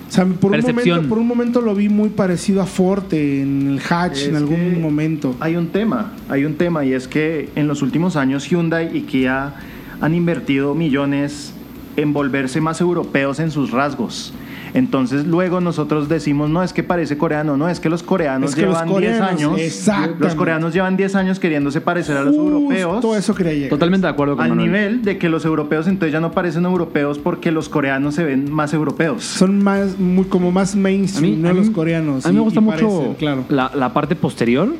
O 0.08 0.12
sea, 0.12 0.24
por 0.26 0.50
un, 0.52 0.52
Percepción. 0.52 0.96
momento, 0.96 1.08
por 1.08 1.18
un 1.18 1.26
momento 1.26 1.60
lo 1.60 1.74
vi 1.74 1.88
muy 1.88 2.08
parecido 2.08 2.62
a 2.62 2.66
Forte 2.66 3.42
en 3.42 3.66
el 3.68 3.80
Hatch 3.88 4.18
Es 4.18 4.28
en 4.28 4.36
algún 4.36 4.80
momento. 4.80 5.34
Hay 5.40 5.56
un 5.56 5.68
tema, 5.68 6.12
hay 6.28 6.44
un 6.44 6.54
tema 6.54 6.84
y 6.84 6.92
es 6.92 7.08
que 7.08 7.48
en 7.56 7.66
los 7.66 7.82
últimos 7.82 8.16
años 8.16 8.48
Hyundai 8.48 8.96
y 8.96 9.02
Kia 9.02 9.54
han 10.00 10.14
invertido 10.14 10.74
millones 10.74 11.52
en 11.96 12.12
volverse 12.12 12.60
más 12.60 12.80
europeos 12.80 13.38
en 13.38 13.50
sus 13.50 13.70
rasgos. 13.70 14.32
Entonces 14.74 15.24
luego 15.26 15.60
nosotros 15.60 16.08
decimos, 16.08 16.50
no, 16.50 16.60
es 16.62 16.72
que 16.72 16.82
parece 16.82 17.16
coreano, 17.16 17.56
no, 17.56 17.68
es 17.68 17.78
que 17.78 17.88
los 17.88 18.02
coreanos 18.02 18.50
Es 18.50 18.56
que 18.56 18.62
los 18.62 18.72
llevan 18.74 18.88
10 18.88 18.92
coreanos, 18.92 19.30
años. 19.30 19.88
Los 20.18 20.34
coreanos 20.34 20.74
llevan 20.74 20.96
10 20.96 21.14
años 21.14 21.38
queriéndose 21.38 21.80
parecer 21.80 22.16
a 22.16 22.22
los 22.24 22.34
europeos. 22.34 23.00
Todo 23.00 23.16
eso 23.16 23.34
quería 23.36 23.52
llegar. 23.54 23.70
totalmente 23.70 24.06
de 24.08 24.12
acuerdo 24.12 24.34
con 24.36 24.42
Al 24.44 24.50
Manuel. 24.50 24.66
nivel 24.70 25.02
de 25.02 25.16
que 25.16 25.28
los 25.28 25.44
europeos 25.44 25.86
entonces 25.86 26.12
ya 26.12 26.18
no 26.20 26.32
parecen 26.32 26.64
europeos 26.64 27.20
porque 27.20 27.52
los 27.52 27.68
coreanos 27.68 28.16
se 28.16 28.24
ven 28.24 28.52
más 28.52 28.74
europeos. 28.74 29.22
Son 29.22 29.62
más, 29.62 29.96
muy, 29.98 30.24
como 30.24 30.50
más 30.50 30.74
mainstream, 30.74 31.40
no 31.40 31.52
los 31.52 31.70
coreanos. 31.70 32.26
A 32.26 32.30
mí 32.30 32.34
me 32.34 32.40
gusta 32.40 32.58
y 32.58 32.62
mucho 32.64 32.88
parecen, 32.88 33.14
claro. 33.14 33.44
la, 33.50 33.70
la 33.76 33.92
parte 33.92 34.16
posterior, 34.16 34.74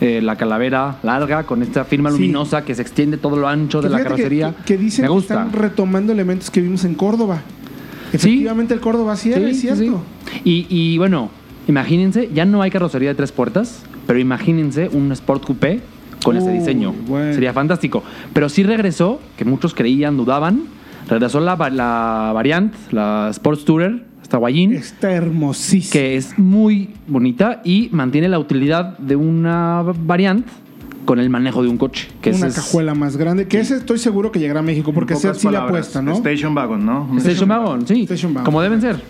eh, 0.00 0.20
la 0.22 0.36
calavera 0.36 0.98
larga 1.02 1.42
con 1.42 1.60
esta 1.64 1.84
firma 1.84 2.10
Sí. 2.12 2.18
luminosa 2.18 2.64
que 2.64 2.72
se 2.76 2.82
extiende 2.82 3.16
todo 3.16 3.36
lo 3.36 3.48
ancho 3.48 3.82
de 3.82 3.88
Que 3.88 3.92
la 3.92 3.98
que- 3.98 4.04
carrocería. 4.04 4.54
Que, 4.58 4.62
que 4.64 4.76
dicen 4.78 5.02
me 5.02 5.08
que 5.08 5.12
gusta. 5.12 5.34
están 5.44 5.52
retomando 5.60 6.12
elementos 6.12 6.50
que 6.52 6.60
vimos 6.60 6.84
en 6.84 6.94
Córdoba. 6.94 7.42
Efectivamente, 8.16 8.74
el 8.74 8.80
Córdoba 8.80 9.16
sí, 9.16 9.32
era, 9.32 9.48
es 9.48 9.60
cierto. 9.60 10.02
Y, 10.44 10.66
y 10.68 10.98
bueno, 10.98 11.30
imagínense, 11.68 12.30
ya 12.34 12.44
no 12.44 12.62
hay 12.62 12.70
carrocería 12.70 13.10
de 13.10 13.14
tres 13.14 13.32
puertas, 13.32 13.84
pero 14.06 14.18
imagínense 14.18 14.88
un 14.92 15.10
Sport 15.12 15.44
Coupé 15.44 15.80
con 16.22 16.36
Uy, 16.36 16.52
diseño. 16.58 16.94
bueno. 17.06 17.32
Sería 17.34 17.52
fantástico. 17.52 18.02
Pero 18.32 18.48
sí 18.48 18.62
regresó, 18.62 19.20
que 19.36 19.44
muchos 19.44 19.74
creían, 19.74 20.16
dudaban, 20.16 20.62
regresó 21.08 21.40
la, 21.40 21.54
va- 21.54 21.70
la 21.70 22.30
variante, 22.34 22.76
la 22.92 23.28
Sports 23.30 23.64
Tourer, 23.64 24.04
esta 24.22 24.38
Guayín, 24.38 24.72
Está 24.72 25.12
hermosísimo. 25.12 25.92
que 25.92 26.16
es 26.16 26.38
muy 26.38 26.90
bonita 27.06 27.60
y 27.62 27.90
mantiene 27.92 28.28
la 28.30 28.38
utilidad 28.38 28.96
de 28.98 29.16
una 29.16 29.82
variante 29.82 30.50
con 31.04 31.18
el 31.18 31.30
manejo 31.30 31.62
de 31.62 31.68
un 31.68 31.76
coche. 31.78 32.08
Que 32.20 32.30
una 32.30 32.46
es- 32.48 32.54
cajuela 32.54 32.94
más 32.94 33.16
grande. 33.16 33.46
Que 33.46 33.60
ese 33.60 33.76
estoy 33.76 33.98
seguro 33.98 34.32
que 34.32 34.38
llegará 34.38 34.60
a 34.60 34.62
México 34.62 34.92
porque 34.92 35.14
En 35.14 35.18
ese 35.18 35.28
pocas 35.28 35.42
sí 35.42 35.48
le 35.48 35.56
apuesta, 35.56 36.02
¿no? 36.02 36.12
Station 36.14 36.54
Wagon, 36.54 36.84
¿no? 36.84 37.08
Station 37.18 37.50
Wagon, 37.50 37.86
sí. 37.86 38.02
Station 38.02 38.32
wagon. 38.32 38.44
Como 38.44 38.60
deben 38.62 38.80
ser. 38.80 39.00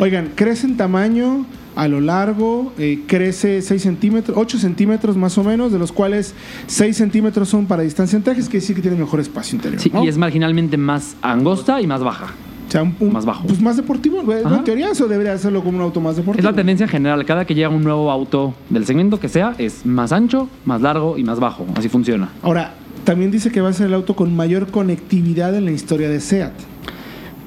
Oigan, 0.00 0.30
crece 0.34 0.66
en 0.66 0.76
tamaño 0.76 1.46
a 1.76 1.88
lo 1.88 2.00
largo, 2.00 2.72
eh, 2.78 3.00
crece 3.06 3.60
6 3.60 3.82
centímetros, 3.82 4.36
8 4.38 4.58
centímetros 4.58 5.16
más 5.16 5.36
o 5.36 5.44
menos, 5.44 5.70
de 5.72 5.78
los 5.78 5.92
cuales 5.92 6.34
6 6.66 6.96
centímetros 6.96 7.48
son 7.50 7.66
para 7.66 7.82
distancia 7.82 8.16
entre 8.16 8.32
ejes, 8.32 8.48
que 8.48 8.58
decir 8.58 8.74
que 8.74 8.82
tiene 8.82 8.96
mejor 8.96 9.20
espacio 9.20 9.56
interior. 9.56 9.80
Sí, 9.80 9.90
¿no? 9.92 10.02
y 10.02 10.08
es 10.08 10.16
marginalmente 10.16 10.78
más 10.78 11.16
angosta 11.20 11.80
y 11.80 11.86
más 11.86 12.02
baja. 12.02 12.28
O 12.66 12.70
sea, 12.70 12.82
un, 12.82 12.96
un- 13.00 13.12
más 13.12 13.24
bajo. 13.24 13.46
Pues 13.46 13.60
más 13.60 13.76
deportivo. 13.76 14.20
Ajá. 14.44 14.56
En 14.56 14.64
teoría 14.64 14.90
eso 14.90 15.06
debería 15.06 15.32
hacerlo 15.34 15.62
como 15.62 15.78
un 15.78 15.84
auto 15.84 16.00
más 16.00 16.16
deportivo. 16.16 16.40
Es 16.40 16.44
la 16.44 16.56
tendencia 16.56 16.84
en 16.84 16.90
general. 16.90 17.24
Cada 17.24 17.44
que 17.44 17.54
llega 17.54 17.68
un 17.68 17.84
nuevo 17.84 18.10
auto 18.10 18.54
del 18.70 18.84
segmento 18.86 19.20
que 19.20 19.28
sea, 19.28 19.54
es 19.58 19.86
más 19.86 20.12
ancho, 20.12 20.48
más 20.64 20.80
largo 20.82 21.16
y 21.18 21.24
más 21.24 21.38
bajo. 21.40 21.64
Así 21.76 21.88
funciona. 21.88 22.28
Ahora, 22.42 22.74
también 23.04 23.30
dice 23.30 23.50
que 23.52 23.60
va 23.60 23.68
a 23.68 23.72
ser 23.72 23.86
el 23.86 23.94
auto 23.94 24.16
con 24.16 24.34
mayor 24.34 24.68
conectividad 24.70 25.54
en 25.54 25.64
la 25.64 25.70
historia 25.70 26.08
de 26.08 26.20
SEAT. 26.20 26.52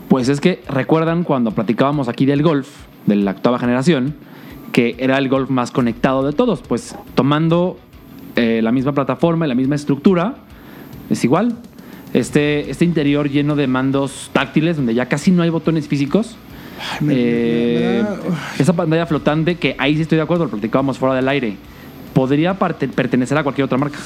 Pues 0.07 0.29
es 0.29 0.39
que 0.41 0.63
recuerdan 0.69 1.23
cuando 1.23 1.51
platicábamos 1.51 2.07
aquí 2.07 2.25
del 2.25 2.41
Golf, 2.41 2.67
de 3.05 3.15
la 3.17 3.31
octava 3.31 3.59
generación, 3.59 4.15
que 4.71 4.95
era 4.99 5.17
el 5.17 5.29
Golf 5.29 5.49
más 5.49 5.71
conectado 5.71 6.25
de 6.25 6.31
todos. 6.33 6.61
Pues 6.61 6.95
tomando 7.13 7.77
eh, 8.35 8.61
la 8.63 8.71
misma 8.71 8.93
plataforma 8.93 9.45
y 9.45 9.49
la 9.49 9.55
misma 9.55 9.75
estructura, 9.75 10.35
es 11.09 11.23
igual. 11.25 11.57
Este, 12.13 12.69
este 12.71 12.85
interior 12.85 13.29
lleno 13.29 13.55
de 13.55 13.67
mandos 13.67 14.29
táctiles, 14.33 14.77
donde 14.77 14.93
ya 14.95 15.07
casi 15.07 15.31
no 15.31 15.43
hay 15.43 15.49
botones 15.49 15.87
físicos. 15.87 16.35
Ay, 16.99 17.05
me- 17.05 17.13
me- 17.13 17.19
Eh, 17.21 18.03
me 18.23 18.29
uf. 18.29 18.59
esa 18.61 18.73
pantalla 18.73 19.05
flotante, 19.05 19.55
que 19.55 19.75
ahí 19.77 19.95
sí 19.95 20.01
estoy 20.01 20.15
de 20.17 20.23
acuerdo, 20.23 20.45
lo 20.45 20.51
platicábamos 20.51 20.97
fuera 20.97 21.13
del 21.13 21.27
aire, 21.27 21.57
podría 22.13 22.55
pertenecer 22.57 23.37
a 23.37 23.43
cualquier 23.43 23.65
otra 23.65 23.77
marca. 23.77 23.99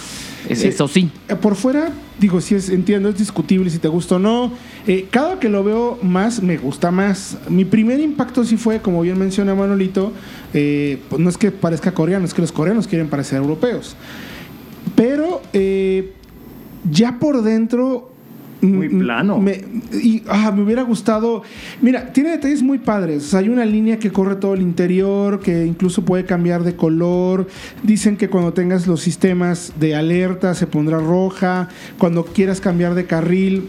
Es- 0.49 0.59
Sí. 0.59 0.67
Eso 0.67 0.89
sí. 0.89 1.09
Eh, 1.29 1.35
Por 1.35 1.55
fuera, 1.55 1.91
digo, 2.19 2.41
si 2.41 2.55
es, 2.55 2.67
entiendo, 2.67 3.07
es 3.07 3.17
discutible 3.17 3.69
si 3.69 3.77
te 3.79 3.87
gusta 3.87 4.15
o 4.15 4.19
no. 4.19 4.51
Eh, 4.85 5.07
cada 5.09 5.39
que 5.39 5.47
lo 5.47 5.63
veo 5.63 5.97
más, 6.01 6.43
me 6.43 6.57
gusta 6.57 6.91
más. 6.91 7.37
Mi 7.47 7.63
primer 7.63 8.01
impacto 8.01 8.43
sí 8.43 8.57
fue, 8.57 8.81
como 8.81 9.01
bien 9.01 9.17
menciona 9.17 9.55
Manolito, 9.55 10.11
eh, 10.53 10.97
pues 11.09 11.21
no 11.21 11.29
es 11.29 11.37
que 11.37 11.51
parezca 11.51 11.93
coreano, 11.93 12.25
es 12.25 12.33
que 12.33 12.41
los 12.41 12.51
coreanos 12.51 12.87
quieren 12.87 13.07
parecer 13.07 13.37
europeos. 13.37 13.95
Pero 14.95 15.41
eh, 15.53 16.11
ya 16.89 17.19
por 17.19 17.41
dentro... 17.43 18.09
Muy 18.61 18.87
mm, 18.87 18.99
plano. 18.99 19.39
Me, 19.39 19.61
y, 19.91 20.23
ah, 20.29 20.51
me 20.55 20.63
hubiera 20.63 20.83
gustado. 20.83 21.43
Mira, 21.81 22.13
tiene 22.13 22.29
detalles 22.29 22.63
muy 22.63 22.77
padres. 22.77 23.25
O 23.25 23.27
sea, 23.27 23.39
hay 23.39 23.49
una 23.49 23.65
línea 23.65 23.99
que 23.99 24.09
corre 24.09 24.37
todo 24.37 24.53
el 24.53 24.61
interior, 24.61 25.41
que 25.41 25.65
incluso 25.65 26.05
puede 26.05 26.25
cambiar 26.25 26.63
de 26.63 26.75
color. 26.77 27.47
Dicen 27.83 28.15
que 28.15 28.29
cuando 28.29 28.53
tengas 28.53 28.87
los 28.87 29.01
sistemas 29.01 29.73
de 29.81 29.95
alerta 29.95 30.53
se 30.55 30.65
pondrá 30.65 30.99
roja. 30.99 31.67
Cuando 31.97 32.23
quieras 32.23 32.61
cambiar 32.61 32.95
de 32.95 33.05
carril, 33.05 33.67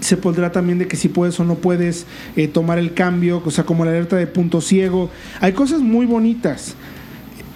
se 0.00 0.16
pondrá 0.16 0.50
también 0.50 0.78
de 0.78 0.88
que 0.88 0.96
si 0.96 1.08
puedes 1.08 1.38
o 1.38 1.44
no 1.44 1.56
puedes 1.56 2.06
eh, 2.34 2.48
tomar 2.48 2.78
el 2.78 2.94
cambio, 2.94 3.42
o 3.44 3.50
sea, 3.50 3.64
como 3.64 3.84
la 3.84 3.90
alerta 3.92 4.16
de 4.16 4.26
punto 4.26 4.60
ciego. 4.60 5.10
Hay 5.40 5.52
cosas 5.52 5.80
muy 5.80 6.06
bonitas, 6.06 6.74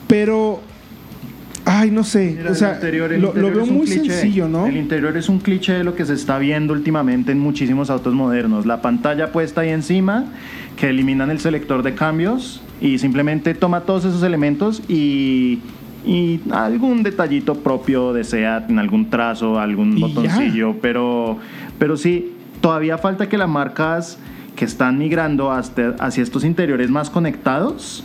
pero. 0.07 0.61
Ay, 1.69 1.91
no 1.91 2.05
sé. 2.05 2.35
Mira, 2.39 2.53
o 2.53 2.55
sea, 2.55 2.75
interior- 2.75 3.11
lo, 3.19 3.35
lo 3.35 3.51
veo 3.51 3.67
muy 3.67 3.87
cliché. 3.87 4.11
sencillo, 4.11 4.47
¿no? 4.49 4.67
El 4.67 4.77
interior 4.77 5.17
es 5.17 5.29
un 5.29 5.41
cliché 5.41 5.73
de 5.73 5.83
lo 5.85 5.97
que 5.97 6.05
se 6.07 6.15
está 6.15 6.39
viendo 6.39 6.73
últimamente 6.73 7.33
en 7.33 7.41
muchísimos 7.41 7.91
autos 7.91 8.15
modernos. 8.15 8.67
La 8.67 8.81
pantalla 8.81 9.33
puesta 9.33 9.63
ahí 9.63 9.71
encima, 9.71 10.27
que 10.77 10.89
eliminan 10.91 11.29
el 11.31 11.41
selector 11.41 11.83
de 11.83 11.95
cambios 11.95 12.63
y 12.81 12.99
simplemente 12.99 13.53
toma 13.55 13.81
todos 13.81 14.05
esos 14.05 14.23
elementos 14.23 14.81
y, 14.89 15.59
y 16.07 16.41
algún 16.53 17.03
detallito 17.03 17.57
propio 17.57 18.13
de 18.13 18.23
SEAT, 18.23 18.71
en 18.71 18.79
algún 18.79 19.11
trazo, 19.11 19.59
algún 19.59 19.97
ya. 19.97 20.07
botoncillo, 20.07 20.77
pero, 20.81 21.39
pero 21.81 21.97
sí, 21.97 22.33
todavía 22.61 22.97
falta 22.97 23.29
que 23.29 23.37
las 23.39 23.49
marcas 23.49 24.19
que 24.55 24.65
están 24.65 24.99
migrando 24.99 25.51
hasta- 25.51 25.97
hacia 25.99 26.23
estos 26.23 26.45
interiores 26.45 26.91
más 26.91 27.11
conectados 27.11 28.05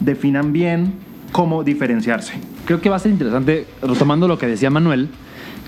definan 0.00 0.52
bien 0.52 0.92
cómo 1.32 1.64
diferenciarse. 1.64 2.34
Creo 2.64 2.80
que 2.80 2.88
va 2.88 2.96
a 2.96 2.98
ser 2.98 3.12
interesante, 3.12 3.66
retomando 3.82 4.28
lo 4.28 4.38
que 4.38 4.46
decía 4.46 4.70
Manuel, 4.70 5.08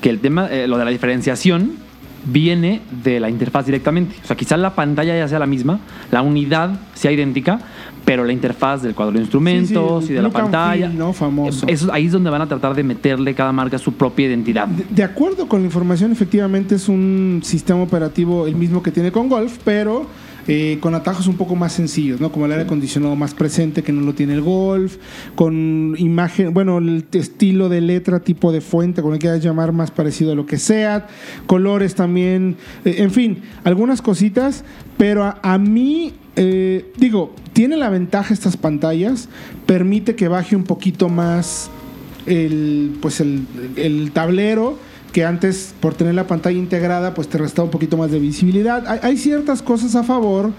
que 0.00 0.10
el 0.10 0.18
tema, 0.20 0.48
eh, 0.50 0.66
lo 0.66 0.78
de 0.78 0.84
la 0.84 0.90
diferenciación, 0.90 1.72
viene 2.24 2.82
de 3.02 3.18
la 3.18 3.30
interfaz 3.30 3.64
directamente. 3.66 4.14
O 4.22 4.26
sea, 4.26 4.36
quizás 4.36 4.58
la 4.58 4.74
pantalla 4.74 5.16
ya 5.16 5.26
sea 5.26 5.38
la 5.38 5.46
misma, 5.46 5.80
la 6.10 6.20
unidad 6.22 6.78
sea 6.94 7.10
idéntica, 7.12 7.58
pero 8.04 8.24
la 8.24 8.32
interfaz 8.32 8.82
del 8.82 8.94
cuadro 8.94 9.14
de 9.14 9.20
instrumentos 9.20 10.02
Sí, 10.02 10.08
sí, 10.08 10.12
y 10.12 10.16
de 10.16 10.22
la 10.22 10.28
pantalla. 10.30 10.88
feel, 10.88 10.98
¿no? 10.98 11.12
Famoso. 11.14 11.66
eso- 11.66 11.90
ahí 11.92 12.06
es 12.06 12.12
donde 12.12 12.28
van 12.28 12.42
a 12.42 12.46
tratar 12.46 12.74
de 12.74 12.82
meterle 12.82 13.34
cada 13.34 13.52
marca 13.52 13.78
su 13.78 13.94
propia 13.94 14.26
identidad. 14.26 14.66
De, 14.68 14.84
de 14.90 15.02
acuerdo 15.02 15.46
con 15.48 15.60
la 15.60 15.66
información, 15.66 16.12
efectivamente 16.12 16.74
es 16.74 16.88
un 16.88 17.40
sistema 17.42 17.82
operativo 17.82 18.46
el 18.46 18.54
mismo 18.56 18.82
que 18.82 18.90
tiene 18.90 19.12
con 19.12 19.28
Golf, 19.28 19.58
pero 19.64 20.06
eh, 20.48 20.78
con 20.80 20.94
atajos 20.94 21.26
un 21.26 21.36
poco 21.36 21.54
más 21.54 21.72
sencillos, 21.72 22.20
¿no? 22.20 22.32
Como 22.32 22.46
el 22.46 22.52
aire 22.52 22.64
acondicionado 22.64 23.14
más 23.16 23.34
presente 23.34 23.82
que 23.82 23.92
no 23.92 24.00
lo 24.00 24.14
tiene 24.14 24.34
el 24.34 24.40
Golf, 24.40 24.96
con 25.34 25.94
imagen, 25.98 26.54
bueno, 26.54 26.78
el 26.78 27.04
estilo 27.12 27.68
de 27.68 27.80
letra, 27.80 28.20
tipo 28.20 28.52
de 28.52 28.60
fuente, 28.60 29.02
como 29.02 29.14
le 29.14 29.18
quieras 29.18 29.42
llamar, 29.42 29.72
más 29.72 29.90
parecido 29.90 30.32
a 30.32 30.34
lo 30.34 30.46
que 30.46 30.58
sea, 30.58 31.08
colores 31.46 31.94
también, 31.94 32.56
eh, 32.84 32.96
en 32.98 33.10
fin, 33.10 33.42
algunas 33.64 34.02
cositas, 34.02 34.64
pero 34.96 35.34
a, 35.42 35.58
mí, 35.58 36.12
eh, 36.36 36.90
digo, 36.96 37.34
tiene 37.52 37.76
la 37.76 37.90
ventaja 37.90 38.32
estas 38.34 38.56
pantallas, 38.56 39.28
permite 39.66 40.14
que 40.14 40.28
baje 40.28 40.56
un 40.56 40.64
poquito 40.64 41.08
más 41.08 41.70
el, 42.26 42.96
pues 43.00 43.20
el 43.20 44.10
tablero 44.12 44.78
que 45.12 45.24
antes 45.24 45.74
por 45.80 45.94
tener 45.94 46.14
la 46.14 46.26
pantalla 46.26 46.58
integrada 46.58 47.14
pues 47.14 47.28
te 47.28 47.38
restaba 47.38 47.64
un 47.64 47.70
poquito 47.70 47.96
más 47.96 48.10
de 48.10 48.18
visibilidad. 48.18 48.84
Hay, 49.02 49.16
ciertas 49.16 49.60
cosas 49.60 49.96
a 49.96 50.02
favor, 50.02 50.52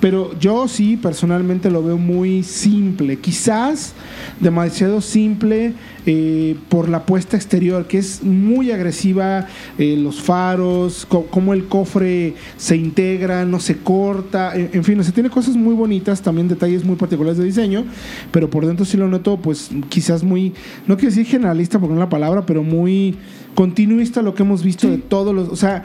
pero 0.00 0.38
yo 0.38 0.66
sí 0.68 0.96
personalmente 0.96 1.70
lo 1.70 1.82
veo 1.82 1.96
muy 1.98 2.42
simple, 2.42 3.18
quizás 3.18 3.92
demasiado 4.40 5.00
simple 5.00 5.74
eh, 6.06 6.56
por 6.68 6.88
la 6.88 7.04
puesta 7.04 7.36
exterior, 7.36 7.86
que 7.86 7.98
es 7.98 8.22
muy 8.22 8.72
agresiva, 8.72 9.46
eh, 9.78 9.96
los 9.96 10.22
faros, 10.22 11.06
cómo 11.06 11.52
el 11.52 11.66
cofre 11.66 12.34
se 12.56 12.76
integra, 12.76 13.44
no 13.44 13.60
se 13.60 13.76
corta, 13.76 14.54
en, 14.54 14.82
fin, 14.82 14.98
o 14.98 15.02
sea, 15.02 15.12
tiene 15.12 15.30
cosas 15.30 15.56
muy 15.56 15.74
bonitas, 15.74 16.22
también 16.22 16.48
detalles 16.48 16.84
muy 16.84 16.96
particulares 16.96 17.38
de 17.38 17.44
diseño, 17.44 17.84
pero 18.32 18.48
por 18.48 18.66
dentro 18.66 18.84
sí 18.84 18.96
lo 18.96 19.08
noto 19.08 19.36
pues 19.36 19.70
quizás 19.88 20.22
muy, 20.24 20.54
no 20.86 20.96
quiero 20.96 21.10
decir 21.10 21.26
generalista 21.26 21.78
porque 21.78 21.94
no 21.94 22.00
es 22.00 22.06
la 22.06 22.10
palabra, 22.10 22.46
pero 22.46 22.62
muy 22.62 23.16
continuista 23.54 24.22
lo 24.22 24.34
que 24.34 24.42
hemos 24.42 24.62
visto 24.62 24.86
sí. 24.86 24.96
de 24.96 24.98
todos 24.98 25.34
los, 25.34 25.48
o 25.48 25.56
sea, 25.56 25.82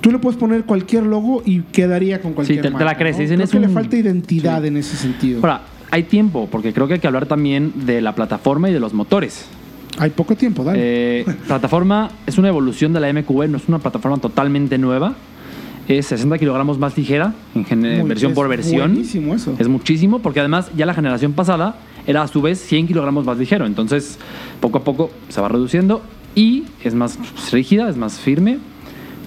tú 0.00 0.10
le 0.10 0.18
puedes 0.18 0.38
poner 0.38 0.64
cualquier 0.64 1.04
logo 1.04 1.42
y 1.44 1.62
quedaría 1.62 2.20
con 2.20 2.32
cualquier 2.32 2.58
sí, 2.58 2.62
te, 2.62 2.70
marca, 2.70 2.78
te 2.78 2.92
la 2.92 2.98
crees. 2.98 3.16
¿no? 3.16 3.22
Dicen, 3.22 3.36
Creo 3.36 3.44
es 3.44 3.50
que 3.50 3.56
un... 3.56 3.62
le 3.62 3.68
falta 3.68 3.96
identidad 3.96 4.62
sí. 4.62 4.68
en 4.68 4.76
ese 4.76 4.96
sentido. 4.96 5.38
Ahora, 5.38 5.62
hay 5.90 6.02
tiempo, 6.02 6.48
porque 6.50 6.72
creo 6.72 6.88
que 6.88 6.94
hay 6.94 7.00
que 7.00 7.06
hablar 7.06 7.26
también 7.26 7.72
de 7.86 8.00
la 8.00 8.14
plataforma 8.14 8.68
y 8.68 8.72
de 8.72 8.80
los 8.80 8.92
motores. 8.92 9.46
Hay 9.98 10.10
poco 10.10 10.34
tiempo, 10.34 10.64
dale. 10.64 10.78
Eh, 11.20 11.24
plataforma 11.46 12.10
es 12.26 12.36
una 12.36 12.48
evolución 12.48 12.92
de 12.92 13.00
la 13.00 13.12
MQB, 13.12 13.48
no 13.48 13.56
es 13.58 13.68
una 13.68 13.78
plataforma 13.78 14.18
totalmente 14.18 14.76
nueva. 14.76 15.14
Es 15.86 16.06
60 16.06 16.38
kilogramos 16.38 16.78
más 16.78 16.96
ligera 16.96 17.34
en 17.54 17.78
Muy, 17.78 18.08
versión 18.08 18.32
por 18.32 18.48
versión. 18.48 18.92
Buenísimo 18.92 19.34
eso. 19.34 19.54
Es 19.58 19.68
muchísimo, 19.68 20.20
porque 20.20 20.40
además 20.40 20.70
ya 20.74 20.86
la 20.86 20.94
generación 20.94 21.34
pasada 21.34 21.76
era 22.06 22.22
a 22.22 22.28
su 22.28 22.42
vez 22.42 22.58
100 22.58 22.88
kilogramos 22.88 23.24
más 23.24 23.38
ligero. 23.38 23.66
Entonces, 23.66 24.18
poco 24.60 24.78
a 24.78 24.84
poco 24.84 25.10
se 25.28 25.40
va 25.40 25.48
reduciendo 25.48 26.02
y 26.34 26.64
es 26.82 26.94
más 26.94 27.18
rígida, 27.52 27.88
es 27.88 27.96
más 27.96 28.18
firme. 28.18 28.58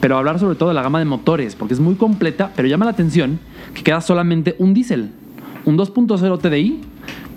Pero 0.00 0.16
hablar 0.16 0.38
sobre 0.38 0.54
todo 0.54 0.68
de 0.68 0.76
la 0.76 0.82
gama 0.82 1.00
de 1.00 1.04
motores, 1.04 1.56
porque 1.56 1.74
es 1.74 1.80
muy 1.80 1.96
completa, 1.96 2.52
pero 2.54 2.68
llama 2.68 2.84
la 2.84 2.92
atención 2.92 3.40
que 3.74 3.82
queda 3.82 4.00
solamente 4.00 4.54
un 4.58 4.72
diésel, 4.72 5.10
un 5.64 5.76
2.0 5.76 6.38
TDI 6.38 6.80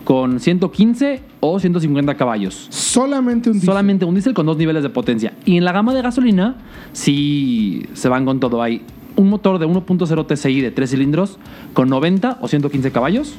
con 0.04 0.40
115 0.40 1.22
o 1.40 1.60
150 1.60 2.16
caballos. 2.16 2.68
Solamente 2.70 3.50
un 3.50 3.54
diésel. 3.54 3.68
Solamente 3.68 4.06
un 4.06 4.14
diésel 4.14 4.34
con 4.36 4.46
dos 4.46 4.58
niveles 4.58 4.84
de 4.84 4.90
potencia. 4.90 5.34
Y 5.44 5.58
en 5.58 5.66
la 5.66 5.72
gama 5.72 5.94
de 5.96 6.04
gasolina, 6.04 6.56
sí 6.94 7.88
se 7.94 8.10
van 8.10 8.26
con 8.26 8.40
todo. 8.40 8.62
Hay 8.62 8.84
un 9.16 9.30
motor 9.30 9.58
de 9.58 9.68
1.0 9.68 10.36
TSI 10.36 10.62
de 10.62 10.72
3 10.72 10.90
cilindros 10.90 11.40
con 11.74 11.90
90 11.90 12.38
o 12.42 12.48
115 12.48 12.92
caballos 12.92 13.34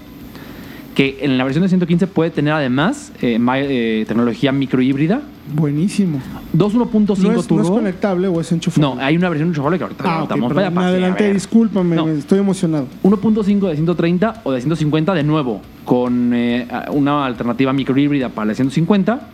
que 0.94 1.18
en 1.22 1.38
la 1.38 1.44
versión 1.44 1.62
de 1.62 1.68
115 1.68 2.06
puede 2.06 2.30
tener 2.30 2.52
además 2.52 3.12
eh, 3.22 3.38
eh, 3.40 4.04
tecnología 4.06 4.52
microhíbrida. 4.52 5.22
Buenísimo. 5.54 6.20
Dos 6.52 6.74
1.5 6.74 7.18
¿No 7.18 7.32
es, 7.32 7.46
turbo. 7.46 7.62
¿No 7.62 7.68
es 7.68 7.70
conectable 7.70 8.28
o 8.28 8.40
es 8.40 8.52
enchufable? 8.52 8.96
No, 8.96 9.02
hay 9.02 9.16
una 9.16 9.28
versión 9.28 9.48
enchufable 9.48 9.78
que 9.78 9.84
ahorita 9.84 10.04
ah, 10.06 10.22
okay, 10.24 10.40
para. 10.40 10.66
Adelante, 10.68 11.32
discúlpame, 11.32 11.96
no. 11.96 12.08
estoy 12.08 12.38
emocionado. 12.38 12.86
1.5 13.02 13.68
de 13.68 13.74
130 13.74 14.42
o 14.44 14.52
de 14.52 14.60
150 14.60 15.14
de 15.14 15.22
nuevo, 15.22 15.62
con 15.84 16.32
eh, 16.34 16.68
una 16.90 17.24
alternativa 17.24 17.72
microhíbrida 17.72 18.28
para 18.28 18.46
la 18.46 18.54
150. 18.54 19.28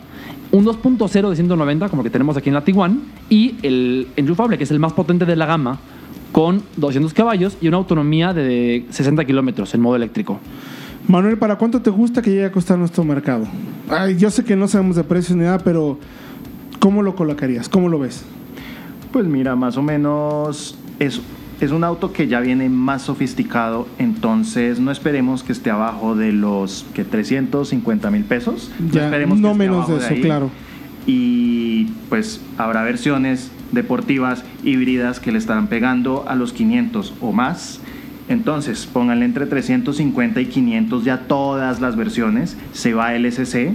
Un 0.51 0.65
2.0 0.65 1.29
de 1.29 1.35
190, 1.35 1.89
como 1.89 2.03
que 2.03 2.09
tenemos 2.09 2.35
aquí 2.35 2.49
en 2.49 2.55
la 2.55 2.63
Tiguan. 2.63 3.01
Y 3.29 3.55
el 3.61 4.07
enchufable, 4.15 4.57
que 4.57 4.63
es 4.63 4.71
el 4.71 4.79
más 4.79 4.93
potente 4.93 5.25
de 5.25 5.35
la 5.35 5.45
gama, 5.45 5.77
con 6.31 6.63
200 6.77 7.13
caballos 7.13 7.57
y 7.61 7.67
una 7.67 7.77
autonomía 7.77 8.33
de 8.33 8.85
60 8.89 9.25
kilómetros 9.25 9.73
en 9.75 9.81
modo 9.81 9.95
eléctrico. 9.95 10.39
Manuel, 11.09 11.39
¿para 11.39 11.57
cuánto 11.57 11.81
te 11.81 11.89
gusta 11.89 12.21
que 12.21 12.29
llegue 12.29 12.45
a 12.45 12.51
costar 12.51 12.77
nuestro 12.77 13.03
mercado? 13.03 13.47
Ay, 13.89 14.15
yo 14.15 14.29
sé 14.29 14.43
que 14.43 14.55
no 14.55 14.67
sabemos 14.67 14.95
de 14.95 15.03
precios 15.03 15.35
ni 15.35 15.43
nada, 15.43 15.57
pero 15.57 15.97
¿cómo 16.77 17.01
lo 17.01 17.15
colocarías? 17.15 17.67
¿Cómo 17.67 17.89
lo 17.89 17.97
ves? 17.97 18.23
Pues 19.11 19.25
mira, 19.25 19.55
más 19.55 19.75
o 19.77 19.81
menos 19.81 20.77
es, 20.99 21.19
es 21.61 21.71
un 21.71 21.83
auto 21.83 22.13
que 22.13 22.27
ya 22.27 22.39
viene 22.41 22.69
más 22.69 23.01
sofisticado, 23.01 23.87
entonces 23.97 24.79
no 24.79 24.91
esperemos 24.91 25.41
que 25.41 25.51
esté 25.51 25.71
abajo 25.71 26.15
de 26.15 26.31
los 26.31 26.85
que 26.93 27.03
350 27.03 28.11
mil 28.11 28.23
pesos. 28.23 28.69
Ya, 28.91 29.01
no 29.01 29.05
esperemos 29.07 29.39
no 29.39 29.53
que 29.53 29.57
menos 29.57 29.87
de 29.87 29.95
esté 29.95 30.05
eso, 30.05 30.13
ahí. 30.13 30.21
claro. 30.21 30.51
Y 31.07 31.85
pues 32.09 32.39
habrá 32.59 32.83
versiones 32.83 33.49
deportivas 33.71 34.43
híbridas 34.63 35.19
que 35.19 35.31
le 35.31 35.39
estarán 35.39 35.69
pegando 35.69 36.25
a 36.27 36.35
los 36.35 36.53
500 36.53 37.15
o 37.19 37.31
más. 37.31 37.79
Entonces, 38.29 38.85
pónganle 38.85 39.25
entre 39.25 39.47
350 39.47 40.39
y 40.39 40.45
500 40.45 41.03
ya 41.03 41.21
todas 41.27 41.81
las 41.81 41.95
versiones, 41.95 42.55
se 42.71 42.93
va 42.93 43.13
LSC 43.13 43.73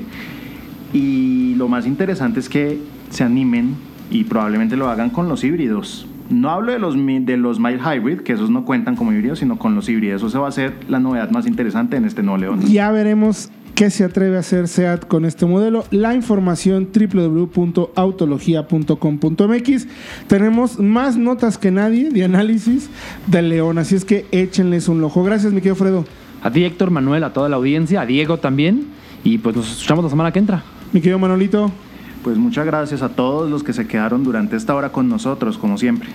y 0.92 1.54
lo 1.56 1.68
más 1.68 1.86
interesante 1.86 2.38
es 2.38 2.48
que 2.48 2.78
se 3.10 3.24
animen 3.24 3.74
y 4.10 4.24
probablemente 4.24 4.76
lo 4.76 4.88
hagan 4.88 5.10
con 5.10 5.28
los 5.28 5.42
híbridos. 5.42 6.06
No 6.30 6.50
hablo 6.50 6.72
de 6.72 6.78
los, 6.78 6.94
de 6.94 7.36
los 7.36 7.58
mild 7.58 7.80
hybrid, 7.80 8.20
que 8.20 8.32
esos 8.32 8.48
no 8.48 8.64
cuentan 8.64 8.94
como 8.94 9.12
híbridos, 9.12 9.40
sino 9.40 9.58
con 9.58 9.74
los 9.74 9.88
híbridos. 9.88 10.22
Eso 10.22 10.30
se 10.30 10.38
va 10.38 10.48
a 10.48 10.52
ser 10.52 10.72
la 10.88 11.00
novedad 11.00 11.30
más 11.30 11.46
interesante 11.46 11.96
en 11.96 12.04
este 12.04 12.22
nuevo 12.22 12.38
León. 12.38 12.60
Ya 12.62 12.92
veremos 12.92 13.50
qué 13.74 13.90
se 13.90 14.04
atreve 14.04 14.36
a 14.36 14.40
hacer 14.40 14.68
SEAT 14.68 15.06
con 15.06 15.24
este 15.24 15.46
modelo. 15.46 15.86
La 15.90 16.14
información 16.14 16.90
www.autologia.com.mx. 16.94 19.86
Tenemos 20.26 20.78
más 20.78 21.16
notas 21.16 21.56
que 21.58 21.70
nadie 21.70 22.10
de 22.10 22.24
análisis 22.24 22.90
del 23.26 23.48
León, 23.48 23.78
así 23.78 23.94
es 23.96 24.04
que 24.04 24.26
échenles 24.30 24.88
un 24.88 25.02
ojo. 25.02 25.24
Gracias, 25.24 25.52
mi 25.52 25.60
querido 25.60 25.76
Fredo. 25.76 26.04
A 26.42 26.50
ti, 26.50 26.64
Héctor, 26.64 26.90
Manuel, 26.90 27.24
a 27.24 27.32
toda 27.32 27.48
la 27.48 27.56
audiencia, 27.56 28.02
a 28.02 28.06
Diego 28.06 28.38
también. 28.38 28.88
Y 29.24 29.38
pues 29.38 29.56
nos 29.56 29.70
escuchamos 29.70 30.04
la 30.04 30.10
semana 30.10 30.30
que 30.32 30.38
entra. 30.38 30.62
Mi 30.92 31.00
querido 31.00 31.18
Manolito. 31.18 31.72
Pues 32.22 32.36
muchas 32.38 32.66
gracias 32.66 33.02
a 33.02 33.10
todos 33.10 33.50
los 33.50 33.62
que 33.62 33.72
se 33.72 33.86
quedaron 33.86 34.24
durante 34.24 34.56
esta 34.56 34.74
hora 34.74 34.92
con 34.92 35.08
nosotros, 35.08 35.56
como 35.58 35.78
siempre. 35.78 36.10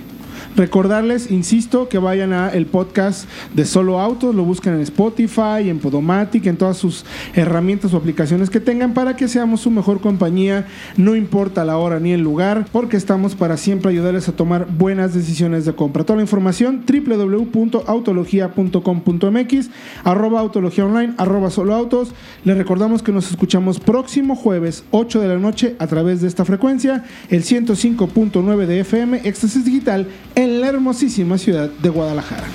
Recordarles, 0.55 1.31
insisto, 1.31 1.89
que 1.89 1.99
vayan 1.99 2.33
a 2.33 2.49
el 2.49 2.65
podcast 2.65 3.29
de 3.53 3.65
Solo 3.65 3.99
Autos, 3.99 4.33
lo 4.35 4.43
buscan 4.43 4.75
en 4.75 4.81
Spotify, 4.81 5.69
en 5.69 5.79
Podomatic, 5.79 6.45
en 6.47 6.57
todas 6.57 6.77
sus 6.77 7.05
herramientas 7.33 7.93
o 7.93 7.97
aplicaciones 7.97 8.49
que 8.49 8.59
tengan 8.59 8.93
para 8.93 9.15
que 9.15 9.27
seamos 9.27 9.61
su 9.61 9.69
mejor 9.71 10.01
compañía, 10.01 10.67
no 10.97 11.15
importa 11.15 11.63
la 11.63 11.77
hora 11.77 11.99
ni 11.99 12.11
el 12.11 12.21
lugar, 12.21 12.65
porque 12.71 12.97
estamos 12.97 13.35
para 13.35 13.57
siempre 13.57 13.91
ayudarles 13.91 14.27
a 14.27 14.31
tomar 14.33 14.67
buenas 14.69 15.13
decisiones 15.13 15.65
de 15.65 15.73
compra. 15.73 16.03
Toda 16.03 16.17
la 16.17 16.23
información 16.23 16.83
www.autologia.com.mx, 16.85 19.69
arroba 20.03 20.39
autología 20.39 20.85
online, 20.85 21.13
arroba 21.17 21.49
solo 21.49 21.75
autos. 21.75 22.13
Les 22.43 22.57
recordamos 22.57 23.03
que 23.03 23.11
nos 23.11 23.29
escuchamos 23.29 23.79
próximo 23.79 24.35
jueves, 24.35 24.83
8 24.91 25.21
de 25.21 25.27
la 25.27 25.37
noche, 25.37 25.75
a 25.79 25.87
través 25.87 26.21
de 26.21 26.27
esta 26.27 26.45
frecuencia, 26.45 27.03
el 27.29 27.43
105.9 27.43 28.65
de 28.65 28.79
FM, 28.81 29.21
Éxtasis 29.23 29.65
Digital, 29.65 30.07
la 30.49 30.67
hermosísima 30.69 31.37
ciudad 31.37 31.69
de 31.69 31.89
Guadalajara. 31.89 32.47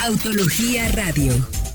Autología 0.00 0.88
Radio. 0.92 1.57